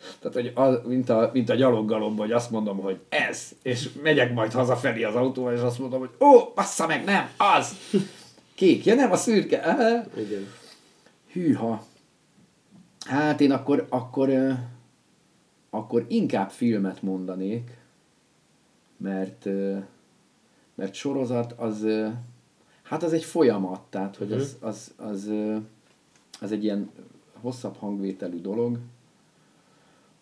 Tehát, 0.20 0.34
hogy 0.34 0.52
az, 0.54 0.78
mint, 0.86 1.08
a, 1.08 1.30
mint 1.32 1.50
a 1.50 1.54
gyaloggalomban, 1.54 2.26
hogy 2.26 2.34
azt 2.34 2.50
mondom, 2.50 2.78
hogy 2.78 2.98
ez, 3.08 3.48
és 3.62 3.88
megyek 4.02 4.34
majd 4.34 4.52
hazafelé 4.52 5.02
az 5.02 5.14
autóval, 5.14 5.54
és 5.54 5.60
azt 5.60 5.78
mondom, 5.78 5.98
hogy 5.98 6.10
ó, 6.20 6.52
bassza 6.54 6.86
meg, 6.86 7.04
nem, 7.04 7.28
az! 7.36 7.76
Kék, 8.54 8.84
ja 8.84 8.94
nem, 8.94 9.12
a 9.12 9.16
szürke. 9.16 9.76
Igen. 10.16 10.46
Hűha. 11.32 11.86
Hát 13.10 13.40
én 13.40 13.50
akkor, 13.52 13.86
akkor, 13.88 14.30
akkor 15.70 16.04
inkább 16.08 16.50
filmet 16.50 17.02
mondanék, 17.02 17.76
mert, 18.96 19.44
mert 20.74 20.94
sorozat 20.94 21.52
az, 21.52 21.86
hát 22.82 23.02
az 23.02 23.12
egy 23.12 23.24
folyamat, 23.24 23.80
tehát 23.88 24.16
hogy 24.16 24.32
az, 24.32 24.56
az, 24.60 24.94
az, 24.96 25.26
ö, 25.26 25.56
az 26.40 26.52
egy 26.52 26.64
ilyen 26.64 26.90
hosszabb 27.40 27.76
hangvételű 27.76 28.40
dolog, 28.40 28.78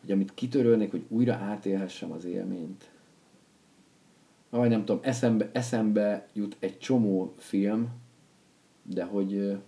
hogy 0.00 0.12
amit 0.12 0.34
kitörölnék, 0.34 0.90
hogy 0.90 1.04
újra 1.08 1.34
átélhessem 1.34 2.12
az 2.12 2.24
élményt. 2.24 2.90
Vagy 4.50 4.68
nem 4.68 4.84
tudom, 4.84 5.00
eszembe, 5.02 5.50
eszembe 5.52 6.28
jut 6.32 6.56
egy 6.58 6.78
csomó 6.78 7.34
film, 7.38 7.88
de 8.82 9.04
hogy 9.04 9.58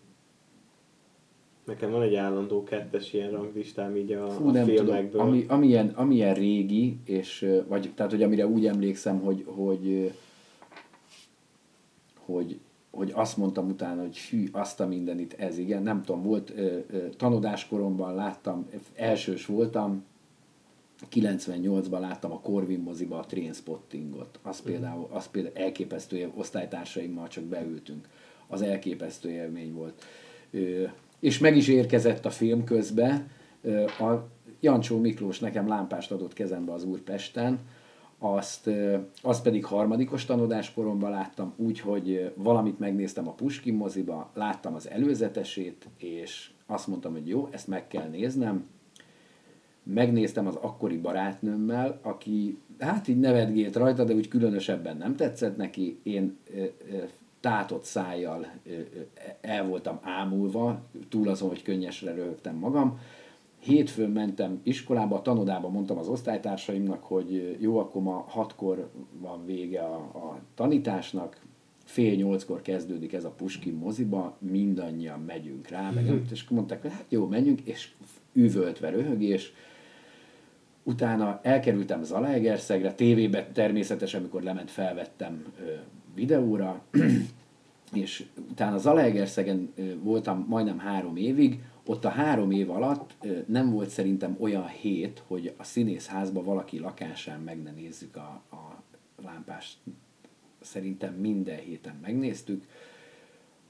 Nekem 1.71 1.91
van 1.91 2.03
egy 2.03 2.15
állandó 2.15 2.63
kettes 2.63 3.13
ilyen 3.13 3.31
ranglistám 3.31 3.97
így 3.97 4.13
a, 4.13 4.31
Fú, 4.31 4.49
a 4.49 4.51
nem 4.51 4.67
tudom, 4.67 4.85
filmekből. 4.85 5.21
ami, 5.21 5.45
amilyen, 5.49 5.89
amilyen 5.89 6.35
régi, 6.35 6.99
és, 7.05 7.47
vagy, 7.69 7.93
tehát, 7.95 8.13
hogy 8.13 8.23
amire 8.23 8.47
úgy 8.47 8.67
emlékszem, 8.67 9.21
hogy, 9.21 9.45
hogy, 9.47 10.13
hogy, 12.19 12.59
hogy 12.91 13.13
azt 13.15 13.37
mondtam 13.37 13.69
utána, 13.69 14.01
hogy 14.01 14.19
hű, 14.19 14.49
azt 14.53 14.81
a 14.81 14.87
mindenit, 14.87 15.35
ez 15.39 15.59
igen, 15.59 15.83
nem 15.83 16.03
tudom, 16.03 16.23
volt 16.23 16.53
ö, 16.57 16.79
ö, 16.91 17.09
tanodáskoromban 17.17 18.15
láttam, 18.15 18.67
elsős 18.95 19.47
voltam, 19.47 20.05
98-ban 21.13 22.01
láttam 22.01 22.33
a 22.33 22.41
Corvin 22.41 22.81
moziba 22.81 23.19
a 23.19 23.27
Trainspottingot. 23.27 24.39
Az 24.43 24.63
például, 24.63 25.09
az 25.11 25.29
például 25.31 25.57
elképesztő, 25.57 26.33
osztálytársaimmal 26.35 27.29
csak 27.29 27.45
beültünk. 27.45 28.09
Az 28.47 28.63
elképesztő 28.63 29.31
élmény 29.31 29.73
volt. 29.73 30.05
Ö, 30.51 30.85
és 31.21 31.39
meg 31.39 31.57
is 31.57 31.69
érkezett 31.69 32.27
a 32.27 32.31
film 32.31 32.65
közbe. 32.65 33.27
A 33.99 34.29
Jancsó 34.61 34.99
Miklós 34.99 35.39
nekem 35.39 35.69
lámpást 35.69 36.13
adott 36.13 36.33
kezembe 36.33 36.73
az 36.73 36.85
Úrpesten, 36.85 37.59
azt, 38.19 38.71
azt 39.23 39.43
pedig 39.43 39.65
harmadikos 39.65 40.25
tanodáskoromban 40.25 41.11
láttam, 41.11 41.53
úgyhogy 41.57 42.33
valamit 42.35 42.79
megnéztem 42.79 43.29
a 43.29 43.33
Puskin 43.33 43.75
moziba, 43.75 44.31
láttam 44.35 44.75
az 44.75 44.89
előzetesét, 44.89 45.89
és 45.97 46.51
azt 46.67 46.87
mondtam, 46.87 47.13
hogy 47.13 47.29
jó, 47.29 47.49
ezt 47.51 47.69
meg 47.69 47.87
kell 47.87 48.09
néznem, 48.09 48.67
megnéztem 49.83 50.47
az 50.47 50.55
akkori 50.55 50.97
barátnőmmel, 50.97 51.99
aki 52.03 52.59
hát 52.79 53.09
így 53.09 53.19
nevetgélt 53.19 53.77
rajta, 53.77 54.05
de 54.05 54.15
úgy 54.15 54.29
különösebben 54.29 54.97
nem 54.97 55.17
tetszett 55.17 55.57
neki. 55.57 56.01
Én 56.03 56.39
tátott 57.41 57.85
szájjal 57.85 58.47
el 59.41 59.67
voltam 59.67 59.99
ámulva, 60.03 60.83
túl 61.09 61.29
azon, 61.29 61.49
hogy 61.49 61.63
könnyesre 61.63 62.15
röhögtem 62.15 62.57
magam. 62.57 62.99
Hétfőn 63.59 64.11
mentem 64.11 64.61
iskolába, 64.63 65.17
a 65.17 65.23
tanodába 65.23 65.69
mondtam 65.69 65.99
az 65.99 66.09
osztálytársaimnak, 66.09 67.05
hogy 67.05 67.57
jó, 67.61 67.79
akkor 67.79 68.03
ma 68.03 68.25
hatkor 68.29 68.91
van 69.19 69.45
vége 69.45 69.81
a, 69.81 69.97
a 69.97 70.39
tanításnak, 70.55 71.41
fél 71.85 72.15
nyolckor 72.15 72.63
kezdődik 72.63 73.13
ez 73.13 73.25
a 73.25 73.31
Puskin 73.31 73.75
moziba, 73.75 74.37
mindannyian 74.39 75.21
megyünk 75.21 75.69
rá, 75.69 75.91
meg, 75.91 76.23
és 76.31 76.43
akkor 76.43 76.57
mondták, 76.57 76.83
hogy 76.83 76.93
hát 76.93 77.05
jó, 77.09 77.27
menjünk, 77.27 77.61
és 77.61 77.91
üvöltve 78.33 78.91
röhögés, 78.91 79.53
Utána 80.83 81.41
elkerültem 81.43 82.03
Zalaegerszegre, 82.03 82.93
tévébe 82.93 83.47
természetesen, 83.53 84.21
amikor 84.21 84.43
lement, 84.43 84.71
felvettem 84.71 85.45
videóra, 86.15 86.83
és 87.93 88.27
utána 88.51 88.79
Zalaegerszegen 88.79 89.73
voltam 90.03 90.45
majdnem 90.49 90.79
három 90.79 91.17
évig, 91.17 91.63
ott 91.87 92.05
a 92.05 92.09
három 92.09 92.51
év 92.51 92.71
alatt 92.71 93.15
nem 93.47 93.71
volt 93.71 93.89
szerintem 93.89 94.37
olyan 94.41 94.67
hét, 94.67 95.23
hogy 95.27 95.55
a 95.57 95.65
színészházba 95.65 96.43
valaki 96.43 96.79
lakásán 96.79 97.41
meg 97.41 97.63
ne 97.63 97.71
nézzük 97.71 98.17
a, 98.17 98.43
a 98.51 98.83
lámpást. 99.23 99.79
Szerintem 100.61 101.15
minden 101.15 101.59
héten 101.59 101.99
megnéztük 102.03 102.65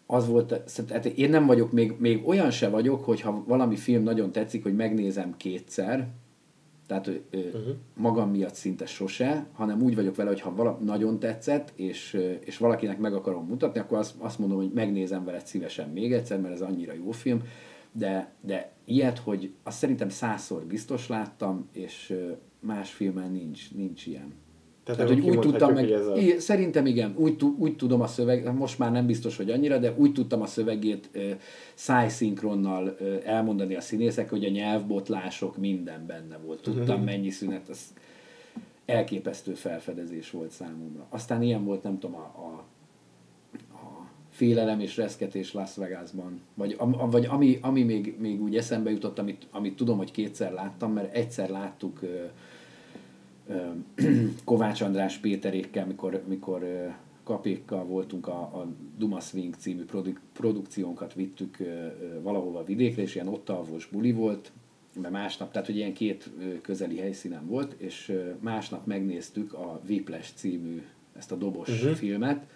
az 0.06 0.28
volt, 0.28 0.62
tehát 0.86 1.04
én 1.04 1.30
nem 1.30 1.46
vagyok, 1.46 1.72
még, 1.72 1.94
még 1.98 2.28
olyan 2.28 2.50
se 2.50 2.68
vagyok, 2.68 3.04
hogyha 3.04 3.44
valami 3.46 3.76
film 3.76 4.02
nagyon 4.02 4.32
tetszik, 4.32 4.62
hogy 4.62 4.76
megnézem 4.76 5.36
kétszer, 5.36 6.08
tehát 6.90 7.10
uh-huh. 7.32 7.74
magam 7.94 8.30
miatt 8.30 8.54
szinte 8.54 8.86
sose, 8.86 9.46
hanem 9.52 9.82
úgy 9.82 9.94
vagyok 9.94 10.16
vele, 10.16 10.28
hogy 10.28 10.40
ha 10.40 10.54
vala, 10.54 10.78
nagyon 10.84 11.18
tetszett, 11.18 11.72
és, 11.76 12.14
ö, 12.14 12.30
és 12.30 12.56
valakinek 12.56 12.98
meg 12.98 13.14
akarom 13.14 13.46
mutatni, 13.46 13.80
akkor 13.80 13.98
azt, 13.98 14.14
azt 14.18 14.38
mondom, 14.38 14.58
hogy 14.58 14.70
megnézem 14.72 15.24
veled 15.24 15.46
szívesen 15.46 15.88
még 15.88 16.12
egyszer, 16.12 16.40
mert 16.40 16.54
ez 16.54 16.60
annyira 16.60 16.92
jó 16.92 17.10
film, 17.10 17.42
de, 17.92 18.32
de 18.40 18.72
ilyet, 18.84 19.18
hogy 19.18 19.52
azt 19.62 19.78
szerintem 19.78 20.08
százszor 20.08 20.64
biztos 20.64 21.08
láttam, 21.08 21.68
és 21.72 22.10
ö, 22.10 22.30
más 22.60 22.90
filmen 22.90 23.30
nincs, 23.30 23.74
nincs 23.74 24.06
ilyen. 24.06 24.32
Tehát, 24.84 25.00
Tehát, 25.00 25.22
hogy 25.22 25.30
úgy 25.30 25.38
tudtam 25.38 25.72
meg, 25.72 25.84
hogy 25.84 25.92
ez 25.92 26.06
a... 26.06 26.16
Szerintem 26.38 26.86
igen, 26.86 27.14
úgy, 27.16 27.44
úgy 27.58 27.76
tudom 27.76 28.00
a 28.00 28.06
szöveg, 28.06 28.54
most 28.54 28.78
már 28.78 28.92
nem 28.92 29.06
biztos, 29.06 29.36
hogy 29.36 29.50
annyira, 29.50 29.78
de 29.78 29.94
úgy 29.96 30.12
tudtam 30.12 30.42
a 30.42 30.46
szövegét 30.46 31.08
ö, 31.12 31.30
szájszinkronnal 31.74 32.96
ö, 32.98 33.16
elmondani 33.24 33.74
a 33.74 33.80
színészek, 33.80 34.30
hogy 34.30 34.44
a 34.44 34.48
nyelvbotlások 34.48 35.56
minden 35.56 36.06
benne 36.06 36.38
volt. 36.44 36.62
Tudtam 36.62 37.02
mennyi 37.02 37.30
szünet, 37.30 37.68
az 37.68 37.78
elképesztő 38.86 39.54
felfedezés 39.54 40.30
volt 40.30 40.50
számomra. 40.50 41.06
Aztán 41.08 41.42
ilyen 41.42 41.64
volt, 41.64 41.82
nem 41.82 41.98
tudom, 41.98 42.16
a, 42.16 42.32
a, 42.36 42.64
a 43.72 44.08
félelem 44.30 44.80
és 44.80 44.96
reszketés 44.96 45.52
Las 45.52 45.76
Vegasban, 45.76 46.40
vagy, 46.54 46.74
am, 46.78 47.10
vagy 47.10 47.26
ami, 47.26 47.58
ami 47.60 47.82
még, 47.82 48.14
még 48.18 48.42
úgy 48.42 48.56
eszembe 48.56 48.90
jutott, 48.90 49.18
amit, 49.18 49.46
amit 49.50 49.76
tudom, 49.76 49.96
hogy 49.96 50.10
kétszer 50.10 50.52
láttam, 50.52 50.92
mert 50.92 51.14
egyszer 51.14 51.50
láttuk 51.50 52.02
ö, 52.02 52.24
Kovács 54.44 54.80
András 54.80 55.16
Péterékkel, 55.16 55.86
mikor, 55.86 56.22
mikor 56.28 56.92
kapékkal 57.24 57.84
voltunk, 57.84 58.28
a, 58.28 58.40
a 58.40 58.66
Duma 58.98 59.20
Swing 59.20 59.54
című 59.54 59.84
produ- 59.84 60.20
produkciónkat 60.32 61.14
vittük 61.14 61.56
valahova 62.22 62.64
vidékre, 62.64 63.02
és 63.02 63.14
ilyen 63.14 63.28
ottalvos 63.28 63.86
buli 63.86 64.12
volt, 64.12 64.52
mert 65.00 65.12
másnap, 65.12 65.52
tehát 65.52 65.66
hogy 65.66 65.76
ilyen 65.76 65.92
két 65.92 66.30
közeli 66.62 66.98
helyszínen 66.98 67.46
volt, 67.46 67.74
és 67.78 68.12
másnap 68.40 68.86
megnéztük 68.86 69.52
a 69.52 69.80
Whiplash 69.88 70.34
című 70.34 70.82
ezt 71.16 71.32
a 71.32 71.36
dobos 71.36 71.68
uh-huh. 71.68 71.92
filmet, 71.92 72.46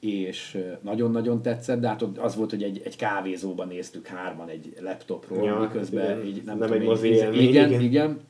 és 0.00 0.58
nagyon-nagyon 0.80 1.42
tetszett, 1.42 1.80
de 1.80 1.88
hát 1.88 2.02
az 2.02 2.36
volt, 2.36 2.50
hogy 2.50 2.62
egy, 2.62 2.82
egy 2.84 2.96
kávézóban 2.96 3.68
néztük 3.68 4.06
hárman 4.06 4.48
egy 4.48 4.76
laptopról, 4.80 5.46
Ja, 5.46 5.58
miközben 5.58 6.04
igen. 6.04 6.26
így 6.26 6.42
nem, 6.44 6.58
Nem 6.58 6.68
tudom, 6.68 6.82
egy 6.82 6.88
mozi 6.88 7.08
igen, 7.08 7.34
igen. 7.34 7.80
igen, 7.80 8.20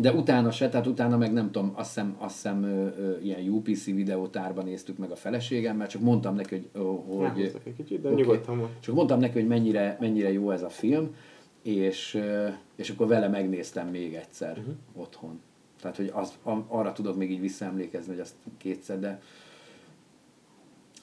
de 0.00 0.12
utána 0.12 0.50
se, 0.50 0.68
tehát 0.68 0.86
utána 0.86 1.16
meg 1.16 1.32
nem 1.32 1.50
tudom, 1.50 1.72
azt 1.74 1.88
hiszem, 1.88 2.16
azt 2.18 2.34
hiszem 2.34 2.62
ö, 2.62 2.86
ö, 2.98 3.18
ilyen 3.18 3.48
UPC 3.48 3.84
videótárban 3.84 4.64
néztük 4.64 4.98
meg 4.98 5.10
a 5.10 5.16
feleségemmel, 5.16 5.86
csak 5.86 6.02
mondtam 6.02 6.34
neki, 6.34 6.54
hogy, 6.54 6.68
ö, 6.72 6.80
hogy 7.16 7.52
egy 7.64 7.74
kicsit, 7.76 8.00
de 8.00 8.10
Oké. 8.10 8.20
nyugodtan 8.20 8.68
csak 8.80 8.94
mondtam 8.94 9.20
neki, 9.20 9.32
hogy 9.32 9.46
mennyire, 9.46 9.96
mennyire 10.00 10.32
jó 10.32 10.50
ez 10.50 10.62
a 10.62 10.68
film, 10.68 11.14
és, 11.62 12.14
ö, 12.14 12.48
és 12.76 12.90
akkor 12.90 13.06
vele 13.06 13.28
megnéztem 13.28 13.88
még 13.88 14.14
egyszer 14.14 14.58
uh-huh. 14.58 14.74
otthon. 14.96 15.40
Tehát, 15.80 15.96
hogy 15.96 16.10
az, 16.14 16.38
arra 16.68 16.92
tudok 16.92 17.16
még 17.16 17.30
így 17.30 17.40
visszaemlékezni, 17.40 18.12
hogy 18.12 18.20
azt 18.20 18.34
kétszer, 18.58 18.98
de 18.98 19.20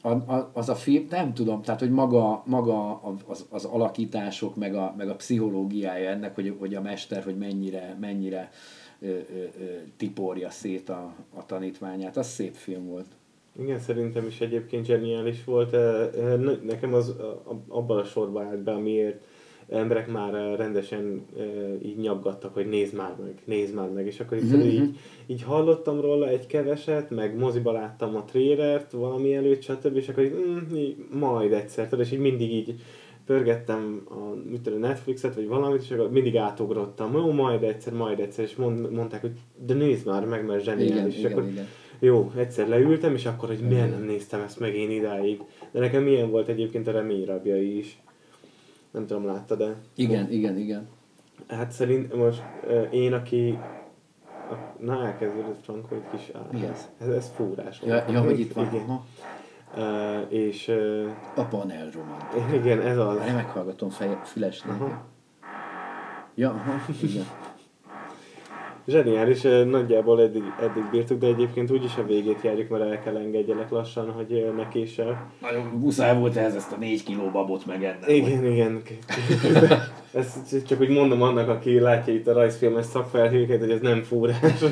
a, 0.01 0.09
a, 0.09 0.51
az 0.53 0.69
a 0.69 0.75
film, 0.75 1.05
nem 1.09 1.33
tudom, 1.33 1.61
tehát, 1.61 1.79
hogy 1.79 1.91
maga, 1.91 2.43
maga 2.45 3.01
az, 3.27 3.45
az 3.49 3.65
alakítások, 3.65 4.55
meg 4.55 4.75
a, 4.75 4.93
meg 4.97 5.09
a 5.09 5.15
pszichológiája 5.15 6.09
ennek, 6.09 6.35
hogy, 6.35 6.55
hogy 6.59 6.75
a 6.75 6.81
mester, 6.81 7.23
hogy 7.23 7.37
mennyire, 7.37 7.97
mennyire 7.99 8.49
ö, 8.51 8.84
ö, 9.05 9.09
ö, 9.09 9.43
tiporja 9.97 10.49
szét 10.49 10.89
a, 10.89 11.13
a 11.35 11.45
tanítványát, 11.45 12.17
az 12.17 12.27
szép 12.27 12.53
film 12.53 12.85
volt. 12.85 13.07
Igen, 13.59 13.79
szerintem 13.79 14.25
is 14.27 14.41
egyébként 14.41 14.85
zseniális 14.85 15.43
volt. 15.43 15.71
Ne- 16.37 16.59
Nekem 16.63 16.93
az 16.93 17.15
abban 17.67 17.97
a 17.97 18.03
sorban 18.03 18.45
állt 18.45 18.59
be, 18.63 18.71
amiért 18.71 19.23
emberek 19.69 20.07
már 20.11 20.57
rendesen 20.57 21.25
így 21.83 21.97
nyaggattak, 21.97 22.53
hogy 22.53 22.67
nézd 22.69 22.93
már 22.95 23.15
meg, 23.23 23.33
nézd 23.45 23.73
már 23.73 23.89
meg, 23.89 24.05
és 24.05 24.19
akkor 24.19 24.37
így, 24.37 24.51
Mhm, 24.51 24.61
így, 24.61 24.97
így 25.25 25.43
hallottam 25.43 26.01
róla 26.01 26.27
egy 26.27 26.47
keveset, 26.47 27.09
meg 27.09 27.37
moziba 27.37 27.71
láttam 27.71 28.15
a 28.15 28.23
trélert 28.25 28.91
valami 28.91 29.35
előtt, 29.35 29.61
stb. 29.61 29.95
és 29.95 30.09
akkor 30.09 30.23
így, 30.23 30.33
mm, 30.33 30.75
így 30.75 30.95
majd 31.11 31.51
egyszer, 31.53 31.87
tudod, 31.89 32.05
és 32.05 32.11
így 32.11 32.19
mindig 32.19 32.51
így 32.53 32.75
pörgettem 33.25 34.01
a 34.09 34.49
mit 34.49 34.61
tudom, 34.61 34.79
Netflixet, 34.79 35.35
vagy 35.35 35.47
valamit, 35.47 35.81
és 35.81 35.91
akkor 35.91 36.11
mindig 36.11 36.37
átugrottam, 36.37 37.13
jó, 37.13 37.31
majd 37.31 37.63
egyszer, 37.63 37.93
majd 37.93 38.19
egyszer, 38.19 38.43
és 38.43 38.55
mond, 38.55 38.91
mondták, 38.91 39.21
hogy 39.21 39.31
de 39.65 39.73
nézd 39.73 40.05
már 40.05 40.25
meg, 40.25 40.45
mert 40.45 40.61
Igen, 40.61 40.77
zseniális, 40.77 41.13
és 41.13 41.19
igen, 41.19 41.31
akkor 41.31 41.47
igen. 41.47 41.67
jó, 41.99 42.31
egyszer 42.35 42.67
leültem, 42.67 43.13
és 43.13 43.25
akkor, 43.25 43.49
hogy 43.49 43.59
miért 43.59 43.89
nem 43.89 44.03
néztem 44.03 44.41
ezt 44.41 44.59
meg 44.59 44.75
én 44.75 44.91
idáig. 44.91 45.41
De 45.71 45.79
nekem 45.79 46.03
milyen 46.03 46.29
volt 46.29 46.47
egyébként 46.47 46.87
a 46.87 46.91
reményrabjai 46.91 47.77
is. 47.77 47.99
Nem 48.91 49.05
tudom, 49.05 49.25
láttad 49.25 49.57
de 49.57 49.75
Igen, 49.95 50.31
igen, 50.31 50.57
igen. 50.57 50.87
Hát 51.47 51.71
szerint 51.71 52.15
most 52.15 52.43
én, 52.91 53.13
aki 53.13 53.57
na 54.79 55.05
elkezdődött 55.05 55.59
Franko 55.61 55.95
egy 55.95 56.09
kis 56.11 56.31
áll. 56.33 56.69
Ez? 56.69 56.89
Ez, 56.97 57.07
ez 57.07 57.31
fúrás. 57.35 57.81
Ja, 57.85 58.05
ja 58.09 58.21
hogy 58.21 58.39
itt 58.39 58.53
van. 58.53 58.65
Igen. 58.65 58.83
Aha. 58.83 59.05
Uh, 59.77 60.33
és 60.33 60.67
uh, 60.67 61.05
A 61.35 61.43
panel 61.43 61.89
romantik. 61.93 62.61
igen, 62.61 62.81
ez 62.81 62.97
az. 62.97 63.17
Várj, 63.17 63.31
meghallgatom 63.31 63.89
fej, 63.89 64.17
fülesnél. 64.23 64.73
Aha. 64.79 65.03
Ja, 66.35 66.49
aha, 66.49 66.73
igen. 67.01 67.25
Zseniális, 68.87 69.41
nagyjából 69.69 70.21
eddig, 70.21 70.43
eddig 70.61 70.83
bírtuk, 70.91 71.19
de 71.19 71.27
egyébként 71.27 71.71
úgyis 71.71 71.97
a 71.97 72.05
végét 72.05 72.41
járjuk, 72.41 72.69
mert 72.69 72.83
el 72.83 72.99
kell 72.99 73.17
engedjelek 73.17 73.69
lassan, 73.69 74.11
hogy 74.11 74.53
ne 74.55 74.67
késsel. 74.67 75.31
Nagyon 75.41 75.65
muszáj 75.65 76.17
volt 76.17 76.35
ehhez 76.35 76.55
ezt 76.55 76.71
a 76.71 76.75
négy 76.75 77.03
kiló 77.03 77.29
babot 77.31 77.65
megennem. 77.65 78.09
Igen, 78.09 78.45
igen. 78.45 78.81
Ezt 80.13 80.67
csak 80.67 80.79
úgy 80.79 80.89
mondom 80.89 81.21
annak, 81.21 81.49
aki 81.49 81.79
látja 81.79 82.13
itt 82.13 82.27
a 82.27 82.33
rajzfilmes 82.33 82.85
szakfelhőket, 82.85 83.59
hogy 83.59 83.71
ez 83.71 83.81
nem 83.81 84.01
fúrás. 84.01 84.39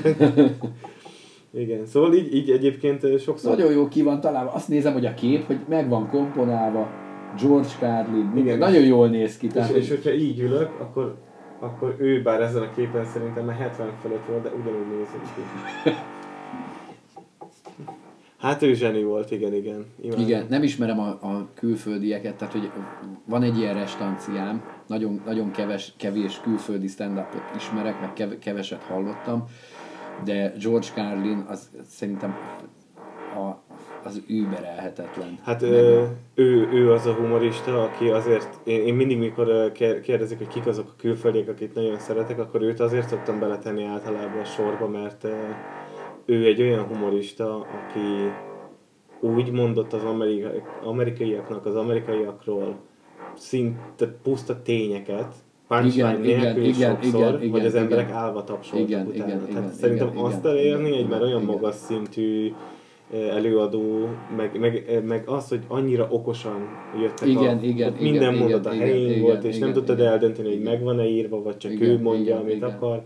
Igen, 1.53 1.85
szóval 1.85 2.13
így, 2.13 2.35
így 2.35 2.49
egyébként 2.49 3.19
sokszor... 3.19 3.55
Nagyon 3.57 3.71
jó 3.71 3.87
ki 3.87 4.01
van 4.01 4.19
találva. 4.19 4.51
Azt 4.51 4.67
nézem, 4.67 4.93
hogy 4.93 5.05
a 5.05 5.13
kép, 5.13 5.45
hogy 5.45 5.59
meg 5.69 5.89
van 5.89 6.09
komponálva. 6.09 6.89
George 7.41 7.69
Carlin. 7.79 8.31
Igen. 8.35 8.57
Nagyon 8.57 8.83
jól 8.83 9.07
néz 9.07 9.37
ki. 9.37 9.45
És, 9.45 9.53
Tehát, 9.53 9.71
és 9.71 9.89
hogyha 9.89 10.13
így 10.13 10.39
ülök, 10.39 10.69
akkor, 10.79 11.15
akkor 11.59 11.95
ő 11.99 12.21
bár 12.21 12.41
ezen 12.41 12.61
a 12.61 12.71
képen 12.75 13.05
szerintem 13.05 13.45
már 13.45 13.55
70 13.55 13.91
fölött 14.01 14.25
volt, 14.29 14.43
de 14.43 14.49
ugyanúgy 14.49 14.97
nézett 14.97 15.33
ki. 15.35 15.89
Hát 18.43 18.61
ő 18.61 18.73
zseni 18.73 19.03
volt, 19.03 19.31
igen, 19.31 19.53
igen. 19.53 19.85
Imádom. 20.01 20.23
Igen, 20.23 20.45
nem 20.49 20.63
ismerem 20.63 20.99
a, 20.99 21.07
a 21.07 21.49
külföldieket, 21.53 22.35
tehát 22.35 22.53
hogy 22.53 22.71
van 23.25 23.43
egy 23.43 23.57
ilyen 23.57 23.73
restanciám, 23.73 24.63
nagyon, 24.87 25.21
nagyon 25.25 25.51
keves, 25.51 25.93
kevés 25.97 26.39
külföldi 26.41 26.87
stand 26.87 27.23
ismerek, 27.55 27.99
meg 27.99 28.13
kev, 28.13 28.31
keveset 28.39 28.83
hallottam, 28.83 29.45
de 30.23 30.53
George 30.61 30.87
Carlin 30.93 31.45
az 31.49 31.69
szerintem 31.89 32.35
a, 33.35 33.63
az 34.03 34.21
überelhetetlen. 34.27 35.39
Hát 35.43 35.61
ö, 35.61 36.03
ő, 36.35 36.69
ő 36.71 36.91
az 36.91 37.05
a 37.05 37.13
humorista, 37.13 37.83
aki 37.83 38.09
azért, 38.09 38.59
én, 38.63 38.81
én 38.85 38.93
mindig 38.93 39.17
mikor 39.17 39.71
kérdezik, 40.01 40.37
hogy 40.37 40.47
kik 40.47 40.67
azok 40.67 40.87
a 40.89 40.95
külföldiek, 40.97 41.49
akit 41.49 41.73
nagyon 41.73 41.99
szeretek, 41.99 42.39
akkor 42.39 42.61
őt 42.61 42.79
azért 42.79 43.07
szoktam 43.07 43.39
beletenni 43.39 43.83
általában 43.83 44.39
a 44.39 44.45
sorba, 44.45 44.87
mert 44.87 45.27
ő 46.25 46.45
egy 46.45 46.61
olyan 46.61 46.83
humorista, 46.83 47.55
aki 47.55 48.31
úgy 49.19 49.51
mondott 49.51 49.93
az 49.93 50.03
amerikai, 50.03 50.61
amerikaiaknak, 50.83 51.65
az 51.65 51.75
amerikaiakról 51.75 52.75
szinte 53.35 54.07
puszta 54.23 54.61
tényeket, 54.61 55.33
punchline 55.81 56.17
nélkül 56.17 56.63
igen, 56.63 56.69
is 56.69 56.77
igen, 56.77 56.89
sokszor, 57.01 57.37
igen, 57.41 57.51
hogy 57.51 57.65
az 57.65 57.75
emberek 57.75 58.07
igen. 58.07 58.17
állva 58.17 58.43
tapsoltak 58.43 58.89
Igen, 58.89 59.05
utána. 59.07 59.25
igen, 59.25 59.39
Tehát 59.39 59.49
igen, 59.49 59.71
szerintem 59.71 60.07
igen, 60.07 60.23
azt 60.23 60.45
elérni 60.45 60.87
igen, 60.87 60.99
egy 60.99 61.07
már 61.07 61.21
olyan 61.21 61.41
igen. 61.41 61.53
magas 61.53 61.75
szintű 61.75 62.53
előadó, 63.31 64.07
meg, 64.37 64.59
meg, 64.59 65.01
meg 65.05 65.23
az, 65.25 65.47
hogy 65.49 65.59
annyira 65.67 66.07
okosan 66.09 66.67
jöttek 67.01 67.27
Igen, 67.27 67.57
a, 67.57 67.63
igen, 67.63 67.93
minden 67.99 68.33
igen, 68.33 68.35
mondat 68.35 68.65
igen, 68.65 68.77
a 68.77 68.81
helyén 68.85 69.09
igen, 69.09 69.21
volt, 69.21 69.37
igen, 69.37 69.51
és 69.51 69.57
nem 69.57 69.69
igen, 69.69 69.79
tudtad 69.79 69.99
igen, 69.99 70.11
eldönteni, 70.11 70.47
hogy 70.47 70.61
megvan-e 70.61 71.05
írva, 71.05 71.41
vagy 71.41 71.57
csak 71.57 71.71
Igen, 71.71 71.89
ő 71.89 72.01
mondja, 72.01 72.23
igen, 72.23 72.37
amit 72.37 72.55
igen. 72.55 72.69
akar. 72.69 73.03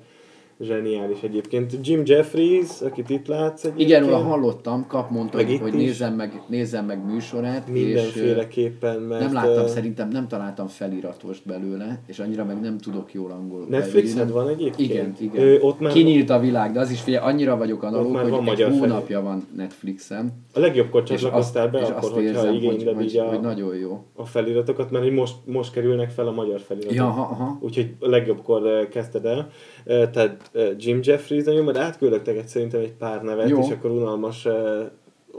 Zseniális 0.61 1.21
egyébként. 1.21 1.77
Jim 1.81 2.01
Jeffries, 2.05 2.81
akit 2.81 3.09
itt 3.09 3.27
látsz 3.27 3.63
egyébként. 3.63 3.89
Igen, 3.89 4.03
róla 4.03 4.17
hallottam, 4.17 4.87
kap 4.87 5.09
mondta, 5.09 5.37
Meg 5.37 5.47
hogy, 5.47 5.59
hogy 5.59 5.73
nézzem, 5.73 6.13
meg, 6.13 6.41
nézzem 6.47 6.85
meg 6.85 7.05
műsorát, 7.05 7.67
Mindenféleképpen, 7.67 8.99
mert... 8.99 9.21
nem 9.21 9.33
láttam, 9.33 9.67
szerintem 9.67 10.09
nem 10.09 10.27
találtam 10.27 10.67
feliratost 10.67 11.41
belőle, 11.45 12.01
és 12.07 12.19
annyira 12.19 12.45
meg 12.45 12.61
nem 12.61 12.77
tudok 12.77 13.13
jól 13.13 13.31
angolul. 13.31 13.65
Netflixen 13.69 14.15
leírni. 14.17 14.33
van 14.33 14.47
egyébként? 14.47 14.89
Igen, 14.89 15.15
igen. 15.19 15.43
Ö, 15.47 15.59
ott 15.59 15.79
már 15.79 15.91
Kinyílt 15.91 16.29
a 16.29 16.39
világ, 16.39 16.71
de 16.71 16.79
az 16.79 16.89
is 16.91 17.01
figyelj, 17.01 17.25
annyira 17.25 17.57
vagyok 17.57 17.83
analóg, 17.83 18.15
hogy 18.15 18.29
van 18.29 18.47
egy 18.47 18.63
hónapja 18.63 19.21
van 19.21 19.47
Netflixen. 19.55 20.45
a 20.53 20.59
legjobbkor 20.59 21.03
csatlakoztál 21.03 21.67
be, 21.67 21.79
és 21.79 21.83
akkor, 21.87 21.97
azt 21.97 22.07
hogyha 22.11 22.27
érzem, 22.27 22.47
hogy, 22.47 22.63
igényled 22.63 22.95
hogy, 22.95 23.05
így 23.05 23.17
a, 23.17 23.23
hogy 23.23 23.39
nagyon 23.39 23.75
jó. 23.75 24.03
a 24.15 24.25
feliratokat, 24.25 24.91
mert 24.91 25.11
most, 25.11 25.35
most 25.45 25.71
kerülnek 25.71 26.09
fel 26.09 26.27
a 26.27 26.31
magyar 26.31 26.59
feliratok. 26.59 26.95
Ja, 26.95 27.05
aha, 27.05 27.21
aha. 27.21 27.57
Úgyhogy 27.61 27.95
a 27.99 28.09
legjobbkor 28.09 28.87
kezdted 28.87 29.25
el. 29.25 29.49
Eh, 29.85 30.09
Tehát 30.11 30.29
eh, 30.29 30.46
Jim 30.77 30.99
Jeffries 31.03 31.43
nagyon, 31.43 31.63
majd 31.63 31.75
átküldök 31.75 32.25
neked 32.25 32.47
szerintem 32.47 32.79
egy 32.79 32.93
pár 32.93 33.21
nevet, 33.23 33.49
Jó. 33.49 33.59
és 33.59 33.69
akkor 33.71 33.91
unalmas 33.91 34.45
eh, 34.45 34.53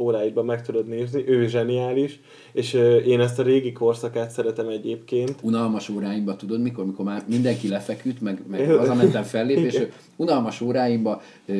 óráidban 0.00 0.44
meg 0.44 0.62
tudod 0.62 0.86
nézni. 0.88 1.24
Ő 1.28 1.46
zseniális, 1.46 2.20
és 2.52 2.74
eh, 2.74 3.06
én 3.06 3.20
ezt 3.20 3.38
a 3.38 3.42
régi 3.42 3.72
korszakát 3.72 4.30
szeretem 4.30 4.68
egyébként. 4.68 5.34
Unalmas 5.42 5.88
óráimba, 5.88 6.36
tudod 6.36 6.60
mikor? 6.60 6.86
Mikor 6.86 7.04
már 7.04 7.22
mindenki 7.28 7.68
lefeküdt, 7.68 8.20
meg, 8.20 8.42
meg 8.48 8.70
hazamentem 8.70 9.22
fellépni, 9.22 9.62
és 9.64 9.86
unalmas 10.16 10.60
óráimba 10.60 11.22
ö, 11.46 11.58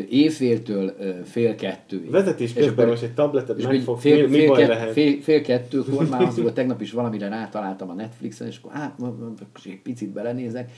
fél 1.24 1.54
kettőig. 1.54 2.10
Vezetés 2.10 2.48
És 2.48 2.54
közben 2.54 2.72
akkor- 2.72 2.86
most 2.86 3.02
egy 3.02 3.14
tabletet 3.14 3.58
És 3.58 3.64
megfogsz, 3.66 4.00
fél, 4.00 4.16
mi, 4.16 4.30
mi 4.30 4.38
fél, 4.38 4.48
baj 4.48 4.58
fél, 4.58 4.68
lehet? 4.68 4.92
fél, 4.92 5.20
fél 5.20 5.42
kettőkor 5.42 6.08
már 6.08 6.22
az 6.22 6.40
volt, 6.40 6.54
tegnap 6.54 6.80
is 6.80 6.92
valamire 6.92 7.28
rátaláltam 7.28 7.90
a 7.90 7.94
Netflixen, 7.94 8.46
és 8.46 8.58
akkor 8.62 8.70
át, 8.74 8.98
ma- 8.98 9.14
ma- 9.20 9.32
egy 9.64 9.80
picit 9.82 10.08
belenézek, 10.08 10.70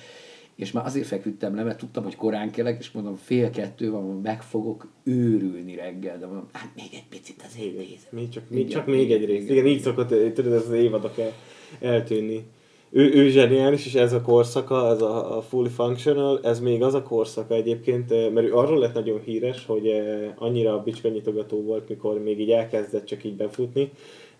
és 0.60 0.72
már 0.72 0.84
azért 0.86 1.06
feküdtem 1.06 1.54
le, 1.54 1.62
mert 1.62 1.78
tudtam, 1.78 2.04
hogy 2.04 2.16
korán 2.16 2.50
kelek, 2.50 2.78
és 2.78 2.90
mondom, 2.90 3.16
fél 3.16 3.50
kettő 3.50 3.90
van, 3.90 4.20
meg 4.22 4.42
fogok 4.42 4.88
őrülni 5.04 5.74
reggel, 5.74 6.18
de 6.18 6.26
mondom, 6.26 6.48
hát 6.52 6.70
még 6.76 6.88
egy 6.92 7.08
picit 7.08 7.42
azért 7.46 7.76
nézem. 7.76 8.08
Mi 8.10 8.28
csak, 8.28 8.42
Igen, 8.50 8.68
csak 8.68 8.86
még 8.86 9.12
egy 9.12 9.24
rész. 9.24 9.42
igen. 9.42 9.56
Igen, 9.56 9.66
így 9.66 9.80
szokott, 9.80 10.08
tudod, 10.34 10.52
ez 10.52 10.66
az 10.66 10.72
évadok 10.72 11.18
el, 11.18 11.32
eltűnni. 11.80 12.44
Ő, 12.92 13.14
ő 13.14 13.28
zseniális, 13.28 13.86
és 13.86 13.94
ez 13.94 14.12
a 14.12 14.20
korszaka, 14.20 14.90
ez 14.90 15.02
a, 15.02 15.36
a 15.36 15.42
fully 15.42 15.68
functional, 15.68 16.40
ez 16.42 16.60
még 16.60 16.82
az 16.82 16.94
a 16.94 17.02
korszaka 17.02 17.54
egyébként, 17.54 18.12
eh, 18.12 18.30
mert 18.30 18.46
ő 18.46 18.54
arról 18.54 18.78
lett 18.78 18.94
nagyon 18.94 19.20
híres, 19.20 19.66
hogy 19.66 19.86
eh, 19.86 20.32
annyira 20.36 20.82
bicskanyitogató 20.82 21.62
volt, 21.62 21.88
mikor 21.88 22.22
még 22.22 22.40
így 22.40 22.50
elkezdett 22.50 23.04
csak 23.04 23.24
így 23.24 23.36
befutni, 23.36 23.90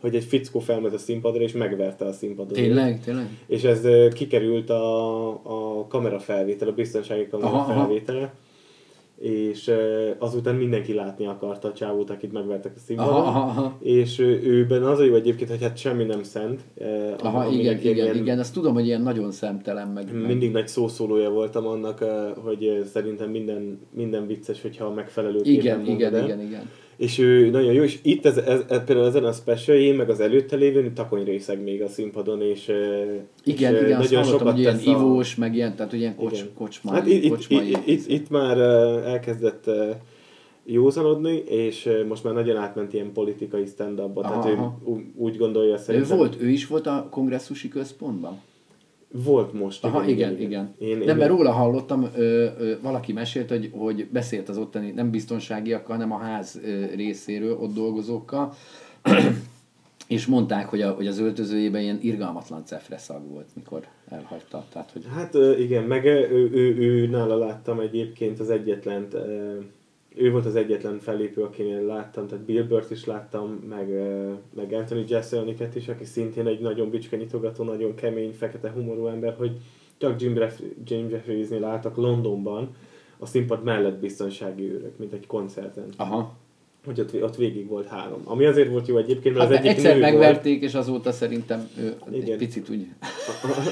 hogy 0.01 0.15
egy 0.15 0.25
fickó 0.25 0.59
felment 0.59 0.95
a 0.95 0.99
színpadra, 0.99 1.43
és 1.43 1.53
megverte 1.53 2.05
a 2.05 2.13
színpadot. 2.13 2.53
Tényleg, 2.53 3.01
tényleg? 3.05 3.27
És 3.47 3.65
ez 3.65 3.87
kikerült 4.15 4.71
a, 4.71 5.29
a 5.29 5.87
kamerafelvétel, 5.89 6.69
a 6.69 6.73
biztonsági 6.73 7.27
kamera 7.27 7.49
Aha, 7.49 7.59
aha. 7.59 7.81
felvétele. 7.81 8.35
És 9.21 9.69
ö, 9.69 10.11
azután 10.19 10.55
mindenki 10.55 10.95
látni 10.95 11.27
akarta 11.27 11.69
a 11.69 11.73
csávót, 11.73 12.11
akit 12.11 12.33
megvertek 12.33 12.73
a 12.77 12.79
színpadon. 12.79 13.13
Aha, 13.15 13.29
aha, 13.29 13.61
aha. 13.61 13.77
És 13.81 14.19
őben 14.45 14.83
az 14.83 14.99
a 14.99 15.05
jó 15.05 15.15
egyébként, 15.15 15.51
hogy 15.51 15.63
hát 15.63 15.79
semmi 15.79 16.05
nem 16.05 16.23
szent. 16.23 16.61
Aha, 17.19 17.51
igen, 17.51 17.79
igen, 17.79 17.95
ilyen- 17.95 18.17
igen, 18.17 18.39
azt 18.39 18.53
tudom, 18.55 18.75
hogy 18.75 18.87
ilyen 18.87 19.03
nagyon 19.03 19.31
szemtelen, 19.33 19.89
meg, 19.89 20.13
meg 20.13 20.27
Mindig 20.27 20.53
nagy 20.53 20.69
szószólója 20.69 21.31
voltam 21.31 21.67
annak, 21.67 22.05
hogy 22.45 22.83
szerintem 22.93 23.31
minden, 23.31 23.79
minden 23.95 24.27
vicces, 24.27 24.63
hogyha 24.63 24.85
a 24.85 24.93
megfelelő 24.93 25.39
igen, 25.43 25.87
igen, 25.87 26.25
igen, 26.25 26.41
igen. 26.41 26.71
És 27.01 27.19
ő 27.19 27.51
nagyon 27.51 27.73
jó, 27.73 27.83
és 27.83 27.99
itt 28.03 28.27
ez, 28.27 28.37
ez, 28.37 28.61
ez 28.69 28.85
például 28.85 29.07
ezen 29.07 29.25
a 29.25 29.33
special 29.33 29.95
meg 29.95 30.11
az 30.11 30.21
előtte 30.21 30.57
lévő 30.57 30.93
takony 30.95 31.25
részeg 31.25 31.63
még 31.63 31.83
a 31.83 31.89
színpadon, 31.89 32.43
és, 32.43 32.73
Igen, 33.45 33.75
és 33.75 33.81
igen, 33.81 34.01
azt 34.01 34.15
hallottam, 34.15 34.47
hogy 34.51 34.59
ilyen 34.59 34.77
a- 34.77 34.91
ivós, 34.91 35.35
meg 35.35 35.55
ilyen, 35.55 35.77
tehát 35.77 35.93
ilyen 35.93 36.17
kocs, 36.17 36.33
Igen. 36.39 36.53
kocsmai, 36.55 36.95
Hát 36.95 37.07
itt, 37.07 37.29
kocsmai. 37.29 37.69
itt, 37.71 37.87
itt, 37.87 38.09
itt 38.09 38.31
már 38.31 38.59
elkezdett 39.07 39.71
józanodni, 40.65 41.37
és 41.37 41.89
most 42.09 42.25
már 42.25 42.35
nagyon 42.35 42.57
átment 42.57 42.93
ilyen 42.93 43.13
politikai 43.13 43.67
stand-upba, 43.67 44.21
Aha, 44.21 44.31
tehát 44.41 44.57
ő 44.57 44.61
aha. 44.61 44.79
úgy 45.17 45.37
gondolja 45.37 45.73
ő 45.73 45.77
szerintem. 45.77 46.17
volt, 46.17 46.37
ő 46.41 46.49
is 46.49 46.67
volt 46.67 46.87
a 46.87 47.07
kongresszusi 47.11 47.69
központban? 47.69 48.41
Volt 49.13 49.53
most. 49.53 49.85
Aha, 49.85 50.05
igen, 50.05 50.41
igen. 50.41 50.75
Én, 50.79 50.99
nem, 50.99 51.09
én, 51.09 51.17
mert 51.17 51.31
róla 51.31 51.51
hallottam, 51.51 52.11
ö, 52.17 52.47
ö, 52.59 52.75
valaki 52.83 53.13
mesélt, 53.13 53.49
hogy, 53.49 53.71
hogy 53.73 54.09
beszélt 54.13 54.49
az 54.49 54.59
ottani, 54.59 54.91
nem 54.91 55.11
biztonságiakkal, 55.11 55.97
hanem 55.97 56.13
a 56.13 56.19
ház 56.19 56.61
ö, 56.65 56.85
részéről, 56.95 57.57
ott 57.57 57.75
dolgozókkal, 57.75 58.55
és 60.09 60.27
mondták, 60.27 60.69
hogy, 60.69 60.81
a, 60.81 60.91
hogy 60.91 61.07
az 61.07 61.19
öltözőjében 61.19 61.83
ilyen 61.83 61.99
irgalmatlan 62.03 62.65
cefre 62.65 62.99
szag 62.99 63.29
volt, 63.29 63.49
mikor 63.55 63.87
elhagyta. 64.09 64.67
Tehát, 64.73 64.91
hogy 64.91 65.07
Hát 65.15 65.35
igen, 65.59 65.85
meg 65.85 66.05
ö, 66.05 66.29
ő, 66.31 66.51
ő, 66.53 66.77
ő, 66.77 67.07
nála 67.07 67.37
láttam 67.37 67.81
egyébként 67.81 68.41
az 68.41 68.51
egyetlen, 68.51 69.09
ő 70.21 70.31
volt 70.31 70.47
az 70.47 70.57
egyetlen 70.57 70.99
fellépő, 70.99 71.43
akinél 71.43 71.81
láttam, 71.81 72.27
tehát 72.27 72.45
Bill 72.45 72.63
Burt 72.63 72.91
is 72.91 73.05
láttam, 73.05 73.51
meg, 73.69 73.89
meg 74.55 74.73
Anthony 74.73 75.05
Jeselniket 75.09 75.75
is, 75.75 75.89
aki 75.89 76.05
szintén 76.05 76.47
egy 76.47 76.61
nagyon 76.61 76.91
bicskanyitogató, 76.91 77.65
nagyon 77.65 77.95
kemény, 77.95 78.33
fekete 78.33 78.71
humorú 78.71 79.07
ember, 79.07 79.35
hogy 79.39 79.61
csak 79.97 80.21
Jim, 80.21 80.37
Jeff, 80.37 80.61
Jim 80.85 81.09
Jeffriesnél 81.09 81.65
álltak 81.65 81.97
Londonban, 81.97 82.75
a 83.19 83.27
színpad 83.27 83.63
mellett 83.63 83.99
biztonsági 83.99 84.73
őrök, 84.73 84.99
mint 84.99 85.13
egy 85.13 85.27
koncerten. 85.27 85.85
aha, 85.97 86.37
hogy 86.85 87.01
ott, 87.01 87.23
ott 87.23 87.37
végig 87.37 87.69
volt 87.69 87.87
három. 87.87 88.21
Ami 88.25 88.45
azért 88.45 88.71
volt 88.71 88.87
jó 88.87 88.97
egyébként, 88.97 89.37
mert 89.37 89.51
Hát 89.51 89.59
az 89.59 89.65
egyik 89.65 89.77
egyszer 89.77 89.95
nő 89.95 90.01
megverték, 90.01 90.59
volt. 90.59 90.71
és 90.71 90.75
azóta 90.75 91.13
szerintem 91.13 91.69
ő 91.79 91.95
egy 92.11 92.23
Igen. 92.23 92.39
picit 92.39 92.69
úgy... 92.71 92.87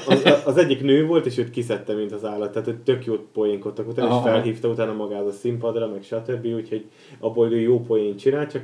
az, 0.07 0.41
az, 0.45 0.57
egyik 0.57 0.81
nő 0.81 1.05
volt, 1.05 1.25
és 1.25 1.37
őt 1.37 1.49
kiszedte, 1.49 1.93
mint 1.93 2.11
az 2.11 2.25
állat. 2.25 2.51
Tehát 2.51 2.79
tök 2.79 3.05
jót 3.05 3.27
poénkodtak 3.33 3.87
utána, 3.87 4.07
és 4.07 4.13
Aha. 4.13 4.27
felhívta 4.27 4.67
utána 4.67 4.93
magát 4.93 5.25
a 5.25 5.31
színpadra, 5.31 5.87
meg 5.87 6.03
stb. 6.03 6.45
Úgyhogy 6.45 6.85
abból 7.19 7.51
ő 7.51 7.59
jó 7.59 7.81
poén 7.81 8.15
csinál, 8.15 8.47
csak 8.47 8.63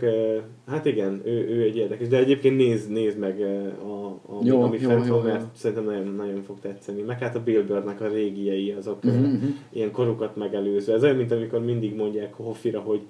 hát 0.67 0.85
igen, 0.85 1.21
ő, 1.23 1.47
ő 1.49 1.61
egy 1.61 1.77
érdekes. 1.77 2.07
De 2.07 2.17
egyébként 2.17 2.57
nézd, 2.57 2.91
nézd 2.91 3.17
meg 3.17 3.41
a, 3.83 4.05
a, 4.05 4.39
Jó, 4.43 4.61
ami 4.61 4.77
jó, 4.81 4.89
fent 4.89 5.07
jó, 5.07 5.15
van, 5.15 5.25
jó. 5.25 5.31
mert 5.31 5.55
szerintem 5.55 5.85
nagyon, 5.85 6.15
nagyon 6.15 6.41
fog 6.43 6.59
tetszeni. 6.59 7.01
Meg 7.01 7.19
hát 7.19 7.35
a 7.35 7.43
Billboardnak 7.43 8.01
a 8.01 8.07
régiei, 8.07 8.71
azok 8.71 9.03
mhm. 9.03 9.45
ilyen 9.69 9.91
korukat 9.91 10.35
megelőző. 10.35 10.93
Ez 10.93 11.03
olyan, 11.03 11.15
mint 11.15 11.31
amikor 11.31 11.63
mindig 11.63 11.95
mondják 11.95 12.33
Hoffira, 12.33 12.79
hogy 12.79 13.01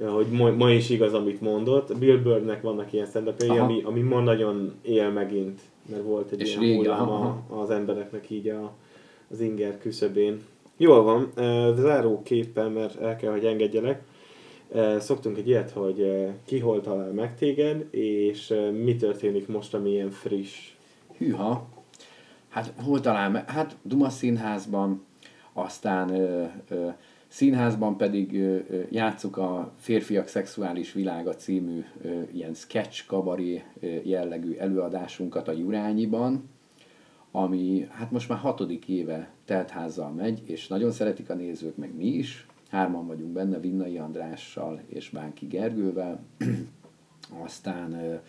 hogy 0.00 0.26
ma, 0.26 0.50
ma 0.50 0.70
is 0.70 0.90
igaz, 0.90 1.14
amit 1.14 1.40
mondott. 1.40 1.98
Bill 1.98 2.16
Burrnek 2.16 2.62
vannak 2.62 2.92
ilyen 2.92 3.06
stand 3.06 3.34
ami, 3.48 3.82
ami 3.82 4.00
ma 4.00 4.20
nagyon 4.20 4.72
él 4.82 5.10
megint, 5.10 5.60
mert 5.90 6.02
volt 6.02 6.30
egy 6.30 6.40
És 6.40 6.56
ilyen 6.56 6.76
hullám 6.76 7.08
a, 7.08 7.42
az 7.48 7.70
embereknek 7.70 8.30
így 8.30 8.48
a, 8.48 8.72
az 9.30 9.40
inger 9.40 9.78
küszöbén. 9.78 10.40
Jól 10.76 11.02
van, 11.02 11.32
záróképpen, 11.76 12.72
mert 12.72 13.00
el 13.00 13.16
kell, 13.16 13.30
hogy 13.32 13.44
engedjelek. 13.44 14.02
Szoktunk 14.98 15.36
egy 15.38 15.48
ilyet, 15.48 15.70
hogy 15.70 16.26
ki 16.44 16.58
hol 16.58 16.80
talál 16.80 17.12
meg 17.12 17.36
téged, 17.36 17.86
és 17.94 18.54
mi 18.82 18.96
történik 18.96 19.48
most, 19.48 19.74
ami 19.74 19.90
ilyen 19.90 20.10
friss. 20.10 20.70
Hűha. 21.18 21.68
Hát 22.48 22.72
hol 22.84 23.00
talán? 23.00 23.30
me- 23.30 23.50
Hát 23.50 23.76
Duma 23.82 24.08
színházban, 24.08 25.04
aztán 25.52 26.14
ö, 26.14 26.44
ö, 26.68 26.86
színházban 27.32 27.96
pedig 27.96 28.42
játsszuk 28.90 29.36
a 29.36 29.72
Férfiak 29.76 30.28
Szexuális 30.28 30.92
Világa 30.92 31.34
című 31.34 31.84
ilyen 32.32 32.54
sketch 32.54 33.06
kabaré 33.06 33.62
jellegű 34.02 34.54
előadásunkat 34.54 35.48
a 35.48 35.52
Jurányiban, 35.52 36.48
ami 37.30 37.88
hát 37.90 38.10
most 38.10 38.28
már 38.28 38.38
hatodik 38.38 38.88
éve 38.88 39.30
teltházzal 39.44 40.10
megy, 40.10 40.42
és 40.44 40.68
nagyon 40.68 40.90
szeretik 40.90 41.30
a 41.30 41.34
nézők, 41.34 41.76
meg 41.76 41.94
mi 41.96 42.06
is. 42.06 42.46
Hárman 42.70 43.06
vagyunk 43.06 43.32
benne, 43.32 43.60
Vinnai 43.60 43.98
Andrással 43.98 44.80
és 44.86 45.10
Bánki 45.10 45.46
Gergővel. 45.46 46.20
Aztán 47.44 48.20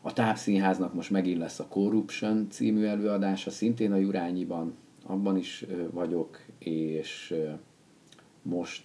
a 0.00 0.12
Tápszínháznak 0.12 0.94
most 0.94 1.10
megint 1.10 1.38
lesz 1.38 1.58
a 1.58 1.66
Corruption 1.68 2.46
című 2.50 2.84
előadása, 2.84 3.50
szintén 3.50 3.92
a 3.92 3.96
Jurányiban, 3.96 4.74
abban 5.06 5.36
is 5.36 5.64
vagyok, 5.90 6.40
és 6.58 7.34
most 8.48 8.84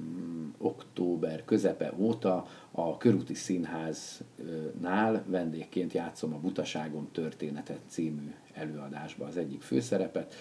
mm, 0.00 0.48
október 0.58 1.44
közepe 1.44 1.92
óta 1.96 2.46
a 2.70 2.96
Körúti 2.96 3.34
Színháznál 3.34 5.24
vendégként 5.26 5.92
játszom 5.92 6.34
a 6.34 6.38
Butaságom 6.38 7.08
történetet 7.12 7.80
című 7.86 8.34
előadásba 8.52 9.26
az 9.26 9.36
egyik 9.36 9.62
főszerepet. 9.62 10.34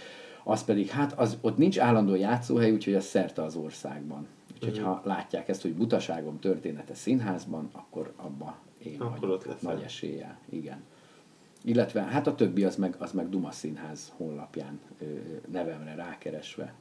Az 0.43 0.63
pedig, 0.63 0.88
hát 0.88 1.13
az, 1.19 1.38
ott 1.41 1.57
nincs 1.57 1.80
állandó 1.80 2.15
játszóhely, 2.15 2.71
úgyhogy 2.71 2.93
az 2.95 3.05
szerte 3.05 3.43
az 3.43 3.55
országban. 3.55 4.28
Úgyhogy 4.53 4.80
ha 4.80 5.01
látják 5.05 5.47
ezt, 5.47 5.61
hogy 5.61 5.73
Butaságom 5.73 6.39
története 6.39 6.93
színházban, 6.93 7.69
akkor 7.71 8.13
abba 8.15 8.57
én 8.84 9.01
Akkor 9.01 9.19
vagyok 9.19 9.36
ott 9.36 9.45
leszel. 9.45 9.73
nagy 9.73 9.84
eséllyel. 9.84 10.39
Igen. 10.49 10.84
Illetve 11.63 12.01
hát 12.01 12.28
a 12.28 12.36
többi 12.36 12.63
az 12.63 12.75
meg, 12.75 12.95
az 12.99 13.11
meg 13.11 13.30
Duma 13.30 13.51
Színház 13.51 14.13
honlapján 14.17 14.80
ö, 14.99 15.05
nevemre 15.51 15.95
rákeresve. 15.95 16.73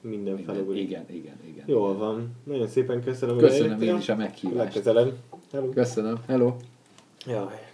Minden 0.00 0.34
minden- 0.34 0.54
felugrik. 0.54 0.82
Igen, 0.82 1.04
igen, 1.10 1.36
igen. 1.46 1.64
Jól 1.66 1.88
igen. 1.88 1.98
van. 1.98 2.30
Nagyon 2.44 2.66
szépen 2.66 3.02
köszönöm, 3.02 3.34
hogy 3.34 3.44
Köszönöm 3.44 3.82
én 3.82 3.96
is 3.96 4.08
a 4.08 4.16
meghívást. 4.16 4.56
Legközelebb. 4.56 5.12
Hello. 5.52 5.68
Köszönöm. 5.68 6.18
Hello. 6.26 6.54
Jaj. 7.26 7.66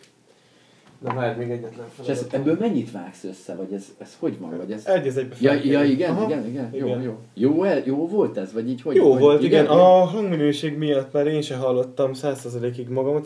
Na 1.05 1.15
várj, 1.15 1.39
még 1.39 1.51
egyetlen 1.51 1.87
És 2.03 2.09
ez, 2.09 2.27
ebből 2.31 2.57
mennyit 2.61 2.91
vágsz 2.91 3.25
össze, 3.25 3.55
vagy 3.55 3.73
ez, 3.73 3.85
ez 3.99 4.17
hogy 4.19 4.39
van? 4.39 4.57
Vagy 4.57 4.73
ez... 4.73 4.87
Egy 4.87 5.07
az 5.07 5.17
egybe 5.17 5.35
Ja, 5.41 5.53
ja 5.53 5.85
igen, 5.85 6.11
Aha. 6.11 6.25
igen, 6.25 6.47
igen, 6.47 6.71
jó, 6.73 6.87
Igen. 6.87 7.03
jó. 7.03 7.19
Jó, 7.35 7.63
el, 7.63 7.83
jó 7.85 8.09
volt 8.09 8.37
ez, 8.37 8.53
vagy 8.53 8.69
így 8.69 8.83
hogy? 8.83 8.97
Jó 8.97 9.13
hogy, 9.13 9.21
volt, 9.21 9.43
igen. 9.43 9.67
A 9.67 10.05
hangminőség 10.05 10.77
miatt 10.79 11.13
már 11.13 11.27
én 11.27 11.43
se 11.43 11.57
hallottam 11.57 12.11
100%-ig 12.15 12.89
magamat, 12.89 13.23